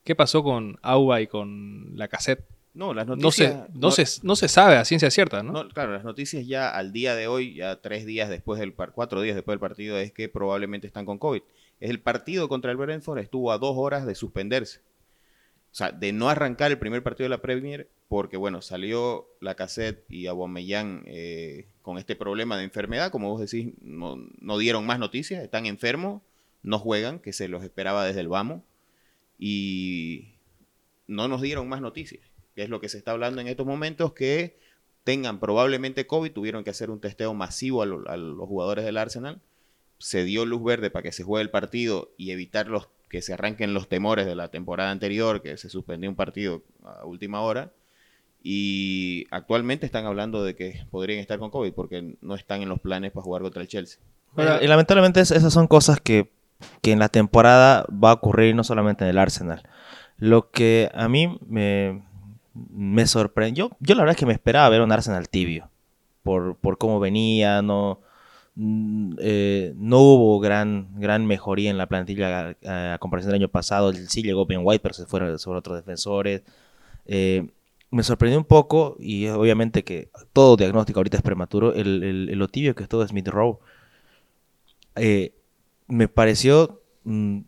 ¿Qué 0.05 0.15
pasó 0.15 0.43
con 0.43 0.79
Auba 0.83 1.21
y 1.21 1.27
con 1.27 1.97
la 1.97 2.09
cassette? 2.09 2.45
No, 2.75 2.95
las 2.95 3.07
noticias. 3.07 3.69
No 3.75 3.91
se, 3.91 4.03
no, 4.03 4.07
se, 4.07 4.21
no 4.27 4.37
se 4.37 4.49
sabe 4.49 4.77
a 4.77 4.85
ciencia 4.85 5.11
cierta, 5.11 5.43
¿no? 5.43 5.69
Claro, 5.69 5.93
las 5.93 6.05
noticias 6.05 6.47
ya 6.47 6.71
al 6.71 6.93
día 6.93 7.15
de 7.15 7.27
hoy, 7.27 7.55
ya 7.55 7.81
tres 7.81 8.07
días 8.07 8.31
después 8.31 8.59
del 8.59 8.75
cuatro 8.75 9.21
días 9.21 9.37
después 9.37 9.55
del 9.55 9.61
partido, 9.61 9.99
es 9.99 10.13
que 10.13 10.29
probablemente 10.29 10.87
están 10.87 11.05
con 11.05 11.19
COVID. 11.19 11.43
El 11.81 12.01
partido 12.01 12.49
contra 12.49 12.71
el 12.71 12.79
Brentford 12.79 13.19
estuvo 13.19 13.53
a 13.53 13.59
dos 13.59 13.75
horas 13.77 14.07
de 14.07 14.15
suspenderse. 14.15 14.81
O 15.73 15.75
sea, 15.75 15.91
de 15.91 16.13
no 16.13 16.29
arrancar 16.29 16.71
el 16.71 16.79
primer 16.79 17.03
partido 17.03 17.25
de 17.25 17.31
la 17.31 17.41
Premier, 17.41 17.89
porque 18.09 18.37
bueno, 18.37 18.61
salió 18.61 19.27
la 19.41 19.55
cassette 19.55 20.05
y 20.11 20.27
Aubameyang 20.27 21.05
eh, 21.07 21.67
con 21.81 21.97
este 21.97 22.15
problema 22.15 22.59
de 22.59 22.65
enfermedad, 22.65 23.11
como 23.11 23.31
vos 23.31 23.41
decís, 23.41 23.73
no, 23.81 24.17
no, 24.39 24.59
dieron 24.59 24.85
más 24.85 24.99
noticias, 24.99 25.43
están 25.43 25.65
enfermos, 25.65 26.21
no 26.63 26.79
juegan, 26.79 27.21
que 27.21 27.33
se 27.33 27.49
los 27.49 27.65
esperaba 27.65 28.05
desde 28.05 28.21
el 28.21 28.29
vamos, 28.29 28.61
y 29.39 30.35
no 31.07 31.27
nos 31.27 31.41
dieron 31.41 31.71
más 31.71 31.81
noticias, 31.81 32.21
que 32.55 32.65
es 32.65 32.69
lo 32.69 32.79
que 32.79 32.91
se 32.91 32.99
está 32.99 33.13
hablando 33.13 33.41
en 33.41 33.49
estos 33.49 33.67
momentos, 33.67 34.13
que 34.13 34.59
tengan 35.05 35.41
probablemente 35.41 36.07
COVID, 36.07 36.33
tuvieron 36.33 36.65
que 36.65 36.71
hacer 36.71 36.91
un 36.91 37.01
testeo 37.01 37.33
masivo 37.33 37.83
a, 37.83 37.87
a 38.13 38.17
los 38.19 38.47
jugadores 38.47 38.85
del 38.85 38.99
Arsenal, 38.99 39.41
se 39.97 40.25
dio 40.25 40.45
luz 40.45 40.63
verde 40.63 40.91
para 40.91 41.05
que 41.05 41.13
se 41.13 41.25
juegue 41.25 41.45
el 41.45 41.51
partido 41.51 42.13
y 42.19 42.33
evitar 42.33 42.69
los 42.69 42.89
que 43.13 43.21
se 43.21 43.35
arranquen 43.35 43.75
los 43.75 43.91
temores 43.91 44.25
de 44.25 44.35
la 44.35 44.49
temporada 44.49 44.91
anterior, 44.91 45.43
que 45.43 45.59
se 45.59 45.69
suspendió 45.69 46.09
un 46.09 46.17
partido 46.17 46.63
a 46.83 47.05
última 47.05 47.43
hora. 47.43 47.71
Y 48.43 49.27
actualmente 49.31 49.85
están 49.85 50.07
hablando 50.07 50.43
de 50.43 50.57
que 50.57 50.87
podrían 50.91 51.21
estar 51.21 51.39
con 51.39 51.51
COVID 51.51 51.75
porque 51.75 52.17
no 52.23 52.35
están 52.35 52.63
en 52.63 52.71
los 52.71 52.81
planes 52.81 53.13
para 53.13 53.23
jugar 53.23 53.43
contra 53.43 53.61
el 53.61 53.69
Chelsea. 53.69 54.01
Pero, 54.35 54.65
y 54.65 54.67
lamentablemente 54.67 55.21
esas 55.21 55.53
son 55.53 55.67
cosas 55.67 56.01
que, 56.01 56.31
que, 56.81 56.93
en 56.93 57.01
la 57.01 57.11
temporada 57.11 57.85
va 57.93 58.13
a 58.13 58.15
ocurrir 58.15 58.55
no 58.55 58.65
solamente 58.65 59.05
en 59.05 59.11
el 59.11 59.19
Arsenal. 59.19 59.63
Lo 60.17 60.51
que 60.51 60.91
a 60.95 61.07
mí 61.11 61.39
me, 61.47 62.03
me 62.55 63.07
sorprendió, 63.07 63.69
yo, 63.69 63.77
yo 63.79 63.95
la 63.95 64.05
verdad 64.05 64.15
es 64.15 64.21
que 64.21 64.27
me 64.27 64.33
esperaba 64.33 64.71
ver 64.71 64.81
un 64.81 64.91
Arsenal 64.91 65.29
tibio 65.29 65.69
por, 66.23 66.57
por 66.57 66.79
cómo 66.79 66.99
venía, 66.99 67.61
no, 67.61 68.01
eh, 68.57 69.73
no 69.77 70.01
hubo 70.01 70.41
gran, 70.41 70.89
gran 71.01 71.27
mejoría 71.27 71.71
en 71.71 71.79
la 71.79 71.87
plantilla 71.87 72.57
a, 72.65 72.95
a, 72.95 72.99
comparación 72.99 73.33
del 73.33 73.43
año 73.43 73.49
pasado. 73.49 73.93
Sí 73.93 74.23
llegó 74.23 74.47
Ben 74.47 74.61
White, 74.63 74.83
pero 74.83 74.95
se 74.95 75.07
fueron 75.07 75.39
sobre 75.39 75.59
otros 75.59 75.77
defensores. 75.77 76.43
Eh, 77.07 77.49
me 77.91 78.03
sorprendió 78.03 78.39
un 78.39 78.45
poco, 78.47 78.97
y 78.99 79.29
obviamente 79.29 79.85
que 79.85 80.11
todo 80.33 80.57
diagnóstico 80.57 81.01
ahorita 81.01 81.19
es 81.19 81.23
prematuro, 81.23 81.75
el, 81.75 82.03
el, 82.03 82.39
lo 82.39 82.49
tibio 82.49 82.75
que 82.75 82.85
es 82.85 82.89
todo 82.89 83.07
Smith 83.07 83.29
Rowe. 83.29 83.59
Eh, 84.97 85.35
me 85.89 86.09
pareció, 86.09 86.81
mmm, 87.05 87.41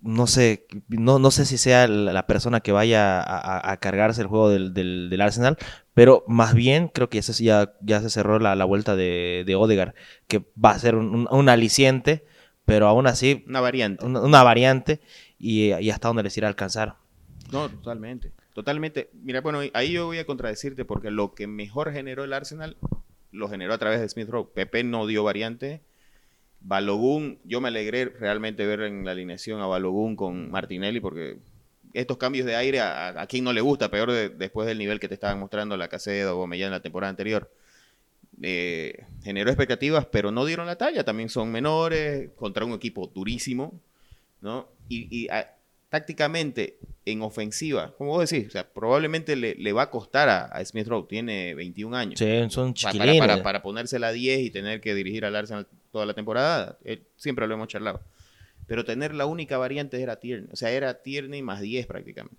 no 0.00 0.26
sé, 0.26 0.66
no, 0.88 1.18
no 1.18 1.30
sé 1.30 1.44
si 1.44 1.58
sea 1.58 1.88
la, 1.88 2.26
persona 2.26 2.60
que 2.60 2.72
vaya 2.72 3.20
a, 3.20 3.38
a, 3.38 3.72
a 3.72 3.76
cargarse 3.78 4.20
el 4.20 4.28
juego 4.28 4.48
del, 4.48 4.72
del, 4.72 5.10
del, 5.10 5.20
Arsenal, 5.20 5.56
pero 5.94 6.24
más 6.28 6.54
bien 6.54 6.88
creo 6.88 7.08
que 7.08 7.20
ya, 7.20 7.32
ya, 7.34 7.72
ya 7.80 8.00
se 8.00 8.10
cerró 8.10 8.38
la, 8.38 8.54
la 8.54 8.64
vuelta 8.64 8.96
de, 8.96 9.42
de, 9.46 9.54
Odegaard, 9.56 9.94
que 10.28 10.44
va 10.62 10.70
a 10.70 10.78
ser 10.78 10.94
un, 10.94 11.14
un, 11.14 11.28
un 11.30 11.48
aliciente, 11.48 12.24
pero 12.64 12.86
aún 12.86 13.06
así... 13.06 13.44
Una 13.48 13.60
variante. 13.60 14.04
Una, 14.04 14.20
una 14.20 14.42
variante 14.42 15.00
y, 15.38 15.72
y, 15.74 15.90
hasta 15.90 16.08
dónde 16.08 16.22
les 16.22 16.36
irá 16.36 16.46
a 16.46 16.50
alcanzar. 16.50 16.96
No, 17.50 17.68
totalmente. 17.68 18.32
Totalmente. 18.54 19.10
Mira, 19.14 19.40
bueno, 19.40 19.60
ahí 19.72 19.92
yo 19.92 20.06
voy 20.06 20.18
a 20.18 20.26
contradecirte 20.26 20.84
porque 20.84 21.10
lo 21.10 21.34
que 21.34 21.46
mejor 21.46 21.92
generó 21.92 22.24
el 22.24 22.32
Arsenal 22.32 22.76
lo 23.30 23.48
generó 23.48 23.74
a 23.74 23.78
través 23.78 24.00
de 24.00 24.08
Smith 24.08 24.28
Rowe. 24.28 24.52
Pepe 24.52 24.84
no 24.84 25.06
dio 25.06 25.24
variante. 25.24 25.82
Balogun, 26.60 27.38
yo 27.44 27.60
me 27.60 27.68
alegré 27.68 28.06
realmente 28.06 28.66
ver 28.66 28.82
en 28.82 29.04
la 29.04 29.12
alineación 29.12 29.60
a 29.60 29.66
Balogun 29.66 30.16
con 30.16 30.50
Martinelli 30.50 31.00
porque 31.00 31.38
estos 31.94 32.16
cambios 32.16 32.46
de 32.46 32.56
aire 32.56 32.80
a, 32.80 33.20
a 33.20 33.26
quien 33.26 33.44
no 33.44 33.52
le 33.52 33.60
gusta, 33.60 33.90
peor 33.90 34.12
de, 34.12 34.28
después 34.28 34.66
del 34.66 34.78
nivel 34.78 35.00
que 35.00 35.08
te 35.08 35.14
estaban 35.14 35.38
mostrando 35.38 35.76
la 35.76 35.88
Caseda 35.88 36.34
o 36.34 36.52
en 36.52 36.70
la 36.70 36.80
temporada 36.80 37.10
anterior. 37.10 37.50
Eh, 38.40 39.04
generó 39.24 39.50
expectativas, 39.50 40.06
pero 40.06 40.30
no 40.30 40.44
dieron 40.44 40.66
la 40.66 40.76
talla. 40.76 41.04
También 41.04 41.28
son 41.28 41.50
menores, 41.50 42.30
contra 42.36 42.64
un 42.64 42.72
equipo 42.72 43.08
durísimo, 43.08 43.80
¿no? 44.40 44.68
Y, 44.88 45.08
y 45.10 45.28
a, 45.28 45.56
tácticamente, 45.88 46.78
en 47.04 47.22
ofensiva, 47.22 47.94
como 47.96 48.10
vos 48.10 48.28
decís, 48.28 48.48
o 48.48 48.50
sea, 48.50 48.68
probablemente 48.68 49.34
le, 49.36 49.54
le 49.54 49.72
va 49.72 49.82
a 49.82 49.90
costar 49.90 50.28
a, 50.28 50.44
a, 50.44 50.64
Smith 50.64 50.86
Rowe, 50.86 51.06
tiene 51.08 51.54
21 51.54 51.96
años. 51.96 52.18
Sí, 52.18 52.26
son 52.50 52.74
para, 52.74 52.98
para, 52.98 53.18
para, 53.18 53.42
para, 53.42 53.62
ponerse 53.62 53.98
la 53.98 54.12
10 54.12 54.40
y 54.40 54.50
tener 54.50 54.80
que 54.80 54.94
dirigir 54.94 55.24
al 55.24 55.34
Arsenal 55.34 55.66
toda 55.90 56.06
la 56.06 56.14
temporada, 56.14 56.78
eh, 56.84 57.02
siempre 57.16 57.46
lo 57.46 57.54
hemos 57.54 57.68
charlado. 57.68 58.00
Pero 58.66 58.84
tener 58.84 59.14
la 59.14 59.26
única 59.26 59.56
variante 59.58 60.00
era 60.00 60.16
Tierney, 60.16 60.48
o 60.52 60.56
sea, 60.56 60.70
era 60.70 61.02
Tierney 61.02 61.42
más 61.42 61.60
10 61.60 61.86
prácticamente, 61.86 62.36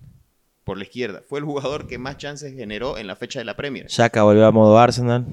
por 0.64 0.76
la 0.76 0.84
izquierda. 0.84 1.22
Fue 1.28 1.40
el 1.40 1.44
jugador 1.44 1.86
que 1.86 1.98
más 1.98 2.16
chances 2.16 2.54
generó 2.54 2.98
en 2.98 3.06
la 3.06 3.16
fecha 3.16 3.38
de 3.38 3.44
la 3.44 3.56
Premier. 3.56 3.86
Shaka 3.88 4.22
volvió 4.22 4.46
a 4.46 4.52
modo 4.52 4.78
Arsenal. 4.78 5.26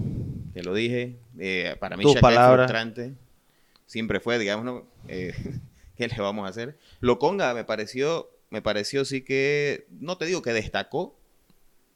Te 0.54 0.64
lo 0.64 0.74
dije, 0.74 1.18
eh, 1.40 1.76
para 1.80 1.98
mí 1.98 2.04
tu 2.04 2.10
Shaka 2.10 2.22
palabra. 2.22 2.64
es 2.64 2.72
frustrante, 2.72 3.14
siempre 3.86 4.20
fue, 4.20 4.40
digamos, 4.40 4.66
¿no? 4.66 4.88
eh, 5.08 5.34
¿qué 5.96 6.08
le 6.08 6.18
vamos 6.20 6.46
a 6.46 6.50
hacer? 6.50 6.78
Loconga 7.00 7.54
me 7.54 7.64
pareció 7.64 8.30
me 8.50 8.62
pareció 8.62 9.06
sí 9.06 9.22
que, 9.22 9.88
no 10.00 10.18
te 10.18 10.26
digo 10.26 10.42
que 10.42 10.54
destacó, 10.54 11.17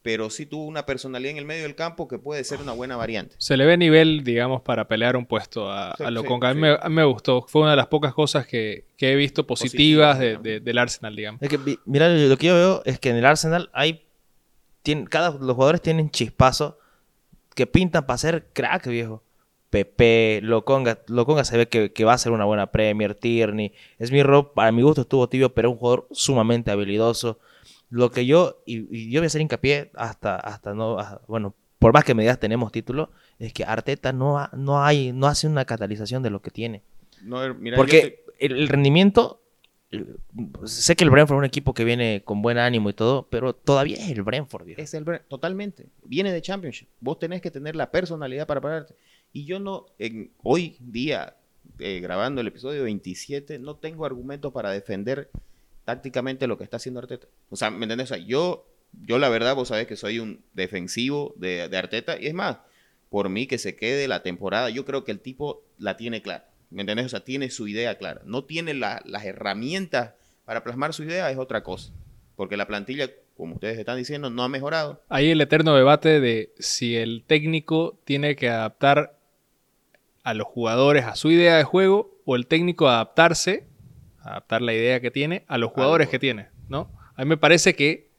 pero 0.01 0.29
sí 0.29 0.45
tuvo 0.45 0.65
una 0.65 0.85
personalidad 0.85 1.31
en 1.31 1.37
el 1.37 1.45
medio 1.45 1.63
del 1.63 1.75
campo 1.75 2.07
que 2.07 2.17
puede 2.17 2.43
ser 2.43 2.59
una 2.59 2.71
buena 2.71 2.97
variante. 2.97 3.35
Se 3.37 3.55
le 3.55 3.65
ve 3.65 3.77
nivel, 3.77 4.23
digamos, 4.23 4.61
para 4.61 4.87
pelear 4.87 5.15
un 5.15 5.25
puesto 5.25 5.71
a, 5.71 5.95
sí, 5.95 6.03
a 6.03 6.11
Loconga. 6.11 6.47
Sí, 6.47 6.51
a, 6.51 6.55
mí 6.55 6.61
me, 6.61 6.77
a, 6.81 6.89
mí 6.89 6.95
me, 6.95 7.03
gustó. 7.03 7.45
Fue 7.47 7.61
una 7.61 7.71
de 7.71 7.77
las 7.77 7.87
pocas 7.87 8.13
cosas 8.13 8.47
que, 8.47 8.85
que 8.97 9.11
he 9.11 9.15
visto 9.15 9.45
positivas 9.45 10.17
Positiva, 10.17 10.41
de, 10.41 10.53
de, 10.53 10.59
del 10.59 10.77
Arsenal, 10.77 11.15
digamos. 11.15 11.41
Es 11.41 11.49
que, 11.49 11.59
mira, 11.85 12.09
lo 12.09 12.37
que 12.37 12.47
yo 12.47 12.55
veo 12.55 12.81
es 12.85 12.99
que 12.99 13.09
en 13.09 13.17
el 13.17 13.25
Arsenal 13.25 13.69
hay. 13.73 14.05
Tiene, 14.81 15.05
cada, 15.05 15.29
los 15.29 15.53
jugadores 15.53 15.81
tienen 15.81 16.09
chispazo 16.09 16.79
que 17.53 17.67
pintan 17.67 18.05
para 18.07 18.17
ser 18.17 18.47
crack, 18.53 18.87
viejo. 18.87 19.23
Pepe, 19.69 20.39
Loconga, 20.43 20.99
Loconga 21.07 21.45
se 21.45 21.55
ve 21.55 21.67
que, 21.67 21.93
que, 21.93 22.03
va 22.03 22.13
a 22.13 22.17
ser 22.17 22.33
una 22.33 22.43
buena 22.43 22.71
Premier, 22.71 23.15
Tierney, 23.15 23.71
Smith 24.03 24.23
Rowe, 24.23 24.51
para 24.53 24.71
mi 24.71 24.81
gusto 24.81 25.01
estuvo 25.01 25.29
tibio, 25.29 25.53
pero 25.53 25.71
un 25.71 25.77
jugador 25.77 26.07
sumamente 26.11 26.71
habilidoso. 26.71 27.39
Lo 27.91 28.09
que 28.09 28.25
yo, 28.25 28.63
y, 28.65 28.87
y 28.89 29.11
yo 29.11 29.19
voy 29.19 29.25
a 29.25 29.27
hacer 29.27 29.41
hincapié 29.41 29.91
hasta, 29.93 30.35
hasta 30.35 30.73
no, 30.73 30.97
hasta, 30.97 31.21
bueno, 31.27 31.53
por 31.77 31.93
más 31.93 32.03
que 32.03 32.15
me 32.15 32.23
digas 32.23 32.39
tenemos 32.39 32.71
título, 32.71 33.11
es 33.37 33.53
que 33.53 33.63
Arteta 33.63 34.13
no, 34.13 34.49
no, 34.53 34.83
hay, 34.83 35.11
no 35.11 35.27
hace 35.27 35.47
una 35.47 35.65
catalización 35.65 36.23
de 36.23 36.29
lo 36.29 36.41
que 36.41 36.51
tiene. 36.51 36.81
No, 37.21 37.53
mira, 37.53 37.77
Porque 37.77 38.23
te... 38.39 38.45
el, 38.45 38.57
el, 38.57 38.67
rendimiento 38.67 39.41
sé 40.65 40.95
que 40.95 41.03
el 41.03 41.09
Brentford 41.09 41.37
es 41.37 41.39
un 41.39 41.45
equipo 41.45 41.73
que 41.73 41.83
viene 41.83 42.21
con 42.23 42.41
buen 42.41 42.57
ánimo 42.57 42.89
y 42.89 42.93
todo, 42.93 43.27
pero 43.29 43.53
todavía 43.53 43.97
es 43.97 44.09
el 44.09 44.23
Brentford, 44.23 44.65
viejo. 44.65 44.81
Es 44.81 44.93
el 44.93 45.05
totalmente. 45.27 45.87
Viene 46.05 46.31
de 46.31 46.41
Championship. 46.41 46.87
Vos 46.99 47.19
tenés 47.19 47.41
que 47.41 47.51
tener 47.51 47.75
la 47.75 47.91
personalidad 47.91 48.47
para 48.47 48.61
pararte. 48.61 48.95
Y 49.33 49.45
yo 49.45 49.59
no, 49.59 49.87
en, 49.99 50.31
hoy 50.43 50.77
día, 50.79 51.35
eh, 51.79 51.99
grabando 51.99 52.41
el 52.41 52.47
episodio 52.47 52.83
27, 52.83 53.59
no 53.59 53.75
tengo 53.75 54.05
argumentos 54.05 54.53
para 54.53 54.71
defender 54.71 55.29
tácticamente 55.91 56.47
lo 56.47 56.57
que 56.57 56.63
está 56.63 56.77
haciendo 56.77 56.99
Arteta. 57.01 57.27
O 57.49 57.57
sea, 57.57 57.69
¿me 57.69 57.83
entendés? 57.83 58.09
O 58.11 58.15
sea, 58.15 58.23
yo, 58.25 58.65
yo 59.05 59.19
la 59.19 59.27
verdad, 59.27 59.55
vos 59.55 59.67
sabés 59.67 59.87
que 59.87 59.97
soy 59.97 60.19
un 60.19 60.41
defensivo 60.53 61.33
de, 61.35 61.63
Arteta. 61.77 62.17
Y 62.17 62.27
es 62.27 62.33
más, 62.33 62.59
por 63.09 63.27
mí 63.27 63.45
que 63.45 63.57
se 63.57 63.75
quede 63.75 64.07
la 64.07 64.23
temporada, 64.23 64.69
yo 64.69 64.85
creo 64.85 65.03
que 65.03 65.11
el 65.11 65.19
tipo 65.19 65.63
la 65.77 65.97
tiene 65.97 66.21
clara. 66.21 66.47
¿Me 66.69 66.81
entendés? 66.81 67.07
O 67.07 67.09
sea, 67.09 67.25
tiene 67.25 67.49
su 67.49 67.67
idea 67.67 67.97
clara. 67.97 68.21
No 68.23 68.45
tiene 68.45 68.73
la- 68.73 69.01
las 69.03 69.25
herramientas 69.25 70.13
para 70.45 70.63
plasmar 70.63 70.93
su 70.93 71.03
idea, 71.03 71.29
es 71.29 71.37
otra 71.37 71.61
cosa. 71.61 71.91
Porque 72.37 72.55
la 72.55 72.67
plantilla, 72.67 73.09
como 73.35 73.55
ustedes 73.55 73.77
están 73.77 73.97
diciendo, 73.97 74.29
no 74.29 74.43
ha 74.43 74.47
mejorado. 74.47 75.03
Hay 75.09 75.29
el 75.29 75.41
eterno 75.41 75.75
debate 75.75 76.21
de 76.21 76.53
si 76.57 76.95
el 76.95 77.25
técnico 77.27 77.99
tiene 78.05 78.37
que 78.37 78.49
adaptar 78.49 79.17
a 80.23 80.33
los 80.33 80.47
jugadores 80.47 81.03
a 81.03 81.15
su 81.15 81.31
idea 81.31 81.57
de 81.57 81.65
juego 81.65 82.15
o 82.23 82.37
el 82.37 82.47
técnico 82.47 82.87
adaptarse, 82.87 83.65
adaptar 84.23 84.61
la 84.61 84.73
idea 84.73 84.99
que 84.99 85.11
tiene 85.11 85.43
a 85.47 85.57
los 85.57 85.71
jugadores 85.71 86.09
que 86.09 86.19
tiene, 86.19 86.47
¿no? 86.69 86.91
A 87.15 87.23
mí 87.23 87.29
me 87.29 87.37
parece 87.37 87.75
que 87.75 88.09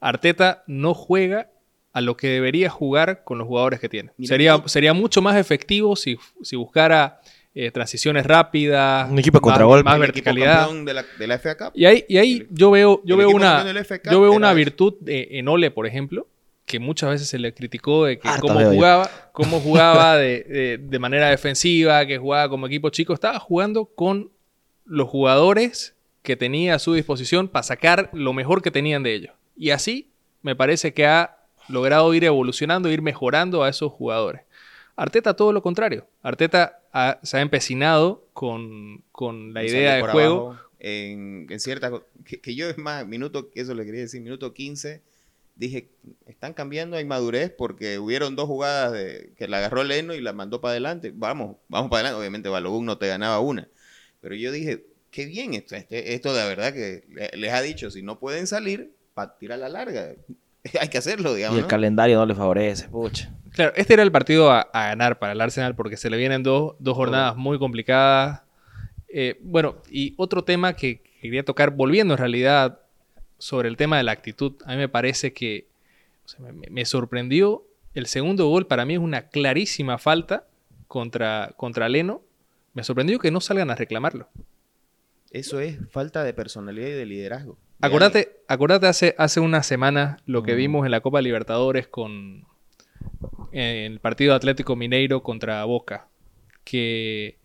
Arteta 0.00 0.62
no 0.66 0.94
juega 0.94 1.50
a 1.92 2.00
lo 2.00 2.16
que 2.16 2.28
debería 2.28 2.68
jugar 2.68 3.24
con 3.24 3.38
los 3.38 3.46
jugadores 3.46 3.80
que 3.80 3.88
tiene. 3.88 4.10
Mira, 4.18 4.28
Sería, 4.28 4.62
sería 4.66 4.92
mucho 4.92 5.22
más 5.22 5.36
efectivo 5.36 5.96
si, 5.96 6.18
si 6.42 6.54
buscara 6.56 7.20
eh, 7.54 7.70
transiciones 7.70 8.26
rápidas, 8.26 9.10
Un 9.10 9.18
equipo 9.18 9.38
de 9.38 9.40
más- 9.40 9.52
contragolpe. 9.52 9.84
más, 9.84 9.98
verticalidad. 9.98 10.68
de 10.70 10.92
la, 10.94 11.04
de 11.18 11.26
la 11.26 11.38
FA 11.38 11.56
Cup. 11.56 11.70
Y 11.74 11.86
ahí, 11.86 12.04
y 12.06 12.18
ahí 12.18 12.46
yo 12.50 12.70
veo, 12.70 13.00
yo 13.04 13.16
veo 13.16 13.30
una, 13.30 13.64
yo 14.10 14.20
veo 14.20 14.32
una 14.32 14.52
virtud 14.52 14.94
eh, 15.06 15.28
en 15.32 15.48
Ole, 15.48 15.70
por 15.70 15.86
ejemplo, 15.86 16.28
que 16.66 16.78
muchas 16.78 17.08
veces 17.10 17.28
se 17.28 17.38
le 17.38 17.54
criticó 17.54 18.04
de 18.04 18.18
que 18.18 18.28
Harta 18.28 18.40
cómo 18.42 18.60
jugaba, 18.60 19.08
cómo 19.32 19.60
jugaba 19.60 20.16
de, 20.18 20.42
de- 20.42 20.78
de 20.82 20.98
manera 20.98 21.30
defensiva, 21.30 22.04
que 22.04 22.18
jugaba 22.18 22.50
como 22.50 22.66
equipo 22.66 22.90
chico. 22.90 23.14
Estaba 23.14 23.38
jugando 23.38 23.86
con 23.86 24.30
los 24.86 25.08
jugadores 25.08 25.94
que 26.22 26.36
tenía 26.36 26.74
a 26.74 26.78
su 26.78 26.94
disposición 26.94 27.48
para 27.48 27.62
sacar 27.62 28.10
lo 28.12 28.32
mejor 28.32 28.62
que 28.62 28.70
tenían 28.70 29.02
de 29.02 29.14
ellos. 29.14 29.34
Y 29.56 29.70
así 29.70 30.10
me 30.42 30.56
parece 30.56 30.92
que 30.94 31.06
ha 31.06 31.38
logrado 31.68 32.12
ir 32.14 32.24
evolucionando, 32.24 32.90
ir 32.90 33.02
mejorando 33.02 33.62
a 33.62 33.68
esos 33.68 33.92
jugadores. 33.92 34.42
Arteta 34.96 35.34
todo 35.34 35.52
lo 35.52 35.62
contrario. 35.62 36.06
Arteta 36.22 36.80
ha- 36.92 37.18
se 37.22 37.36
ha 37.36 37.40
empecinado 37.40 38.26
con, 38.32 39.02
con 39.12 39.52
la 39.54 39.60
idea 39.64 39.94
de 39.96 40.00
juego. 40.12 40.58
En, 40.78 41.46
en 41.50 41.60
ciertas. 41.60 41.90
co- 41.90 42.06
Que, 42.24 42.40
que 42.40 42.54
yo, 42.54 42.68
es 42.68 42.78
más, 42.78 43.06
minuto, 43.06 43.50
eso 43.54 43.74
le 43.74 43.84
quería 43.84 44.00
decir, 44.02 44.20
minuto 44.20 44.52
15, 44.54 45.02
dije, 45.54 45.88
están 46.26 46.54
cambiando 46.54 46.96
en 46.98 47.08
madurez 47.08 47.50
porque 47.56 47.98
hubieron 47.98 48.36
dos 48.36 48.46
jugadas 48.46 48.92
de, 48.92 49.32
que 49.36 49.48
la 49.48 49.58
agarró 49.58 49.84
Leno 49.84 50.14
y 50.14 50.20
la 50.20 50.32
mandó 50.32 50.60
para 50.60 50.72
adelante. 50.72 51.12
Vamos, 51.14 51.56
vamos 51.68 51.90
para 51.90 52.00
adelante. 52.00 52.20
Obviamente 52.20 52.48
Balogun 52.48 52.86
no 52.86 52.98
te 52.98 53.06
ganaba 53.08 53.40
una. 53.40 53.68
Pero 54.26 54.34
yo 54.34 54.50
dije, 54.50 54.84
qué 55.12 55.24
bien 55.24 55.54
esto. 55.54 55.76
este- 55.76 56.14
esto 56.14 56.34
de 56.34 56.44
verdad 56.48 56.72
que 56.74 57.04
le- 57.08 57.30
les 57.36 57.52
ha 57.52 57.62
dicho, 57.62 57.92
si 57.92 58.02
no 58.02 58.18
pueden 58.18 58.48
salir, 58.48 58.90
para 59.14 59.38
tirar 59.38 59.60
la 59.60 59.68
larga. 59.68 60.14
Hay 60.80 60.88
que 60.88 60.98
hacerlo, 60.98 61.34
Y 61.34 61.36
digamos. 61.36 61.58
el 61.58 61.62
¿no? 61.62 61.68
calendario 61.68 62.16
no 62.18 62.26
le 62.26 62.34
favorece, 62.34 62.88
pucha. 62.88 63.32
Claro, 63.52 63.72
este 63.76 63.94
era 63.94 64.02
el 64.02 64.10
partido 64.10 64.50
a, 64.50 64.62
a 64.62 64.88
ganar 64.88 65.20
para 65.20 65.32
el 65.32 65.40
Arsenal 65.40 65.76
porque 65.76 65.96
se 65.96 66.10
le 66.10 66.16
vienen 66.16 66.42
dos, 66.42 66.74
dos 66.80 66.96
jornadas 66.96 67.36
muy 67.36 67.56
complicadas. 67.60 68.42
Eh, 69.08 69.38
bueno, 69.42 69.76
y 69.88 70.12
otro 70.16 70.42
tema 70.42 70.74
que 70.74 71.00
quería 71.22 71.44
tocar, 71.44 71.70
volviendo 71.70 72.14
en 72.14 72.18
realidad 72.18 72.80
sobre 73.38 73.68
el 73.68 73.76
tema 73.76 73.98
de 73.98 74.02
la 74.02 74.10
actitud, 74.10 74.54
a 74.64 74.72
mí 74.72 74.78
me 74.78 74.88
parece 74.88 75.32
que 75.32 75.66
o 76.24 76.28
sea, 76.28 76.40
me, 76.52 76.66
me 76.68 76.84
sorprendió. 76.84 77.62
El 77.94 78.06
segundo 78.06 78.48
gol 78.48 78.66
para 78.66 78.84
mí 78.84 78.94
es 78.94 79.00
una 79.00 79.28
clarísima 79.28 79.98
falta 79.98 80.44
contra, 80.88 81.52
contra 81.56 81.88
Leno. 81.88 82.22
Me 82.76 82.84
sorprendió 82.84 83.18
que 83.18 83.30
no 83.32 83.40
salgan 83.40 83.70
a 83.70 83.74
reclamarlo. 83.74 84.28
Eso 85.32 85.58
es 85.60 85.78
falta 85.90 86.22
de 86.22 86.32
personalidad 86.34 86.86
y 86.88 86.92
de 86.92 87.06
liderazgo. 87.06 87.54
de 87.54 87.58
alguien. 87.80 88.02
Acordate, 88.02 88.36
acordate 88.48 88.86
hace, 88.86 89.14
hace 89.18 89.40
unas 89.40 89.66
semanas 89.66 90.20
lo 90.26 90.42
que 90.42 90.54
Mm. 90.54 90.56
vimos 90.56 90.84
en 90.86 90.92
la 90.92 91.00
Copa 91.00 91.20
Libertadores 91.20 91.88
con 91.88 92.44
en 93.52 93.92
el 93.92 94.00
partido 94.00 94.34
Atlético 94.34 94.76
Mineiro 94.76 95.22
contra 95.22 95.64
Boca. 95.64 96.08
Que. 96.64 97.38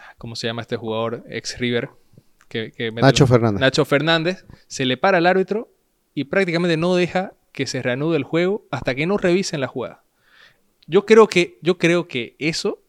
ah, 0.00 0.14
¿Cómo 0.18 0.36
se 0.36 0.46
llama 0.46 0.62
este 0.62 0.76
jugador? 0.76 1.24
Ex 1.28 1.58
River. 1.58 1.90
Que, 2.48 2.72
Nacho 2.94 3.26
Fernández. 3.26 3.60
Nacho 3.60 3.84
Fernández. 3.84 4.44
Se 4.68 4.84
le 4.86 4.96
para 4.96 5.18
al 5.18 5.26
árbitro 5.26 5.70
y 6.14 6.24
prácticamente 6.24 6.76
no 6.76 6.94
deja 6.94 7.34
que 7.52 7.66
se 7.66 7.82
reanude 7.82 8.16
el 8.16 8.24
juego 8.24 8.66
hasta 8.70 8.94
que 8.94 9.06
no 9.06 9.16
revisen 9.18 9.60
la 9.60 9.66
jugada. 9.66 10.02
Yo 10.86 11.04
creo 11.04 11.26
que, 11.28 11.58
yo 11.62 11.76
creo 11.78 12.08
que 12.08 12.36
eso 12.38 12.82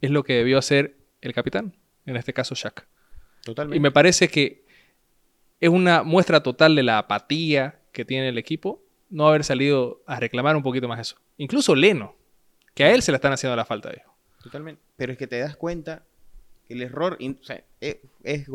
es 0.00 0.10
lo 0.10 0.22
que 0.24 0.34
debió 0.34 0.56
hacer 0.58 0.96
el 1.20 1.32
capitán. 1.32 1.74
En 2.04 2.16
este 2.16 2.32
caso, 2.32 2.54
Shaq. 2.54 2.86
Totalmente. 3.44 3.76
Y 3.76 3.80
me 3.80 3.90
parece 3.90 4.28
que 4.28 4.64
es 5.60 5.68
una 5.70 6.02
muestra 6.02 6.42
total 6.42 6.74
de 6.76 6.82
la 6.82 6.98
apatía 6.98 7.80
que 7.92 8.04
tiene 8.04 8.28
el 8.28 8.38
equipo 8.38 8.82
no 9.08 9.28
haber 9.28 9.44
salido 9.44 10.02
a 10.06 10.18
reclamar 10.20 10.56
un 10.56 10.62
poquito 10.62 10.88
más 10.88 11.00
eso. 11.00 11.16
Incluso 11.38 11.74
Leno, 11.74 12.16
que 12.74 12.84
a 12.84 12.92
él 12.94 13.02
se 13.02 13.12
le 13.12 13.16
están 13.16 13.32
haciendo 13.32 13.56
la 13.56 13.64
falta, 13.64 13.90
viejo. 13.90 14.14
Totalmente. 14.42 14.82
Pero 14.96 15.12
es 15.12 15.18
que 15.18 15.26
te 15.26 15.38
das 15.38 15.56
cuenta 15.56 16.04
que 16.66 16.74
el 16.74 16.82
error 16.82 17.16
in- 17.20 17.38
o 17.40 17.44
sea, 17.44 17.64
es, 17.80 17.98
es. 18.24 18.46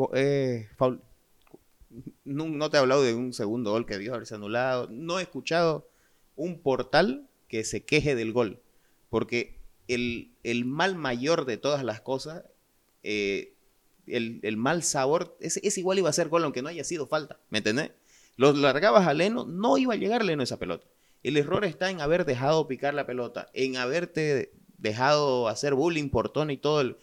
No, 2.24 2.46
no 2.48 2.70
te 2.70 2.76
he 2.76 2.80
hablado 2.80 3.02
de 3.02 3.14
un 3.14 3.32
segundo 3.32 3.72
gol 3.72 3.84
que 3.86 3.98
dio 3.98 4.14
haberse 4.14 4.34
anulado. 4.34 4.88
No 4.90 5.18
he 5.18 5.22
escuchado 5.22 5.88
un 6.36 6.60
portal 6.60 7.28
que 7.48 7.64
se 7.64 7.84
queje 7.84 8.14
del 8.14 8.32
gol. 8.32 8.60
Porque 9.10 9.58
el, 9.88 10.32
el 10.42 10.64
mal 10.64 10.94
mayor 10.96 11.44
de 11.44 11.58
todas 11.58 11.84
las 11.84 12.00
cosas, 12.00 12.44
eh, 13.02 13.54
el, 14.06 14.40
el 14.42 14.56
mal 14.56 14.82
sabor, 14.82 15.36
ese, 15.40 15.60
ese 15.62 15.80
igual 15.80 15.98
iba 15.98 16.08
a 16.10 16.12
ser 16.12 16.28
gol 16.28 16.44
aunque 16.44 16.62
no 16.62 16.68
haya 16.68 16.84
sido 16.84 17.06
falta. 17.06 17.38
¿Me 17.50 17.58
entendés? 17.58 17.92
Lo 18.36 18.52
largabas 18.52 19.06
a 19.06 19.14
Leno, 19.14 19.44
no 19.44 19.78
iba 19.78 19.94
a 19.94 19.96
llegar 19.96 20.24
Leno 20.24 20.42
esa 20.42 20.58
pelota. 20.58 20.86
El 21.22 21.36
error 21.36 21.64
está 21.64 21.90
en 21.90 22.00
haber 22.00 22.24
dejado 22.24 22.66
picar 22.66 22.94
la 22.94 23.06
pelota, 23.06 23.48
en 23.52 23.76
haberte 23.76 24.52
dejado 24.78 25.48
hacer 25.48 25.74
bullying 25.74 26.08
por 26.08 26.30
Tony 26.30 26.54
y 26.54 26.56
todo. 26.56 26.80
El, 26.80 26.96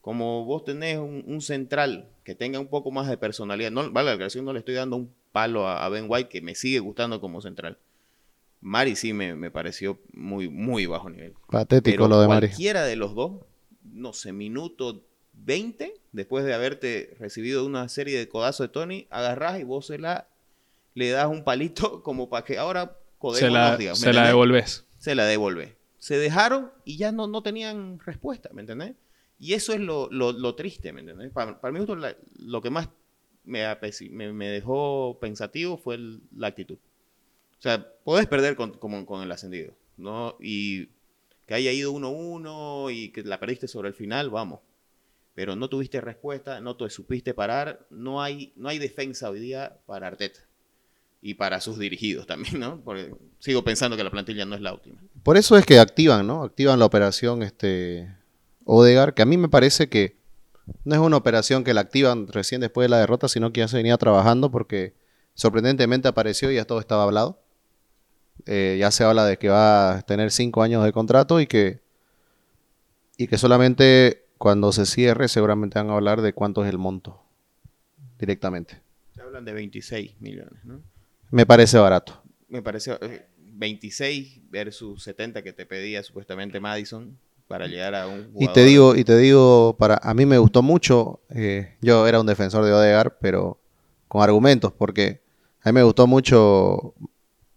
como 0.00 0.44
vos 0.46 0.64
tenés 0.64 0.96
un, 0.98 1.22
un 1.26 1.42
central 1.42 2.08
que 2.24 2.34
tenga 2.34 2.60
un 2.60 2.68
poco 2.68 2.90
más 2.90 3.08
de 3.08 3.18
personalidad, 3.18 3.70
no, 3.70 3.90
vale, 3.90 4.16
la 4.16 4.42
no 4.42 4.52
le 4.54 4.60
estoy 4.60 4.74
dando 4.74 4.96
un 4.96 5.12
palo 5.32 5.66
a, 5.68 5.84
a 5.84 5.88
Ben 5.90 6.06
White 6.08 6.30
que 6.30 6.40
me 6.40 6.54
sigue 6.54 6.78
gustando 6.78 7.20
como 7.20 7.42
central. 7.42 7.76
Mari 8.60 8.96
sí 8.96 9.12
me, 9.12 9.34
me 9.34 9.50
pareció 9.50 10.00
muy, 10.12 10.48
muy 10.48 10.86
bajo 10.86 11.10
nivel. 11.10 11.34
Patético 11.50 11.92
Pero 11.94 12.08
lo 12.08 12.20
de 12.20 12.28
Mari. 12.28 12.48
cualquiera 12.48 12.84
de 12.84 12.96
los 12.96 13.14
dos, 13.14 13.42
no 13.84 14.12
sé, 14.12 14.32
minuto 14.32 15.04
20, 15.44 15.94
después 16.12 16.44
de 16.44 16.54
haberte 16.54 17.16
recibido 17.18 17.64
una 17.64 17.88
serie 17.88 18.18
de 18.18 18.28
codazos 18.28 18.66
de 18.68 18.72
Tony, 18.72 19.06
agarrás 19.10 19.60
y 19.60 19.64
vos 19.64 19.86
se 19.86 19.98
la, 19.98 20.28
le 20.94 21.10
das 21.10 21.26
un 21.28 21.44
palito 21.44 22.02
como 22.02 22.28
para 22.28 22.44
que 22.44 22.58
ahora 22.58 22.86
Se 22.86 23.18
codémonos, 23.18 23.52
la, 23.70 23.76
digamos, 23.76 24.00
¿me 24.00 24.04
se 24.06 24.12
la 24.12 24.26
devolves. 24.26 24.84
se 24.98 25.14
la 25.14 25.24
devuelve. 25.26 25.76
Se 25.98 26.16
dejaron 26.18 26.70
y 26.84 26.96
ya 26.96 27.10
no, 27.12 27.26
no 27.26 27.42
tenían 27.42 27.98
respuesta, 28.04 28.50
¿me 28.52 28.60
entendés? 28.60 28.94
Y 29.40 29.54
eso 29.54 29.72
es 29.72 29.80
lo, 29.80 30.08
lo- 30.10 30.32
lo 30.32 30.54
triste, 30.54 30.92
¿me 30.92 31.00
entendés? 31.00 31.30
Para, 31.32 31.60
para 31.60 31.72
mí 31.72 31.84
la- 31.96 32.16
lo 32.38 32.60
que 32.62 32.70
más 32.70 32.88
me, 33.44 33.64
me, 34.10 34.32
me 34.32 34.48
dejó 34.48 35.18
pensativo 35.20 35.76
fue 35.76 35.96
el- 35.96 36.20
la 36.36 36.48
actitud. 36.48 36.76
O 37.58 37.62
sea, 37.62 37.84
podés 38.04 38.26
perder 38.26 38.54
con, 38.56 38.72
como 38.74 39.04
con 39.06 39.22
el 39.22 39.32
ascendido, 39.32 39.72
¿no? 39.96 40.36
Y 40.40 40.86
que 41.46 41.54
haya 41.54 41.72
ido 41.72 41.92
1-1 41.92 42.90
y 42.92 43.08
que 43.10 43.22
la 43.22 43.40
perdiste 43.40 43.66
sobre 43.68 43.88
el 43.88 43.94
final, 43.94 44.30
vamos. 44.30 44.60
Pero 45.38 45.54
no 45.54 45.68
tuviste 45.68 46.00
respuesta, 46.00 46.60
no 46.60 46.74
te 46.74 46.90
supiste 46.90 47.32
parar, 47.32 47.86
no 47.90 48.20
hay, 48.20 48.52
no 48.56 48.68
hay 48.68 48.80
defensa 48.80 49.30
hoy 49.30 49.38
día 49.38 49.78
para 49.86 50.08
Arteta. 50.08 50.40
Y 51.22 51.34
para 51.34 51.60
sus 51.60 51.78
dirigidos 51.78 52.26
también, 52.26 52.58
¿no? 52.58 52.80
Porque 52.80 53.14
sigo 53.38 53.62
pensando 53.62 53.96
que 53.96 54.02
la 54.02 54.10
plantilla 54.10 54.44
no 54.44 54.56
es 54.56 54.60
la 54.60 54.72
óptima. 54.72 55.00
Por 55.22 55.36
eso 55.36 55.56
es 55.56 55.64
que 55.64 55.78
activan, 55.78 56.26
¿no? 56.26 56.42
Activan 56.42 56.80
la 56.80 56.86
operación 56.86 57.44
este 57.44 58.12
Odegar, 58.64 59.14
que 59.14 59.22
a 59.22 59.26
mí 59.26 59.36
me 59.36 59.48
parece 59.48 59.88
que 59.88 60.16
no 60.82 60.96
es 60.96 61.00
una 61.00 61.18
operación 61.18 61.62
que 61.62 61.72
la 61.72 61.82
activan 61.82 62.26
recién 62.26 62.60
después 62.60 62.86
de 62.86 62.88
la 62.88 62.98
derrota, 62.98 63.28
sino 63.28 63.52
que 63.52 63.60
ya 63.60 63.68
se 63.68 63.76
venía 63.76 63.96
trabajando 63.96 64.50
porque 64.50 64.94
sorprendentemente 65.34 66.08
apareció 66.08 66.50
y 66.50 66.56
ya 66.56 66.64
todo 66.64 66.80
estaba 66.80 67.04
hablado. 67.04 67.40
Eh, 68.44 68.76
ya 68.80 68.90
se 68.90 69.04
habla 69.04 69.24
de 69.24 69.38
que 69.38 69.50
va 69.50 69.98
a 69.98 70.02
tener 70.02 70.32
cinco 70.32 70.62
años 70.62 70.82
de 70.82 70.92
contrato 70.92 71.40
y 71.40 71.46
que, 71.46 71.80
y 73.16 73.28
que 73.28 73.38
solamente 73.38 74.24
cuando 74.38 74.72
se 74.72 74.86
cierre 74.86 75.28
seguramente 75.28 75.78
van 75.78 75.90
a 75.90 75.94
hablar 75.94 76.22
de 76.22 76.32
cuánto 76.32 76.64
es 76.64 76.70
el 76.70 76.78
monto 76.78 77.20
directamente. 78.18 78.80
Se 79.14 79.20
hablan 79.20 79.44
de 79.44 79.52
26 79.52 80.20
millones, 80.20 80.64
¿no? 80.64 80.80
Me 81.30 81.44
parece 81.44 81.76
barato. 81.78 82.22
Me 82.48 82.62
pareció 82.62 82.98
eh, 83.02 83.26
26 83.38 84.40
versus 84.50 85.02
70 85.02 85.42
que 85.42 85.52
te 85.52 85.66
pedía 85.66 86.02
supuestamente 86.02 86.60
Madison. 86.60 87.18
para 87.48 87.66
llegar 87.66 87.94
a 87.94 88.06
un 88.06 88.30
Y 88.38 88.48
te 88.52 88.64
digo, 88.64 88.94
y 88.94 89.04
te 89.04 89.16
digo, 89.18 89.76
para 89.78 89.98
a 90.02 90.14
mí 90.14 90.24
me 90.26 90.38
gustó 90.38 90.62
mucho. 90.62 91.20
eh, 91.30 91.74
yo 91.80 92.06
era 92.06 92.20
un 92.20 92.26
defensor 92.26 92.64
de 92.64 92.72
Odegar, 92.72 93.18
pero 93.20 93.58
con 94.06 94.22
argumentos, 94.22 94.72
porque 94.72 95.20
a 95.62 95.70
mí 95.70 95.74
me 95.74 95.82
gustó 95.82 96.06
mucho 96.06 96.94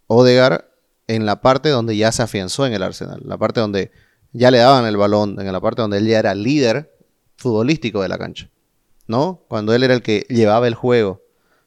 Odegar 0.08 0.70
en 1.08 1.26
la 1.26 1.42
parte 1.42 1.70
donde 1.70 1.96
ya 1.96 2.12
se 2.12 2.24
afianzó 2.24 2.66
en 2.66 2.74
el 2.74 2.84
Arsenal, 2.84 3.22
la 3.26 3.38
parte 3.38 3.60
donde 3.60 3.92
ya 4.34 4.52
le 4.52 4.60
daban 4.60 4.86
el 4.86 4.98
balón, 4.98 5.40
en 5.40 5.52
la 5.52 5.60
parte 5.60 5.82
donde 5.82 5.98
él 5.98 6.08
ya 6.08 6.20
era 6.20 6.34
líder 6.36 6.94
futbolístico 7.38 8.02
de 8.02 8.10
la 8.10 8.18
cancha, 8.18 8.50
¿no? 9.08 9.44
Cuando 9.48 9.74
él 9.74 9.84
era 9.84 9.94
el 9.94 10.02
que 10.02 10.26
llevaba 10.30 10.68
el 10.68 10.76
juego. 10.76 11.22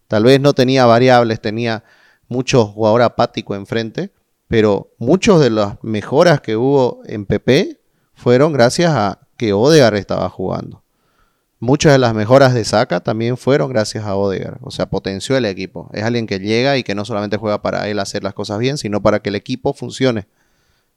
Tal 0.08 0.24
vez 0.24 0.40
no 0.40 0.52
tenía 0.52 0.86
variables, 0.86 1.40
tenía 1.40 1.84
mucho 2.28 2.66
jugador 2.66 3.02
apático 3.02 3.54
enfrente, 3.54 4.12
pero 4.48 4.92
muchos 4.98 5.40
de 5.40 5.50
las 5.50 5.82
mejoras 5.82 6.40
que 6.40 6.56
hubo 6.56 7.02
en 7.06 7.26
PP 7.26 7.80
fueron 8.14 8.52
gracias 8.52 8.92
a 8.94 9.20
que 9.36 9.52
Odegar 9.52 9.94
estaba 9.94 10.28
jugando. 10.28 10.82
Muchas 11.58 11.92
de 11.92 11.98
las 11.98 12.14
mejoras 12.14 12.52
de 12.52 12.64
Saka 12.64 13.00
también 13.00 13.36
fueron 13.36 13.70
gracias 13.70 14.04
a 14.04 14.16
Odegar. 14.16 14.58
O 14.60 14.70
sea, 14.70 14.86
potenció 14.86 15.36
el 15.36 15.46
equipo. 15.46 15.88
Es 15.94 16.04
alguien 16.04 16.26
que 16.26 16.38
llega 16.38 16.76
y 16.76 16.82
que 16.82 16.94
no 16.94 17.04
solamente 17.04 17.38
juega 17.38 17.62
para 17.62 17.88
él 17.88 17.98
hacer 17.98 18.22
las 18.22 18.34
cosas 18.34 18.58
bien, 18.58 18.76
sino 18.76 19.02
para 19.02 19.20
que 19.20 19.30
el 19.30 19.34
equipo 19.34 19.72
funcione. 19.72 20.26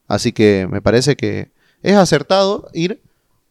Así 0.07 0.31
que 0.31 0.67
me 0.69 0.81
parece 0.81 1.15
que 1.15 1.51
es 1.83 1.95
acertado 1.95 2.69
ir 2.73 3.01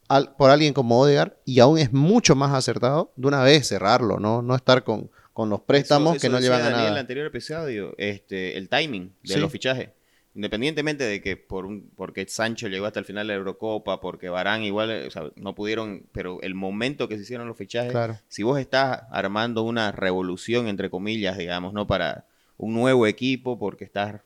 al- 0.08 0.34
por 0.36 0.50
alguien 0.50 0.72
como 0.72 0.98
Odegar 1.00 1.36
y 1.44 1.60
aún 1.60 1.78
es 1.78 1.92
mucho 1.92 2.34
más 2.36 2.52
acertado 2.54 3.12
de 3.16 3.28
una 3.28 3.42
vez 3.42 3.68
cerrarlo, 3.68 4.18
no, 4.20 4.40
no 4.42 4.54
estar 4.54 4.84
con, 4.84 5.10
con 5.32 5.50
los 5.50 5.60
préstamos 5.60 6.16
Eso- 6.16 6.20
que 6.22 6.26
eso 6.28 6.36
no 6.36 6.40
llevan 6.40 6.60
a 6.60 6.64
Daniel 6.64 6.78
en 6.80 6.84
el 6.84 6.90
nada. 6.92 7.00
anterior 7.00 7.26
episodio, 7.26 7.94
este, 7.98 8.56
el 8.56 8.68
timing 8.68 9.12
de 9.22 9.34
Sí. 9.34 9.40
los 9.40 9.50
fichajes. 9.52 9.90
Independientemente 10.34 11.04
de 11.04 11.22
que 11.22 11.38
por 11.38 11.64
un, 11.64 11.90
porque 11.96 12.26
Sancho 12.28 12.68
llegó 12.68 12.84
hasta 12.84 12.98
el 13.00 13.06
final 13.06 13.26
de 13.26 13.32
la 13.32 13.38
Eurocopa, 13.38 14.00
porque 14.00 14.28
Barán 14.28 14.62
igual, 14.64 15.06
o 15.06 15.10
sea, 15.10 15.30
no 15.36 15.54
pudieron, 15.54 16.04
pero 16.12 16.42
el 16.42 16.54
momento 16.54 17.08
que 17.08 17.16
se 17.16 17.22
hicieron 17.22 17.48
los 17.48 17.56
fichajes, 17.56 17.90
Claro. 17.90 18.18
si 18.28 18.42
vos 18.42 18.58
estás 18.60 19.04
armando 19.10 19.62
una 19.62 19.92
revolución, 19.92 20.68
entre 20.68 20.90
comillas, 20.90 21.38
digamos, 21.38 21.72
¿no? 21.72 21.86
Para 21.86 22.26
un 22.58 22.74
nuevo 22.74 23.06
equipo, 23.06 23.58
porque 23.58 23.84
estás 23.84 24.20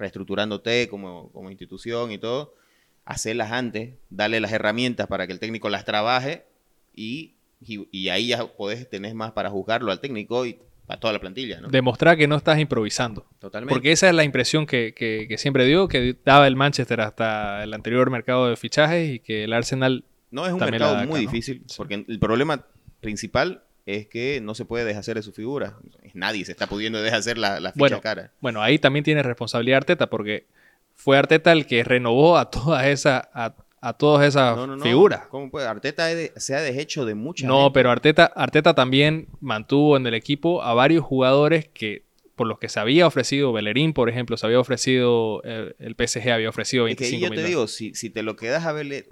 reestructurándote 0.00 0.88
como, 0.88 1.30
como 1.32 1.50
institución 1.50 2.10
y 2.10 2.18
todo, 2.18 2.54
hacerlas 3.04 3.52
antes, 3.52 3.94
darle 4.10 4.40
las 4.40 4.52
herramientas 4.52 5.06
para 5.06 5.26
que 5.26 5.32
el 5.32 5.38
técnico 5.38 5.68
las 5.68 5.84
trabaje 5.84 6.44
y, 6.94 7.34
y, 7.60 7.86
y 7.92 8.08
ahí 8.08 8.28
ya 8.28 8.46
podés 8.46 8.88
tener 8.90 9.14
más 9.14 9.32
para 9.32 9.50
juzgarlo 9.50 9.92
al 9.92 10.00
técnico 10.00 10.44
y 10.46 10.58
a 10.88 10.98
toda 10.98 11.12
la 11.12 11.20
plantilla, 11.20 11.60
¿no? 11.60 11.68
Demostrar 11.68 12.16
que 12.16 12.26
no 12.26 12.34
estás 12.36 12.58
improvisando. 12.58 13.24
Totalmente. 13.38 13.72
Porque 13.72 13.92
esa 13.92 14.08
es 14.08 14.14
la 14.14 14.24
impresión 14.24 14.66
que, 14.66 14.92
que- 14.92 15.26
que 15.28 15.38
siempre 15.38 15.64
dio, 15.64 15.86
que 15.86 16.16
daba 16.24 16.48
el 16.48 16.56
Manchester 16.56 17.00
hasta 17.00 17.62
el 17.62 17.72
anterior 17.74 18.10
mercado 18.10 18.48
de 18.48 18.56
fichajes 18.56 19.08
y 19.14 19.18
que 19.20 19.44
el 19.44 19.52
Arsenal... 19.52 20.04
No 20.32 20.46
es 20.46 20.52
un 20.52 20.58
mercado 20.60 20.96
acá, 20.96 21.06
muy 21.06 21.24
¿no? 21.24 21.30
difícil, 21.30 21.62
Sí. 21.66 21.74
porque 21.76 22.04
el 22.06 22.18
problema 22.18 22.66
principal 23.00 23.62
es 23.96 24.06
que 24.06 24.40
no 24.42 24.54
se 24.54 24.64
puede 24.64 24.84
deshacer 24.84 25.16
de 25.16 25.22
su 25.22 25.32
figura. 25.32 25.76
Nadie 26.14 26.44
se 26.44 26.52
está 26.52 26.66
pudiendo 26.66 27.00
deshacer 27.02 27.38
la, 27.38 27.60
la 27.60 27.70
ficha 27.72 27.78
Bueno, 27.80 28.00
cara. 28.00 28.32
Bueno, 28.40 28.62
ahí 28.62 28.78
también 28.78 29.04
tiene 29.04 29.22
responsabilidad 29.22 29.78
Arteta 29.78 30.08
porque 30.08 30.46
fue 30.94 31.16
Arteta 31.18 31.52
el 31.52 31.66
que 31.66 31.82
renovó 31.84 32.36
a 32.38 32.50
todas 32.50 32.86
esas 32.86 33.28
a, 33.32 33.54
a 33.80 33.92
todas 33.94 34.26
esas 34.28 34.56
No, 34.56 34.66
no, 34.66 34.76
no. 34.76 34.82
figuras. 34.84 35.26
¿Cómo 35.28 35.50
puede? 35.50 35.66
Arteta 35.66 36.08
se 36.36 36.54
ha 36.54 36.60
deshecho 36.60 37.04
de 37.04 37.14
muchas. 37.14 37.48
No, 37.48 37.72
pero 37.72 37.90
Arteta, 37.90 38.26
Arteta 38.26 38.74
también 38.74 39.28
mantuvo 39.40 39.96
en 39.96 40.06
el 40.06 40.14
equipo 40.14 40.62
a 40.62 40.74
varios 40.74 41.04
jugadores 41.04 41.68
que 41.68 42.04
por 42.36 42.46
los 42.46 42.58
que 42.58 42.70
se 42.70 42.80
había 42.80 43.06
ofrecido 43.06 43.52
Bellerín, 43.52 43.92
por 43.92 44.08
ejemplo, 44.08 44.36
se 44.38 44.46
había 44.46 44.58
ofrecido 44.60 45.42
eh, 45.44 45.74
el 45.78 45.94
PSG 45.94 46.30
había 46.30 46.48
ofrecido 46.48 46.86
Es 46.88 46.96
que 46.96 47.04
25 47.04 47.20
yo 47.20 47.26
te 47.28 47.30
millones. 47.32 47.48
digo, 47.50 47.66
si, 47.68 47.94
si 47.94 48.08
te 48.08 48.22
lo 48.22 48.34
quedas 48.36 48.64
a 48.64 48.72
ver, 48.72 49.06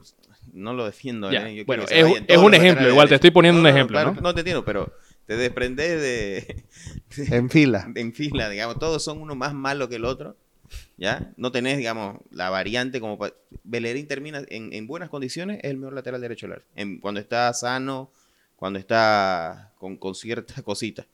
no 0.52 0.72
lo 0.74 0.84
defiendo. 0.86 1.30
Ya, 1.32 1.48
¿eh? 1.48 1.56
Yo 1.56 1.64
bueno, 1.66 1.84
es- 1.88 2.38
un 2.38 2.54
ejemplo, 2.54 2.88
igual 2.88 3.08
te 3.08 3.14
estoy 3.16 3.30
poniendo 3.30 3.58
un 3.58 3.64
No, 3.64 3.68
ejemplo, 3.68 3.94
claro 3.94 4.14
¿no? 4.14 4.20
No 4.20 4.34
te 4.34 4.40
entiendo, 4.40 4.64
pero 4.64 4.92
te 5.26 5.36
desprendes 5.36 6.00
de, 6.00 6.64
En 7.36 7.50
fila. 7.50 7.86
en 7.94 8.12
fila, 8.12 8.48
digamos, 8.48 8.78
todos 8.78 9.02
son 9.02 9.20
uno 9.20 9.34
más 9.34 9.54
malo 9.54 9.88
que 9.88 9.96
el 9.96 10.04
otro, 10.04 10.36
¿ya? 10.96 11.32
No 11.36 11.52
tenés, 11.52 11.76
digamos, 11.78 12.18
la 12.30 12.50
variante 12.50 13.00
como... 13.00 13.18
Bellerín 13.64 14.06
termina 14.08 14.42
en, 14.48 14.72
en 14.72 14.86
buenas 14.86 15.08
condiciones, 15.10 15.58
es 15.62 15.70
el 15.70 15.76
mejor 15.78 15.94
lateral 15.94 16.20
derecho 16.20 16.48
del. 16.48 16.60
En- 16.76 16.98
Cuando 17.00 17.20
está 17.20 17.52
sano, 17.54 18.10
cuando 18.56 18.78
está 18.78 19.72
con, 19.78 19.96
con 19.96 20.14
ciertas 20.14 20.62
cositas. 20.62 21.06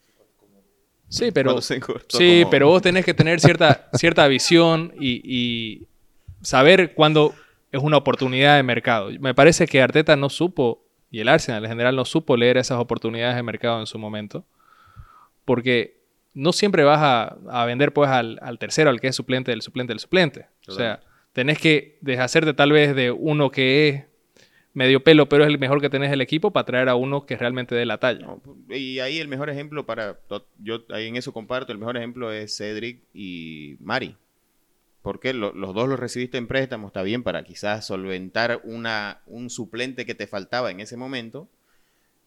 Sí, 1.08 1.30
pero 1.30 1.60
Sí, 1.60 1.78
como- 2.08 2.50
pero 2.50 2.68
vos 2.68 2.82
tenés 2.82 3.04
que 3.04 3.14
tener 3.14 3.38
cierta, 3.40 3.88
cierta 3.94 4.26
visión 4.26 4.92
y, 4.98 5.20
y 5.24 5.86
saber 6.42 6.94
cuándo 6.94 7.34
es 7.74 7.82
una 7.82 7.96
oportunidad 7.96 8.54
de 8.54 8.62
mercado. 8.62 9.10
Me 9.18 9.34
parece 9.34 9.66
que 9.66 9.82
Arteta 9.82 10.14
no 10.14 10.30
supo, 10.30 10.86
y 11.10 11.18
el 11.18 11.28
Arsenal 11.28 11.64
en 11.64 11.70
general 11.70 11.96
no 11.96 12.04
supo 12.04 12.36
leer 12.36 12.56
esas 12.56 12.78
oportunidades 12.78 13.34
de 13.34 13.42
mercado 13.42 13.80
en 13.80 13.86
su 13.86 13.98
momento, 13.98 14.46
porque 15.44 16.00
no 16.34 16.52
siempre 16.52 16.84
vas 16.84 17.00
a, 17.00 17.36
a 17.50 17.66
vender 17.66 17.92
pues 17.92 18.08
al, 18.10 18.38
al 18.42 18.60
tercero, 18.60 18.90
al 18.90 19.00
que 19.00 19.08
es 19.08 19.16
suplente 19.16 19.50
del 19.50 19.60
suplente 19.60 19.92
del 19.92 19.98
suplente. 19.98 20.46
O 20.68 20.70
sea, 20.70 21.00
tenés 21.32 21.58
que 21.58 21.98
deshacerte 22.00 22.54
tal 22.54 22.70
vez 22.70 22.94
de 22.94 23.10
uno 23.10 23.50
que 23.50 23.88
es 23.88 24.04
medio 24.72 25.02
pelo, 25.02 25.28
pero 25.28 25.42
es 25.42 25.50
el 25.50 25.58
mejor 25.58 25.80
que 25.80 25.90
tenés 25.90 26.10
del 26.10 26.20
equipo 26.20 26.52
para 26.52 26.66
traer 26.66 26.88
a 26.88 26.94
uno 26.94 27.26
que 27.26 27.36
realmente 27.36 27.74
dé 27.74 27.86
la 27.86 27.98
talla. 27.98 28.24
No, 28.24 28.40
y 28.68 29.00
ahí 29.00 29.18
el 29.18 29.26
mejor 29.26 29.50
ejemplo 29.50 29.84
para... 29.84 30.20
Yo 30.58 30.84
ahí 30.90 31.08
en 31.08 31.16
eso 31.16 31.32
comparto, 31.32 31.72
el 31.72 31.78
mejor 31.78 31.96
ejemplo 31.96 32.30
es 32.30 32.56
Cedric 32.56 33.02
y 33.12 33.76
Mari. 33.80 34.16
Porque 35.04 35.34
lo- 35.34 35.54
los 35.54 35.74
dos 35.76 35.88
los 35.88 36.00
recibiste 36.00 36.38
en 36.38 36.48
préstamo, 36.48 36.88
está 36.88 37.04
bien 37.04 37.22
para 37.22 37.44
quizás 37.44 37.86
solventar 37.86 38.62
una, 38.64 39.22
un 39.28 39.50
suplente 39.50 40.06
que 40.06 40.16
te 40.16 40.26
faltaba 40.26 40.72
en 40.72 40.80
ese 40.80 40.96
momento. 40.98 41.48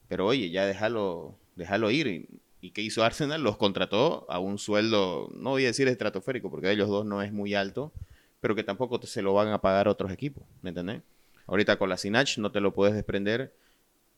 Pero 0.08 0.28
oye, 0.28 0.50
ya 0.50 0.66
déjalo, 0.66 1.36
déjalo 1.56 1.92
ir. 1.92 2.08
¿Y, 2.08 2.28
y 2.62 2.72
qué 2.72 2.82
hizo 2.82 3.04
Arsenal? 3.04 3.44
Los 3.44 3.58
contrató 3.58 4.26
a 4.30 4.40
un 4.40 4.58
sueldo, 4.60 5.30
no 5.36 5.52
voy 5.52 5.64
a 5.66 5.68
decir 5.68 5.88
estratosférico, 5.88 6.50
porque 6.52 6.68
de 6.68 6.74
ellos 6.74 6.90
dos 6.90 7.06
no 7.06 7.22
es 7.22 7.34
muy 7.34 7.56
alto, 7.56 7.92
pero 8.42 8.56
que 8.56 8.64
tampoco 8.64 9.00
te- 9.00 9.08
se 9.08 9.22
lo 9.22 9.34
van 9.34 9.50
a 9.50 9.62
pagar 9.62 9.88
otros 9.88 10.12
equipos, 10.12 10.44
¿me 10.62 10.70
entendés? 10.70 11.02
Ahorita 11.48 11.78
con 11.78 11.90
la 11.90 11.98
Sinach 11.98 12.38
no 12.40 12.52
te 12.52 12.62
lo 12.62 12.74
puedes 12.74 12.96
desprender. 12.96 13.54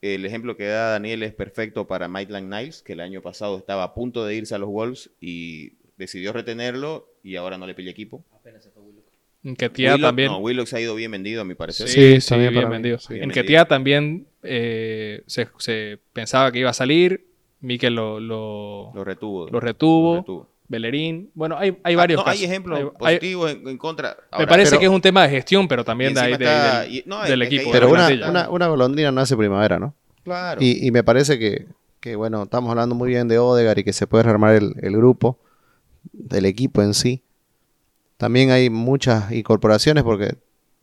El 0.01 0.26
ejemplo 0.26 0.57
que 0.57 0.66
da 0.68 0.91
Daniel 0.91 1.24
es 1.24 1.34
perfecto 1.34 1.88
para 1.88 2.07
Maitland 2.07 2.53
Niles, 2.53 2.82
que 2.84 2.93
el 2.93 3.01
año 3.01 3.22
pasado 3.22 3.57
estaba 3.57 3.84
a 3.84 3.93
punto 3.93 4.26
de 4.26 4.36
irse 4.36 4.55
a 4.55 4.60
los 4.60 4.70
Wolves 4.70 5.12
y 5.22 5.74
decidió 6.00 6.34
retenerlo 6.34 7.08
y 7.22 7.36
ahora 7.36 7.60
no 7.60 7.68
le 7.68 7.76
pilla 7.76 7.91
equipo. 7.91 8.24
Que 9.58 9.70
Tía 9.70 9.95
Willock- 9.95 10.02
también... 10.02 10.32
No, 10.32 10.38
Willock 10.39 10.68
se 10.68 10.78
ha 10.78 10.82
ido 10.82 10.95
bien 10.95 11.12
vendido, 11.12 11.41
a 11.41 11.45
mi 11.45 11.54
parecer. 11.56 11.88
Sí, 11.88 12.20
Sí, 12.20 12.36
bien 12.38 12.70
vendido. 12.70 12.97
Sí, 13.00 13.14
en 13.14 13.20
bien 13.20 13.30
que 13.32 13.39
vendido. 13.41 13.45
Tía 13.45 13.66
también 13.66 14.28
eh, 14.43 15.22
se, 15.28 15.47
se 15.60 16.00
pensaba 16.14 16.52
que 16.52 16.60
iba 16.60 16.72
a 16.72 16.74
salir. 16.74 17.26
Mikel 17.62 17.93
lo, 17.95 18.20
lo, 18.20 18.91
Lo 18.95 19.04
retuvo. 19.04 19.47
lo 19.50 19.60
retuvo. 19.60 20.14
Lo 20.16 20.20
retuvo. 20.22 20.50
Bellerín. 20.68 21.32
Bueno, 21.34 21.58
hay, 21.58 21.78
hay 21.84 21.93
Ah, 21.95 21.97
varios 21.97 22.20
no, 22.20 22.26
casos. 22.26 22.39
hay 22.39 22.45
ejemplos 22.45 22.80
Hay- 22.80 22.86
hay- 22.86 23.16
positivos 23.18 23.52
en, 23.52 23.68
en 23.68 23.78
contra. 23.78 24.18
me 24.38 24.45
parece 24.47 24.72
pero- 24.72 24.80
que 24.82 24.86
es 24.86 24.91
un 24.91 25.02
tema 25.02 25.24
de 25.24 25.30
gestión, 25.30 25.68
pero 25.68 25.84
también 25.84 26.14
de 26.14 26.22
de- 26.22 26.32
está- 26.34 26.82
del, 26.84 26.93
y- 26.95 27.04
no, 27.06 27.24
del 27.24 27.41
es 27.41 27.50
que 27.50 27.56
equipo. 27.56 27.72
de 27.74 27.80
Pero 27.80 27.91
una, 27.91 28.50
una 28.50 28.68
golondrina 28.68 29.12
no 29.12 29.22
hace 29.22 29.36
primavera, 29.36 29.80
¿no? 29.80 29.93
Claro. 30.24 30.62
Y, 30.62 30.86
y 30.86 30.91
me 30.91 31.04
parece 31.04 31.39
que, 31.39 31.66
que, 32.02 32.16
bueno, 32.16 32.43
estamos 32.43 32.70
hablando 32.70 32.93
muy 32.93 33.10
bien 33.10 33.28
de 33.28 33.39
Odegar 33.39 33.80
y 33.80 33.84
que 33.84 33.93
se 33.93 34.06
puede 34.06 34.24
rearmar 34.24 34.56
el, 34.56 34.74
el 34.82 34.95
grupo, 34.95 35.39
del 36.12 36.45
equipo 36.45 36.82
en 36.82 36.93
sí. 36.93 37.24
También 38.18 38.52
hay 38.52 38.70
muchas 38.70 39.32
incorporaciones 39.32 40.04
porque 40.04 40.38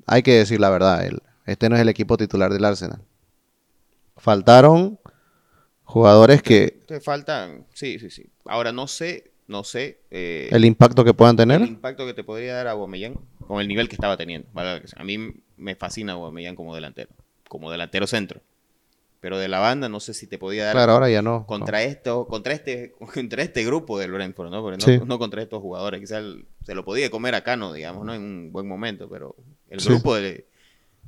hay 0.06 0.22
que 0.22 0.34
decir 0.34 0.60
la 0.60 0.70
verdad, 0.70 1.04
el, 1.04 1.20
este 1.44 1.68
no 1.68 1.76
es 1.76 1.82
el 1.82 1.88
equipo 1.88 2.16
titular 2.16 2.52
del 2.52 2.64
Arsenal. 2.64 3.02
Faltaron 4.16 4.98
jugadores 5.84 6.42
que 6.42 6.82
Te 6.86 7.00
faltan, 7.00 7.66
sí, 7.74 7.98
sí, 7.98 8.10
sí. 8.10 8.30
Ahora 8.46 8.72
no 8.72 8.86
sé, 8.88 9.32
no 9.46 9.64
sé 9.64 10.00
eh, 10.10 10.48
el 10.50 10.64
impacto 10.64 11.04
que 11.04 11.14
puedan 11.14 11.36
tener. 11.36 11.60
el 11.62 11.68
impacto 11.68 12.06
que 12.06 12.14
te 12.14 12.24
podría 12.24 12.54
dar 12.54 12.66
a 12.68 12.72
Aubameyang 12.72 13.18
con 13.46 13.60
el 13.60 13.68
nivel 13.68 13.88
que 13.88 13.94
estaba 13.94 14.16
teniendo. 14.16 14.48
¿vale? 14.52 14.82
A 14.96 15.04
mí 15.04 15.34
me 15.56 15.74
fascina 15.76 16.14
Aubameyang 16.14 16.56
como 16.56 16.74
delantero, 16.74 17.10
como 17.48 17.70
delantero 17.70 18.06
centro. 18.06 18.40
Pero 19.26 19.38
de 19.38 19.48
la 19.48 19.58
banda 19.58 19.88
no 19.88 19.98
sé 19.98 20.14
si 20.14 20.28
te 20.28 20.38
podía 20.38 20.66
dar 20.66 20.74
Claro, 20.76 20.92
ahora 20.92 21.10
ya 21.10 21.20
no. 21.20 21.46
contra 21.46 21.82
esto, 21.82 22.28
contra 22.28 22.52
este, 22.52 22.94
contra 23.12 23.42
este 23.42 23.64
grupo 23.64 23.98
del 23.98 24.12
Brentford, 24.12 24.50
¿no? 24.50 24.62
Porque 24.62 24.78
no, 24.78 24.84
Sí. 24.84 25.04
no 25.04 25.18
contra 25.18 25.42
estos 25.42 25.60
jugadores. 25.60 25.98
Quizás 26.00 26.22
se 26.64 26.74
lo 26.76 26.84
podía 26.84 27.10
comer 27.10 27.34
a 27.34 27.42
Cano, 27.42 27.72
digamos, 27.72 28.06
¿no? 28.06 28.14
En 28.14 28.22
un 28.22 28.52
buen 28.52 28.68
momento, 28.68 29.08
pero 29.08 29.34
el 29.68 29.80
Sí. 29.80 29.88
grupo 29.88 30.14
de, 30.14 30.46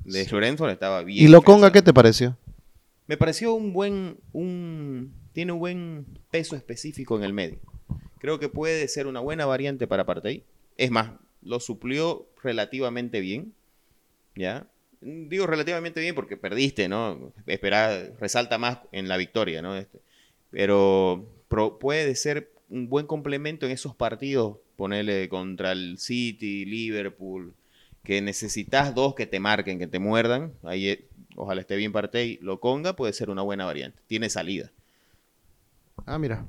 de 0.04 0.24
Brentford 0.24 0.70
estaba 0.70 1.04
bien. 1.04 1.24
¿Y 1.24 1.28
Loconga 1.28 1.70
qué 1.70 1.80
te 1.80 1.94
pareció? 1.94 2.36
Me 3.06 3.16
pareció 3.16 3.54
un 3.54 3.72
buen, 3.72 4.16
un, 4.32 5.12
tiene 5.32 5.52
un 5.52 5.60
buen 5.60 6.04
peso 6.32 6.56
específico 6.56 7.16
en 7.16 7.22
el 7.22 7.32
medio. 7.32 7.58
Creo 8.18 8.40
que 8.40 8.48
puede 8.48 8.88
ser 8.88 9.06
una 9.06 9.20
buena 9.20 9.46
variante 9.46 9.86
para 9.86 10.06
Partey. 10.06 10.42
Es 10.76 10.90
más, 10.90 11.12
lo 11.40 11.60
suplió 11.60 12.26
relativamente 12.42 13.20
bien, 13.20 13.52
¿ya? 14.34 14.66
Digo 15.00 15.46
relativamente 15.46 16.00
bien 16.00 16.14
porque 16.14 16.36
perdiste, 16.36 16.88
¿no? 16.88 17.32
Esperar, 17.46 18.12
resalta 18.18 18.58
más 18.58 18.78
en 18.92 19.08
la 19.08 19.16
victoria, 19.16 19.62
¿no? 19.62 19.76
Este, 19.76 20.00
pero 20.50 21.24
pro- 21.48 21.78
puede 21.78 22.14
ser 22.16 22.50
un 22.68 22.88
buen 22.88 23.06
complemento 23.06 23.66
en 23.66 23.72
esos 23.72 23.94
partidos, 23.94 24.56
ponerle 24.76 25.28
contra 25.28 25.72
el 25.72 25.98
City, 25.98 26.64
Liverpool, 26.64 27.54
que 28.02 28.20
necesitas 28.20 28.94
dos 28.94 29.14
que 29.14 29.26
te 29.26 29.38
marquen, 29.40 29.78
que 29.78 29.86
te 29.86 29.98
muerdan, 29.98 30.52
ahí 30.64 30.88
eh, 30.88 31.04
ojalá 31.36 31.60
esté 31.60 31.76
bien 31.76 31.92
Partey, 31.92 32.38
lo 32.42 32.58
conga, 32.58 32.96
puede 32.96 33.12
ser 33.12 33.30
una 33.30 33.42
buena 33.42 33.64
variante. 33.64 34.00
Tiene 34.06 34.28
salida. 34.30 34.70
Ah, 36.06 36.18
mira. 36.18 36.44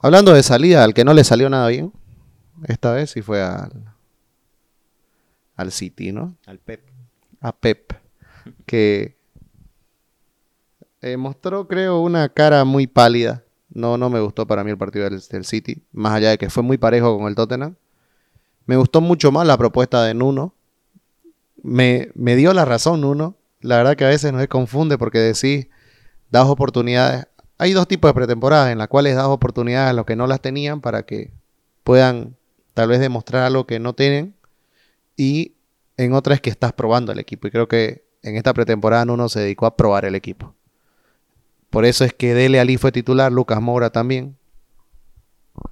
Hablando 0.00 0.32
de 0.32 0.42
salida, 0.42 0.84
al 0.84 0.94
que 0.94 1.04
no 1.04 1.14
le 1.14 1.24
salió 1.24 1.48
nada 1.48 1.68
bien, 1.68 1.92
esta 2.66 2.92
vez 2.92 3.10
sí 3.10 3.22
fue 3.22 3.42
al, 3.42 3.70
al 5.56 5.72
City, 5.72 6.12
¿no? 6.12 6.36
Al 6.46 6.58
Pep. 6.58 6.80
A 7.40 7.52
Pep, 7.52 7.92
que 8.66 9.16
eh, 11.00 11.16
mostró, 11.16 11.68
creo, 11.68 12.00
una 12.00 12.28
cara 12.28 12.64
muy 12.64 12.86
pálida. 12.86 13.44
No, 13.70 13.98
no 13.98 14.10
me 14.10 14.20
gustó 14.20 14.46
para 14.46 14.64
mí 14.64 14.70
el 14.70 14.78
partido 14.78 15.08
del, 15.08 15.44
City, 15.44 15.82
más 15.92 16.14
allá 16.14 16.30
de 16.30 16.38
que 16.38 16.50
fue 16.50 16.62
muy 16.62 16.78
parejo 16.78 17.16
con 17.18 17.28
el 17.28 17.34
Tottenham. 17.34 17.76
Me 18.66 18.76
gustó 18.76 19.00
mucho 19.00 19.30
más 19.30 19.46
la 19.46 19.56
propuesta 19.56 20.02
de 20.02 20.14
Nuno. 20.14 20.54
Me, 21.62 22.10
me 22.14 22.34
dio 22.34 22.52
la 22.52 22.64
razón 22.64 23.00
Nuno. 23.00 23.36
La 23.60 23.76
verdad 23.76 23.96
que 23.96 24.04
a 24.04 24.08
veces 24.08 24.32
nos 24.32 24.46
confunde 24.48 24.98
porque 24.98 25.18
decís, 25.18 25.68
das 26.30 26.46
oportunidades. 26.46 27.26
Hay 27.58 27.72
dos 27.72 27.88
tipos 27.88 28.08
de 28.08 28.14
pretemporadas 28.14 28.72
en 28.72 28.78
las 28.78 28.88
cuales 28.88 29.16
das 29.16 29.26
oportunidades 29.26 29.90
a 29.90 29.92
los 29.92 30.06
que 30.06 30.16
no 30.16 30.26
las 30.26 30.40
tenían 30.40 30.80
para 30.80 31.04
que 31.04 31.32
puedan 31.84 32.36
tal 32.74 32.88
vez 32.88 33.00
demostrar 33.00 33.44
algo 33.44 33.66
que 33.66 33.78
no 33.78 33.94
tienen. 33.94 34.34
Y 35.16 35.54
en 35.98 36.14
otras 36.14 36.40
que 36.40 36.48
estás 36.48 36.72
probando 36.72 37.12
el 37.12 37.18
equipo. 37.18 37.46
Y 37.46 37.50
creo 37.50 37.68
que 37.68 38.06
en 38.22 38.36
esta 38.36 38.54
pretemporada 38.54 39.04
Nuno 39.04 39.28
se 39.28 39.40
dedicó 39.40 39.66
a 39.66 39.76
probar 39.76 40.06
el 40.06 40.14
equipo. 40.14 40.54
Por 41.68 41.84
eso 41.84 42.04
es 42.04 42.14
que 42.14 42.32
Dele 42.32 42.58
Ali 42.60 42.78
fue 42.78 42.90
titular, 42.92 43.30
Lucas 43.30 43.60
Moura 43.60 43.90
también. 43.90 44.36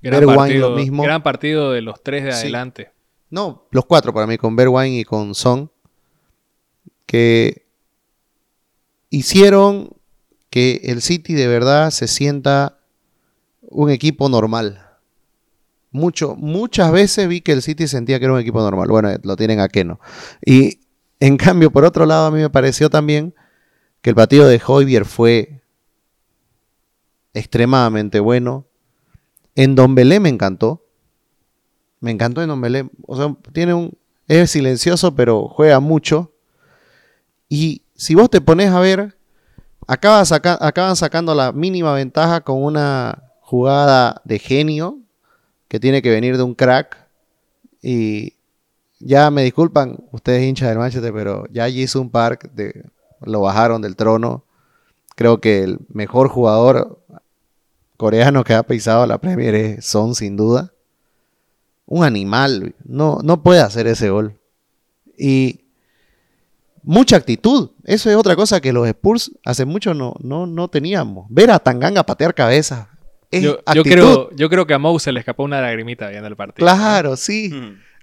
Gran 0.02 0.26
partido, 0.26 0.70
lo 0.70 0.76
mismo. 0.76 1.02
gran 1.04 1.22
partido 1.22 1.72
de 1.72 1.80
los 1.80 2.02
tres 2.02 2.24
de 2.24 2.32
Sí. 2.32 2.38
adelante. 2.42 2.90
No, 3.30 3.66
los 3.70 3.86
cuatro 3.86 4.12
para 4.12 4.26
mí, 4.26 4.36
con 4.36 4.54
Bergwijn 4.56 4.92
y 4.94 5.04
con 5.04 5.34
Son, 5.34 5.70
que 7.06 7.66
hicieron 9.10 9.90
que 10.50 10.80
el 10.84 11.02
City 11.02 11.34
de 11.34 11.46
verdad 11.46 11.90
se 11.90 12.08
sienta 12.08 12.78
un 13.62 13.90
equipo 13.90 14.28
normal. 14.28 14.85
Mucho, 15.96 16.36
muchas 16.36 16.92
veces 16.92 17.26
vi 17.26 17.40
que 17.40 17.52
el 17.52 17.62
City 17.62 17.88
sentía 17.88 18.18
que 18.18 18.26
era 18.26 18.34
un 18.34 18.40
equipo 18.40 18.60
normal. 18.60 18.88
Bueno, 18.88 19.08
lo 19.22 19.34
tienen 19.34 19.60
a 19.60 19.68
Keno. 19.68 19.98
Y 20.44 20.80
en 21.20 21.38
cambio, 21.38 21.70
por 21.70 21.86
otro 21.86 22.04
lado, 22.04 22.26
a 22.26 22.30
mí 22.30 22.38
me 22.38 22.50
pareció 22.50 22.90
también 22.90 23.34
que 24.02 24.10
el 24.10 24.16
partido 24.16 24.46
de 24.46 24.60
Hoybier 24.64 25.06
fue 25.06 25.62
extremadamente 27.32 28.20
bueno. 28.20 28.66
En 29.54 29.74
Don 29.74 29.94
Belé 29.94 30.20
me 30.20 30.28
encantó. 30.28 30.84
Me 32.00 32.10
encantó 32.10 32.42
en 32.42 32.48
Don 32.48 32.60
Belé. 32.60 32.90
O 33.06 33.16
sea, 33.16 33.34
tiene 33.54 33.72
un. 33.72 33.96
Es 34.28 34.50
silencioso, 34.50 35.14
pero 35.14 35.48
juega 35.48 35.80
mucho. 35.80 36.30
Y 37.48 37.84
si 37.94 38.14
vos 38.14 38.28
te 38.28 38.42
pones 38.42 38.70
a 38.70 38.80
ver, 38.80 39.16
acaba 39.86 40.22
saca- 40.26 40.58
acaban 40.60 40.94
sacando 40.94 41.34
la 41.34 41.52
mínima 41.52 41.94
ventaja 41.94 42.42
con 42.42 42.62
una 42.62 43.22
jugada 43.40 44.20
de 44.26 44.38
genio 44.38 44.98
que 45.68 45.80
tiene 45.80 46.02
que 46.02 46.10
venir 46.10 46.36
de 46.36 46.42
un 46.42 46.54
crack. 46.54 46.96
Y 47.82 48.34
ya 48.98 49.30
me 49.30 49.42
disculpan 49.42 49.98
ustedes 50.12 50.44
hinchas 50.44 50.68
del 50.68 50.78
Manchester, 50.78 51.12
pero 51.12 51.46
ya 51.50 51.68
Jason 51.70 52.10
Park 52.10 52.50
de, 52.54 52.84
lo 53.20 53.40
bajaron 53.40 53.82
del 53.82 53.96
trono. 53.96 54.44
Creo 55.14 55.40
que 55.40 55.62
el 55.62 55.78
mejor 55.88 56.28
jugador 56.28 56.98
coreano 57.96 58.44
que 58.44 58.54
ha 58.54 58.62
pisado 58.62 59.06
la 59.06 59.18
Premier 59.18 59.54
es 59.54 59.86
Son, 59.86 60.14
sin 60.14 60.36
duda. 60.36 60.72
Un 61.86 62.04
animal, 62.04 62.74
no, 62.84 63.20
no 63.22 63.42
puede 63.42 63.60
hacer 63.60 63.86
ese 63.86 64.10
gol. 64.10 64.36
Y 65.16 65.60
mucha 66.82 67.16
actitud. 67.16 67.70
Eso 67.84 68.10
es 68.10 68.16
otra 68.16 68.36
cosa 68.36 68.60
que 68.60 68.72
los 68.72 68.86
Spurs 68.88 69.32
hace 69.44 69.64
mucho 69.64 69.94
no, 69.94 70.14
no, 70.20 70.46
no 70.46 70.68
teníamos. 70.68 71.26
Ver 71.28 71.50
a 71.50 71.58
Tanganga 71.58 72.04
patear 72.04 72.34
cabeza. 72.34 72.88
Es 73.30 73.42
Yo, 73.42 73.58
yo 73.74 73.82
creo, 73.82 74.30
yo 74.36 74.48
creo 74.48 74.66
que 74.66 74.74
a 74.74 74.78
Mou 74.78 74.98
se 74.98 75.12
le 75.12 75.20
escapó 75.20 75.42
una 75.44 75.60
lagrimita 75.60 76.08
viendo 76.08 76.28
el 76.28 76.36
partido. 76.36 76.66
Claro, 76.66 77.16
sí. 77.16 77.50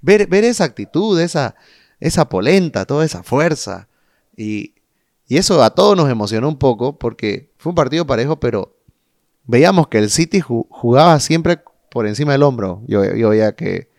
Ver, 0.02 0.28
ver 0.28 0.44
esa 0.44 0.66
actitud, 0.66 1.20
esa, 1.20 1.56
esa 2.00 2.28
polenta, 2.28 2.86
toda 2.86 3.06
esa 3.06 3.24
fuerza. 3.24 3.88
Y, 4.36 4.74
y 5.28 5.38
eso 5.38 5.64
a 5.64 5.70
todos 5.74 5.96
nos 5.96 6.10
emocionó 6.10 6.48
un 6.50 6.58
poco 6.58 6.98
porque 7.00 7.50
fue 7.58 7.70
un 7.72 7.76
partido 7.76 8.06
parejo, 8.06 8.40
pero 8.40 8.76
veíamos 9.46 9.88
que 9.88 10.00
el 10.00 10.10
City 10.10 10.42
ju- 10.42 10.68
jugaba 10.70 11.20
siempre 11.20 11.60
por 11.90 12.06
encima 12.08 12.34
del 12.34 12.44
hombro. 12.44 12.82
Yo, 12.88 13.04
yo 13.16 13.30
veía 13.30 13.56
que, 13.56 13.90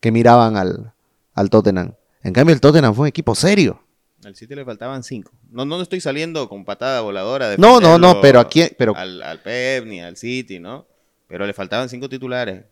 que 0.00 0.12
miraban 0.12 0.56
al, 0.56 0.92
al 1.34 1.48
Tottenham. 1.50 1.94
En 2.22 2.32
cambio, 2.32 2.54
el 2.54 2.60
Tottenham 2.60 2.94
fue 2.94 3.02
un 3.04 3.08
equipo 3.08 3.34
serio. 3.34 3.80
Al 4.26 4.36
City 4.36 4.54
le 4.54 4.64
faltaban 4.64 5.02
cinco. 5.02 5.32
No, 5.50 5.64
no 5.64 5.80
estoy 5.82 6.00
saliendo 6.00 6.48
con 6.48 6.64
patada 6.64 7.00
voladora. 7.00 7.52
a 7.52 7.56
No, 7.56 7.80
no, 7.80 7.98
no, 7.98 8.20
pero 8.20 8.40
aquí- 8.40 8.64
pero- 8.78 8.96
Al, 8.96 9.22
al 9.22 9.40
Pep 9.42 9.84
ni 9.86 10.00
al 10.00 10.16
City, 10.16 10.58
¿no? 10.58 10.86
Pero 11.28 11.46
le 11.46 11.52
faltaban 11.52 11.88
cinco 11.88 12.08
titulares. 12.08 12.64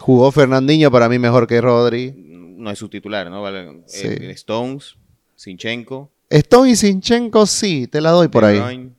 Jugó 0.00 0.30
Fernandinho 0.30 0.90
para 0.90 1.08
mí 1.08 1.18
mejor 1.18 1.46
que 1.46 1.60
Rodri. 1.60 2.12
No 2.16 2.70
es 2.70 2.78
su 2.78 2.88
titular, 2.88 3.30
¿no? 3.30 3.42
Vale, 3.42 3.82
Sí. 3.86 4.06
eh, 4.08 4.30
Stones, 4.32 4.96
Sinchenko. 5.36 6.10
Stone 6.30 6.70
y 6.70 6.76
Sinchenko 6.76 7.46
sí, 7.46 7.86
te 7.86 8.00
la 8.00 8.10
doy 8.10 8.28
por 8.28 8.44
De 8.44 8.50
ahí. 8.50 8.58
Bruyne, 8.60 8.90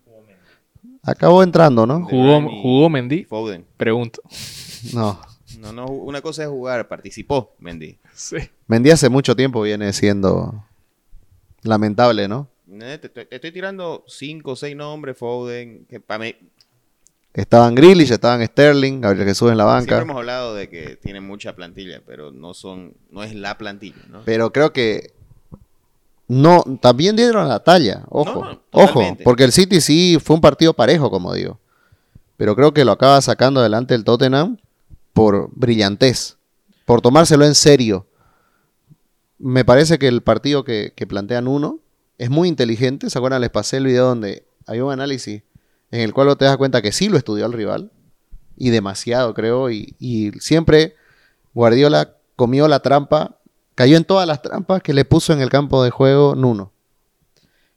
Acabó 1.04 1.42
entrando, 1.44 1.86
¿no? 1.86 2.06
Jugó, 2.06 2.42
De 2.42 2.48
jugó 2.62 2.90
Mendy, 2.90 3.24
Foden. 3.24 3.66
pregunto. 3.78 4.22
No. 4.94 5.20
No, 5.60 5.74
no, 5.74 5.86
una 5.88 6.22
cosa 6.22 6.44
es 6.44 6.50
jugar, 6.50 6.88
participó 6.88 7.54
Mendy. 7.60 7.98
Sí. 8.14 8.38
Mendy 8.68 8.92
hace 8.92 9.10
mucho 9.10 9.36
tiempo 9.36 9.62
viene 9.62 9.92
siendo 9.94 10.64
lamentable, 11.64 12.28
¿no? 12.28 12.47
Eh, 12.72 12.97
Te, 12.99 13.28
estoy 13.36 13.51
tirando 13.51 14.03
cinco 14.07 14.51
o 14.51 14.55
seis 14.55 14.76
nombres, 14.76 15.18
Foden, 15.18 15.86
que 15.89 15.99
para 15.99 16.24
mí, 16.26 16.36
Estaban 17.34 17.76
Grealish, 17.76 18.12
estaban 18.12 18.43
Sterling, 18.45 19.01
Gabriel 19.01 19.28
Jesús 19.28 19.51
en 19.51 19.57
la 19.57 19.64
siempre 19.66 19.95
banca. 19.95 20.01
hemos 20.03 20.18
hablado 20.18 20.55
de 20.55 20.68
que 20.68 20.95
tienen 20.95 21.26
mucha 21.26 21.55
plantilla, 21.55 22.01
pero 22.05 22.32
no 22.32 22.53
son, 22.55 22.93
no 23.12 23.24
es 23.24 23.36
la 23.36 23.57
plantilla, 23.57 24.01
¿no? 24.10 24.24
Pero 24.26 24.51
creo 24.51 24.74
que 24.74 25.14
no, 26.28 26.64
también 26.82 27.16
dieron 27.16 27.47
la 27.47 27.60
talla. 27.60 28.03
Ojo, 28.10 28.43
No, 28.45 28.51
no, 28.53 28.62
ojo, 28.72 29.18
porque 29.24 29.43
el 29.43 29.51
City 29.51 29.80
sí 29.80 30.18
fue 30.24 30.36
un 30.36 30.41
partido 30.41 30.74
parejo, 30.74 31.10
como 31.12 31.34
digo. 31.34 31.60
Pero 32.36 32.55
creo 32.55 32.74
que 32.74 32.84
lo 32.86 32.91
acaba 32.91 33.22
sacando 33.22 33.60
adelante 33.60 33.93
el 33.95 34.03
Tottenham 34.03 34.57
por 35.14 35.49
brillantez, 35.53 36.38
por 36.86 37.01
tomárselo 37.01 37.45
en 37.45 37.55
serio. 37.55 38.05
Me 39.40 39.66
parece 39.66 39.98
que 39.98 40.08
el 40.08 40.22
partido 40.22 40.64
que, 40.64 40.94
que 40.96 41.08
plantean 41.08 41.48
uno 41.48 41.80
es 42.18 42.30
muy 42.30 42.48
inteligente. 42.48 43.10
¿Se 43.10 43.18
acuerdan? 43.18 43.42
Les 43.42 43.50
pasé 43.50 43.78
el 43.78 43.86
video 43.86 44.06
donde 44.06 44.46
hay 44.68 44.82
un 44.82 44.92
análisis 44.92 45.42
en 45.92 46.02
el 46.02 46.14
cual 46.14 46.38
te 46.38 46.46
das 46.46 46.58
cuenta 46.58 46.82
que 46.82 46.92
sí 46.92 47.10
lo 47.10 47.18
estudió 47.18 47.46
el 47.46 47.54
rival. 47.54 47.92
Y 48.56 48.70
demasiado, 48.70 49.34
creo. 49.34 49.72
Y, 49.72 50.32
siempre 50.40 50.96
Guardiola 51.54 52.16
comió 52.36 52.68
la 52.68 52.82
trampa, 52.82 53.38
cayó 53.76 53.98
en 53.98 54.04
todas 54.04 54.28
las 54.28 54.42
trampas 54.42 54.84
que 54.84 54.94
le 54.94 55.06
puso 55.06 55.34
en 55.34 55.42
el 55.42 55.50
campo 55.50 55.84
de 55.84 55.90
juego 55.90 56.36
Nuno. 56.36 56.74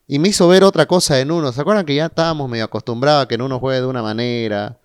Y 0.06 0.18
me 0.18 0.28
hizo 0.28 0.48
ver 0.48 0.64
otra 0.64 0.86
cosa 0.86 1.14
de 1.14 1.24
Nuno. 1.24 1.52
¿Se 1.52 1.60
acuerdan 1.60 1.86
que 1.86 1.94
ya 1.94 2.06
estábamos 2.06 2.50
medio 2.50 2.64
acostumbrados 2.64 3.24
a 3.24 3.28
que 3.28 3.38
Nuno 3.38 3.60
juegue 3.60 3.80
de 3.80 3.86
una 3.86 4.02
manera? 4.02 4.78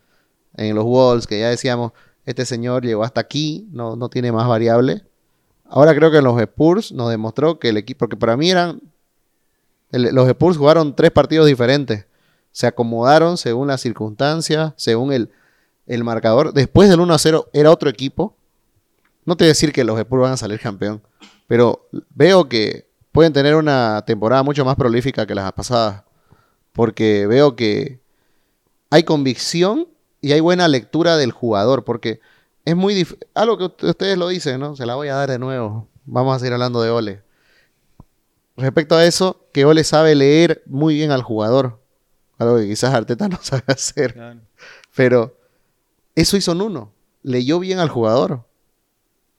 En 0.55 0.75
los 0.75 0.85
Wolves, 0.85 1.27
que 1.27 1.39
ya 1.39 1.49
decíamos, 1.49 1.91
este 2.25 2.45
señor 2.45 2.83
llegó 2.83 3.03
hasta 3.03 3.21
aquí, 3.21 3.67
no, 3.71 3.95
no 3.95 4.09
tiene 4.09 4.31
más 4.31 4.47
variable. 4.47 5.03
Ahora 5.69 5.93
creo 5.95 6.11
que 6.11 6.17
en 6.17 6.23
los 6.23 6.39
Spurs 6.39 6.91
nos 6.91 7.09
demostró 7.09 7.59
que 7.59 7.69
el 7.69 7.77
equipo, 7.77 7.99
porque 7.99 8.17
para 8.17 8.37
mí 8.37 8.49
eran, 8.49 8.81
los 9.91 10.27
Spurs 10.27 10.57
jugaron 10.57 10.95
tres 10.95 11.11
partidos 11.11 11.47
diferentes. 11.47 12.05
Se 12.51 12.67
acomodaron 12.67 13.37
según 13.37 13.67
las 13.67 13.81
circunstancias, 13.81 14.73
según 14.77 15.11
el, 15.11 15.29
el 15.85 16.03
marcador. 16.03 16.53
Después 16.53 16.89
del 16.89 17.01
1 17.01 17.13
a 17.13 17.17
0 17.17 17.49
era 17.53 17.71
otro 17.71 17.89
equipo. 17.89 18.35
No 19.25 19.35
te 19.35 19.43
voy 19.43 19.49
a 19.49 19.51
decir 19.51 19.73
que 19.73 19.83
los 19.83 19.99
Spurs 19.99 20.21
van 20.21 20.33
a 20.33 20.37
salir 20.37 20.59
campeón, 20.59 21.01
pero 21.47 21.87
veo 22.09 22.47
que 22.47 22.87
pueden 23.11 23.33
tener 23.33 23.55
una 23.55 24.03
temporada 24.05 24.43
mucho 24.43 24.63
más 24.63 24.75
prolífica 24.75 25.25
que 25.25 25.35
las 25.35 25.51
pasadas. 25.51 26.03
Porque 26.71 27.27
veo 27.27 27.55
que 27.55 27.99
hay 28.89 29.03
convicción 29.03 29.87
y 30.21 30.31
hay 30.31 30.39
buena 30.39 30.67
lectura 30.67 31.17
del 31.17 31.31
jugador. 31.31 31.83
Porque 31.83 32.21
es 32.69 32.75
muy 32.75 32.93
dif- 32.95 33.17
Algo 33.33 33.57
que 33.57 33.85
ustedes 33.87 34.17
lo 34.17 34.27
dicen, 34.27 34.59
¿no? 34.59 34.75
Se 34.75 34.85
la 34.85 34.95
voy 34.95 35.07
a 35.07 35.15
dar 35.15 35.29
de 35.29 35.39
nuevo. 35.39 35.87
Vamos 36.05 36.35
a 36.35 36.39
seguir 36.39 36.53
hablando 36.53 36.81
de 36.81 36.89
Ole. 36.89 37.21
Respecto 38.55 38.95
a 38.95 39.05
eso, 39.05 39.45
que 39.53 39.65
Ole 39.65 39.83
sabe 39.83 40.15
leer 40.15 40.63
muy 40.65 40.95
bien 40.95 41.11
al 41.11 41.21
jugador. 41.21 41.79
Algo 42.39 42.57
que 42.57 42.67
quizás 42.67 42.93
Arteta 42.93 43.27
no 43.29 43.39
sabe 43.41 43.63
hacer. 43.67 44.15
Pero 44.95 45.37
eso 46.15 46.37
hizo 46.37 46.55
Nuno. 46.55 46.91
Leyó 47.23 47.59
bien 47.59 47.79
al 47.79 47.89
jugador. 47.89 48.45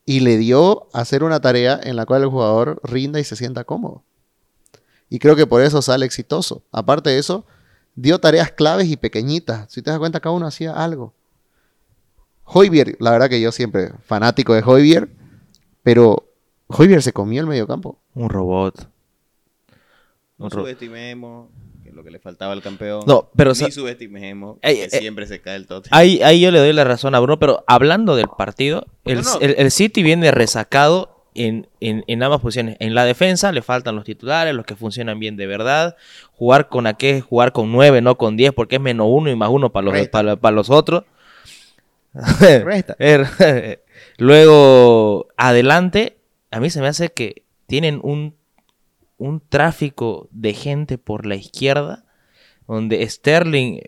Y 0.05 0.21
le 0.21 0.39
dio 0.39 0.89
a 0.95 1.01
hacer 1.01 1.23
una 1.23 1.41
tarea 1.41 1.79
en 1.83 1.97
la 1.97 2.07
cual 2.07 2.23
el 2.23 2.29
jugador 2.29 2.81
rinda 2.83 3.21
y 3.21 3.25
se 3.25 3.37
sienta 3.37 3.65
cómodo. 3.65 4.03
Y 5.11 5.19
creo 5.19 5.37
que 5.37 5.47
por 5.47 5.61
eso 5.63 5.83
sale 5.83 6.07
exitoso. 6.07 6.63
Aparte 6.73 7.11
de 7.11 7.19
eso, 7.19 7.45
dio 7.95 8.19
tareas 8.19 8.53
claves 8.53 8.89
y 8.89 8.97
pequeñitas. 8.97 9.71
Si 9.71 9.83
te 9.83 9.91
das 9.91 9.99
cuenta, 9.99 10.21
cada 10.21 10.35
uno 10.35 10.47
hacía 10.47 10.73
algo. 10.73 11.13
Hoybier, 12.51 12.97
la 13.01 13.11
verdad 13.11 13.29
que 13.29 13.41
yo 13.41 13.53
siempre 13.53 13.91
fanático 14.05 14.55
de 14.55 14.63
Hoybier, 14.65 15.09
pero 15.83 16.25
Hoybier 16.69 17.03
se 17.03 17.13
comió 17.13 17.41
el 17.41 17.47
mediocampo. 17.47 17.99
Un 18.15 18.29
robot. 18.29 18.89
No 20.39 20.47
Un 20.47 20.51
ro- 20.51 20.61
subestimemos 20.61 21.49
que 21.83 21.93
lo 21.93 22.05
que 22.05 22.11
le 22.11 22.19
faltaba 22.21 22.53
al 22.53 22.63
campeón. 22.63 23.03
No, 23.07 23.29
pero 23.37 23.51
Ni 23.51 23.71
subestimemos 23.71 24.59
Ey, 24.63 24.77
que 24.77 24.85
eh, 24.85 24.91
siempre 24.91 25.27
se 25.27 25.41
cae 25.41 25.57
el 25.57 25.67
tote. 25.67 25.89
Ahí, 25.93 26.23
ahí 26.23 26.41
yo 26.41 26.51
le 26.51 26.59
doy 26.61 26.73
la 26.73 26.85
razón 26.85 27.15
a 27.15 27.21
Bruno, 27.21 27.39
pero 27.39 27.65
hablando 27.67 28.15
del 28.17 28.29
partido, 28.37 28.87
el, 29.05 29.23
No, 29.23 29.41
el- 29.41 29.57
el 29.59 29.71
City 29.71 30.03
viene 30.03 30.31
resacado 30.31 31.25
en, 31.35 31.69
en- 31.81 32.05
en 32.07 32.23
ambas 32.23 32.41
posiciones. 32.41 32.77
En 32.81 32.95
la 32.95 33.05
defensa 33.05 33.53
le 33.53 33.63
faltan 33.63 33.95
los 33.97 34.05
titulares, 34.05 34.55
los 34.55 34.65
que 34.65 34.77
funcionan 34.77 35.19
bien 35.19 35.37
de 35.37 35.47
verdad. 35.47 35.97
Jugar 36.33 36.69
con 36.69 36.87
aquel 36.87 37.21
jugar 37.21 37.53
con 37.53 37.73
9, 37.73 38.01
no 38.01 38.17
con 38.17 38.37
10, 38.37 38.53
porque 38.53 38.77
es 38.77 38.83
menos 38.83 39.07
uno 39.11 39.31
y 39.31 39.37
más 39.37 39.51
uno 39.51 39.71
para 39.71 39.85
los, 39.91 40.09
para, 40.09 40.37
para 40.37 40.55
los 40.55 40.71
otros. 40.71 41.05
Resta. 42.65 42.97
Er- 42.99 43.83
Luego, 44.19 45.29
adelante, 45.37 46.19
a 46.51 46.61
mí 46.61 46.71
se 46.71 46.81
me 46.81 46.89
hace 46.89 47.11
que 47.11 47.45
tienen 47.67 48.01
un, 48.03 48.35
un 49.17 49.41
tráfico 49.41 50.29
de 50.31 50.55
gente 50.55 50.99
por 50.99 51.27
la 51.27 51.37
izquierda, 51.37 52.05
donde 52.67 53.09
Sterling, 53.09 53.81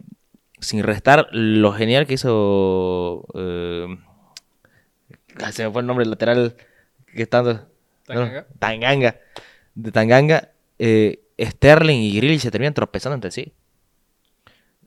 sin 0.60 0.82
restar 0.82 1.28
lo 1.32 1.72
genial 1.72 2.06
que 2.06 2.14
hizo... 2.14 3.26
eh, 3.34 3.86
se 5.52 5.64
me 5.64 5.72
fue 5.72 5.80
el 5.82 5.86
nombre 5.86 6.06
lateral 6.06 6.54
que 7.14 7.22
está... 7.22 7.66
Tanganga. 8.06 8.40
no, 8.50 8.58
Tanganga. 8.58 9.20
De 9.74 9.92
Tanganga, 9.92 10.50
eh, 10.78 11.20
Sterling 11.38 12.00
y 12.02 12.16
Grill 12.16 12.40
se 12.40 12.50
terminan 12.50 12.74
tropezando 12.74 13.14
entre 13.14 13.30
sí. 13.30 13.52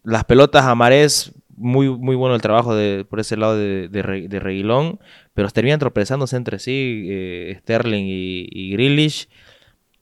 Las 0.03 0.25
pelotas 0.25 0.65
a 0.65 0.75
Marés, 0.75 1.31
muy, 1.57 1.89
muy 1.89 2.15
bueno 2.15 2.35
el 2.35 2.41
trabajo 2.41 2.75
de, 2.75 3.05
por 3.05 3.19
ese 3.19 3.37
lado 3.37 3.57
de, 3.57 3.87
de, 3.89 4.01
Re- 4.01 4.27
de 4.27 4.39
Reguilón, 4.39 4.99
pero 5.33 5.49
terminan 5.49 5.79
tropezándose 5.79 6.35
entre 6.35 6.59
sí, 6.59 7.05
eh, 7.09 7.55
Sterling 7.59 8.05
y, 8.05 8.47
y. 8.51 8.75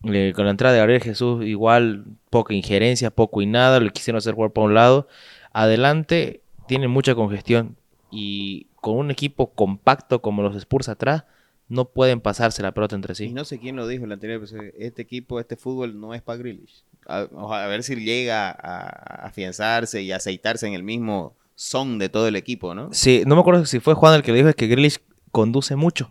Eh, 0.03 0.33
con 0.35 0.45
la 0.45 0.51
entrada 0.51 0.73
de 0.73 0.79
Gabriel 0.79 1.01
Jesús, 1.01 1.45
igual 1.45 2.05
poca 2.31 2.53
injerencia, 2.55 3.11
poco 3.11 3.41
y 3.41 3.45
nada, 3.45 3.79
lo 3.79 3.89
quisieron 3.91 4.17
hacer 4.17 4.33
jugar 4.33 4.51
por 4.51 4.65
un 4.65 4.73
lado. 4.73 5.07
Adelante, 5.53 6.41
tienen 6.67 6.89
mucha 6.89 7.13
congestión 7.13 7.75
y 8.09 8.67
con 8.75 8.95
un 8.95 9.11
equipo 9.11 9.51
compacto 9.53 10.21
como 10.21 10.41
los 10.41 10.55
Spurs 10.55 10.89
atrás, 10.89 11.25
no 11.69 11.85
pueden 11.85 12.19
pasarse 12.19 12.63
la 12.63 12.73
pelota 12.73 12.95
entre 12.95 13.13
Y 13.13 13.15
sí. 13.15 13.29
no 13.29 13.45
sé 13.45 13.59
quién 13.59 13.75
lo 13.75 13.87
dijo 13.87 14.03
en 14.03 14.09
el 14.09 14.13
anterior 14.13 14.39
episodio, 14.39 14.71
Este 14.77 15.03
equipo, 15.03 15.39
este 15.39 15.55
fútbol 15.55 15.99
no 15.99 16.13
es 16.13 16.21
para 16.21 16.39
Grealish. 16.39 16.83
A 17.07 17.67
ver 17.67 17.83
si 17.83 17.95
llega 17.95 18.49
a, 18.49 18.53
a 18.53 19.27
afianzarse 19.27 20.01
y 20.01 20.11
aceitarse 20.11 20.67
en 20.67 20.73
el 20.73 20.83
mismo 20.83 21.35
son 21.61 21.99
de 21.99 22.09
todo 22.09 22.27
el 22.27 22.35
equipo, 22.35 22.73
¿no? 22.73 22.89
Sí, 22.91 23.21
no 23.27 23.35
me 23.35 23.41
acuerdo 23.41 23.65
si 23.67 23.79
fue 23.79 23.93
Juan 23.93 24.15
el 24.15 24.23
que 24.23 24.31
le 24.31 24.37
dijo 24.39 24.49
es 24.49 24.55
que 24.55 24.65
Grealish 24.65 24.99
conduce 25.31 25.75
mucho. 25.75 26.09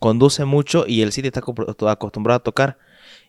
Conduce 0.00 0.44
mucho 0.44 0.86
y 0.88 1.02
el 1.02 1.12
City 1.12 1.28
está 1.28 1.40
acostum- 1.40 1.88
acostumbrado 1.90 2.38
a 2.38 2.42
tocar. 2.42 2.76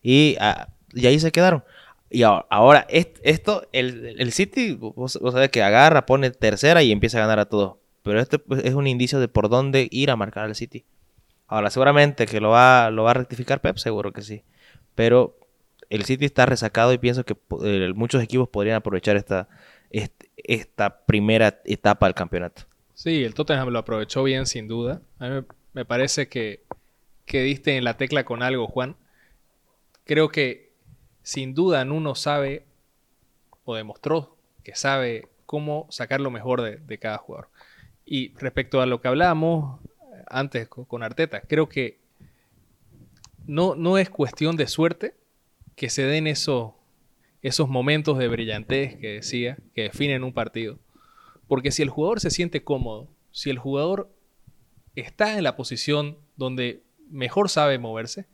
Y, 0.01 0.35
ah, 0.39 0.69
y 0.95 1.05
ahí 1.05 1.19
se 1.19 1.31
quedaron. 1.31 1.63
Y 2.09 2.23
ahora, 2.23 2.47
ahora, 2.49 2.85
est- 2.89 3.19
esto, 3.21 3.67
el, 3.71 4.31
City, 4.33 4.73
vos, 4.73 5.19
vos 5.21 5.33
sabés 5.33 5.51
que 5.51 5.61
agarra, 5.61 6.07
pone 6.07 6.31
tercera 6.31 6.81
y 6.81 6.91
empieza 6.91 7.19
a 7.19 7.21
ganar 7.21 7.37
a 7.39 7.45
todos. 7.45 7.75
Pero 8.01 8.19
este 8.19 8.39
pues, 8.39 8.65
es 8.65 8.73
un 8.73 8.87
indicio 8.87 9.19
de 9.19 9.27
por 9.27 9.47
dónde 9.47 9.87
ir 9.91 10.09
a 10.09 10.15
marcar 10.15 10.45
al 10.45 10.55
City. 10.55 10.85
Ahora, 11.47 11.69
seguramente 11.69 12.25
que 12.25 12.41
lo 12.41 12.49
va, 12.49 12.87
a 12.87 13.13
rectificar 13.13 13.61
Pep, 13.61 13.77
seguro 13.77 14.11
que 14.11 14.23
sí. 14.23 14.41
Pero 14.95 15.37
el 15.91 16.03
City 16.03 16.25
está 16.25 16.47
resacado 16.47 16.93
y 16.93 16.97
pienso 16.97 17.23
que 17.25 17.37
muchos 17.93 18.23
equipos 18.23 18.49
podrían 18.49 18.77
aprovechar 18.77 19.15
esta, 19.17 19.41
est- 19.41 19.49
esta 20.37 21.05
primera 21.05 21.61
etapa 21.65 22.05
del 22.07 22.15
campeonato. 22.15 22.63
Sí, 22.93 23.23
el 23.23 23.33
Tottenham 23.33 23.69
lo 23.69 23.79
aprovechó 23.79 24.23
bien, 24.23 24.45
sin 24.45 24.67
duda. 24.67 25.01
A 25.19 25.27
mí 25.27 25.41
me, 25.73 25.85
parece 25.85 26.27
que, 26.27 26.63
que 27.25 27.41
diste 27.41 27.77
en 27.77 27.83
la 27.83 27.97
tecla 27.97 28.23
con 28.23 28.41
algo, 28.41 28.67
Juan. 28.67 28.95
Creo 30.05 30.29
que 30.29 30.71
sin 31.23 31.53
duda 31.53 31.83
Nuno 31.85 32.15
sabe 32.15 32.65
o 33.63 33.75
demostró 33.75 34.37
que 34.63 34.75
sabe 34.75 35.27
cómo 35.45 35.87
sacar 35.89 36.21
lo 36.21 36.31
mejor 36.31 36.61
de, 36.61 36.97
cada 36.97 37.17
jugador. 37.17 37.49
Y 38.05 38.33
respecto 38.35 38.81
a 38.81 38.85
lo 38.85 39.01
que 39.01 39.07
hablábamos 39.07 39.79
antes 40.27 40.67
co- 40.67 40.85
con 40.85 41.03
Arteta, 41.03 41.41
creo 41.41 41.67
que 41.67 41.99
no, 43.45 43.75
no 43.75 43.97
es 43.97 44.09
cuestión 44.09 44.55
de 44.55 44.67
suerte 44.67 45.15
que 45.75 45.89
se 45.89 46.03
den 46.03 46.27
esos, 46.27 46.73
esos 47.47 47.69
momentos 47.69 48.17
de 48.17 48.27
brillantez 48.27 48.95
que 48.97 49.07
decía, 49.13 49.57
que 49.73 49.83
definen 49.83 50.23
un 50.23 50.33
partido. 50.33 50.79
Porque 51.47 51.71
si 51.71 51.83
el 51.83 51.89
jugador 51.89 52.19
se 52.19 52.31
siente 52.31 52.63
cómodo, 52.63 53.07
si 53.31 53.49
el 53.49 53.59
jugador 53.59 54.09
está 54.95 55.37
en 55.37 55.43
la 55.43 55.55
posición 55.55 56.17
donde 56.37 56.81
mejor 57.09 57.49
sabe 57.49 57.77
moverse, 57.77 58.25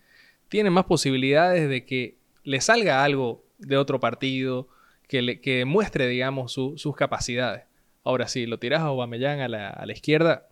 tiene 0.47 0.69
más 0.69 0.85
posibilidades 0.85 1.67
de 1.67 1.85
que 1.85 2.15
le 2.43 2.61
salga 2.61 3.03
algo 3.03 3.43
de 3.57 3.77
otro 3.77 3.99
partido, 3.99 4.67
que, 5.07 5.21
le, 5.21 5.41
que 5.41 5.65
muestre, 5.65 6.07
digamos, 6.07 6.53
su- 6.53 6.77
sus 6.77 6.95
capacidades. 6.95 7.63
Ahora, 8.03 8.27
si 8.27 8.45
lo 8.45 8.59
tiras 8.59 8.81
a 8.81 8.85
Aubameyang 8.85 9.41
a 9.41 9.47
la, 9.47 9.69
a 9.69 9.85
la 9.85 9.93
izquierda, 9.93 10.47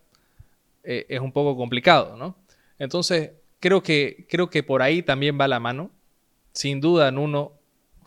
eh, 0.84 1.06
es 1.08 1.20
un 1.20 1.32
poco 1.32 1.56
complicado, 1.56 2.16
¿no? 2.16 2.36
Entonces, 2.78 3.32
creo 3.58 3.82
que, 3.82 4.26
creo 4.28 4.50
que 4.50 4.62
por 4.62 4.82
ahí 4.82 5.02
también 5.02 5.38
va 5.40 5.48
la 5.48 5.60
mano. 5.60 5.90
Sin 6.52 6.80
duda, 6.80 7.10
Nuno 7.10 7.52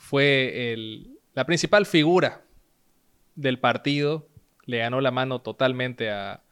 fue 0.04 0.74
el- 0.74 1.18
la 1.34 1.45
principal 1.45 1.86
figura 1.86 2.41
del 3.36 3.58
partido. 3.58 4.28
Le 4.66 4.80
ganó 4.80 4.99
la 4.99 5.12
mano 5.12 5.39
totalmente 5.39 6.12
a, 6.12 6.43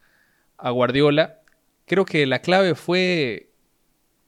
a 0.57 0.69
Guardiola. 0.71 1.41
Creo 1.85 2.05
que 2.05 2.25
la 2.25 2.39
clave 2.39 2.75
fue 2.75 3.49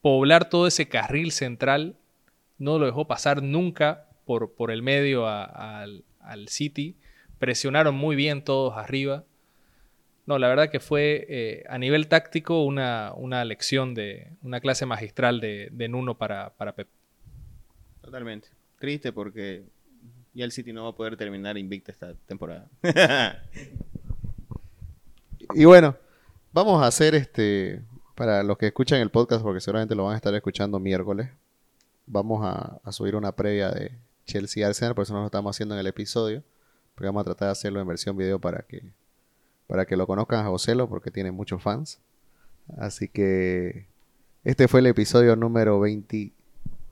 poblar 0.01 0.49
todo 0.49 0.67
ese 0.67 0.89
carril 0.89 1.31
central. 1.31 1.95
No 2.57 2.77
lo 2.79 2.85
dejó 2.85 3.07
pasar 3.07 3.41
nunca 3.41 4.09
por, 4.25 4.53
por 4.55 4.71
el 4.71 4.81
medio 4.81 5.25
al, 5.27 6.03
al 6.19 6.49
City. 6.49 6.97
Presionaron 7.39 7.95
muy 7.95 8.17
bien 8.17 8.43
todos 8.43 8.77
arriba. 8.77 9.23
No, 10.25 10.37
la 10.37 10.49
verdad 10.49 10.69
que 10.69 10.79
fue 10.81 11.25
eh, 11.29 11.63
a 11.69 11.77
nivel 11.77 12.07
táctico 12.07 12.63
una, 12.63 13.13
una 13.15 13.43
lección 13.45 13.93
de 13.93 14.31
una 14.41 14.59
clase 14.59 14.85
magistral 14.85 15.39
de, 15.39 15.69
de 15.71 15.87
Nuno 15.87 16.17
para, 16.17 16.51
para 16.55 16.75
Pep. 16.75 16.87
Totalmente. 18.01 18.49
Triste 18.83 19.13
porque 19.13 19.63
ya 20.33 20.43
el 20.43 20.51
City 20.51 20.73
no 20.73 20.83
va 20.83 20.89
a 20.89 20.95
poder 20.95 21.15
terminar 21.15 21.57
invicta 21.57 21.93
esta 21.93 22.13
temporada. 22.27 22.69
Y 25.55 25.65
bueno, 25.65 25.95
vamos 26.51 26.81
a 26.81 26.87
hacer 26.87 27.15
este, 27.15 27.81
para 28.15 28.43
los 28.43 28.57
que 28.57 28.67
escuchan 28.67 29.01
el 29.01 29.11
podcast, 29.11 29.43
porque 29.43 29.59
seguramente 29.59 29.93
lo 29.93 30.05
van 30.05 30.13
a 30.13 30.15
estar 30.15 30.33
escuchando 30.33 30.79
miércoles, 30.79 31.29
vamos 32.07 32.43
a, 32.43 32.79
a 32.83 32.91
subir 32.91 33.15
una 33.15 33.33
previa 33.33 33.69
de 33.69 33.91
Chelsea 34.25 34.65
Arsenal, 34.65 34.95
por 34.95 35.03
eso 35.03 35.13
no 35.13 35.19
lo 35.19 35.25
estamos 35.27 35.55
haciendo 35.55 35.75
en 35.75 35.81
el 35.81 35.87
episodio, 35.87 36.43
porque 36.95 37.07
vamos 37.07 37.21
a 37.21 37.25
tratar 37.25 37.49
de 37.49 37.51
hacerlo 37.51 37.81
en 37.81 37.87
versión 37.87 38.17
video 38.17 38.39
para 38.39 38.63
que, 38.63 38.83
para 39.67 39.85
que 39.85 39.95
lo 39.95 40.07
conozcan 40.07 40.45
a 40.45 40.49
Joselo, 40.49 40.89
porque 40.89 41.11
tiene 41.11 41.31
muchos 41.31 41.61
fans. 41.61 41.99
Así 42.77 43.09
que 43.09 43.85
este 44.43 44.67
fue 44.67 44.79
el 44.79 44.87
episodio 44.87 45.35
número 45.35 45.79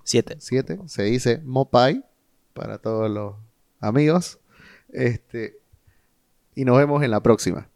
27, 0.04 0.38
Siete. 0.40 0.80
se 0.88 1.04
dice 1.04 1.42
Mopai, 1.44 2.04
para 2.54 2.78
todos 2.78 3.10
los 3.10 3.36
amigos. 3.80 4.40
Este, 4.90 5.58
y 6.56 6.66
nos 6.66 6.78
vemos 6.78 7.04
en 7.04 7.12
la 7.12 7.22
próxima. 7.22 7.70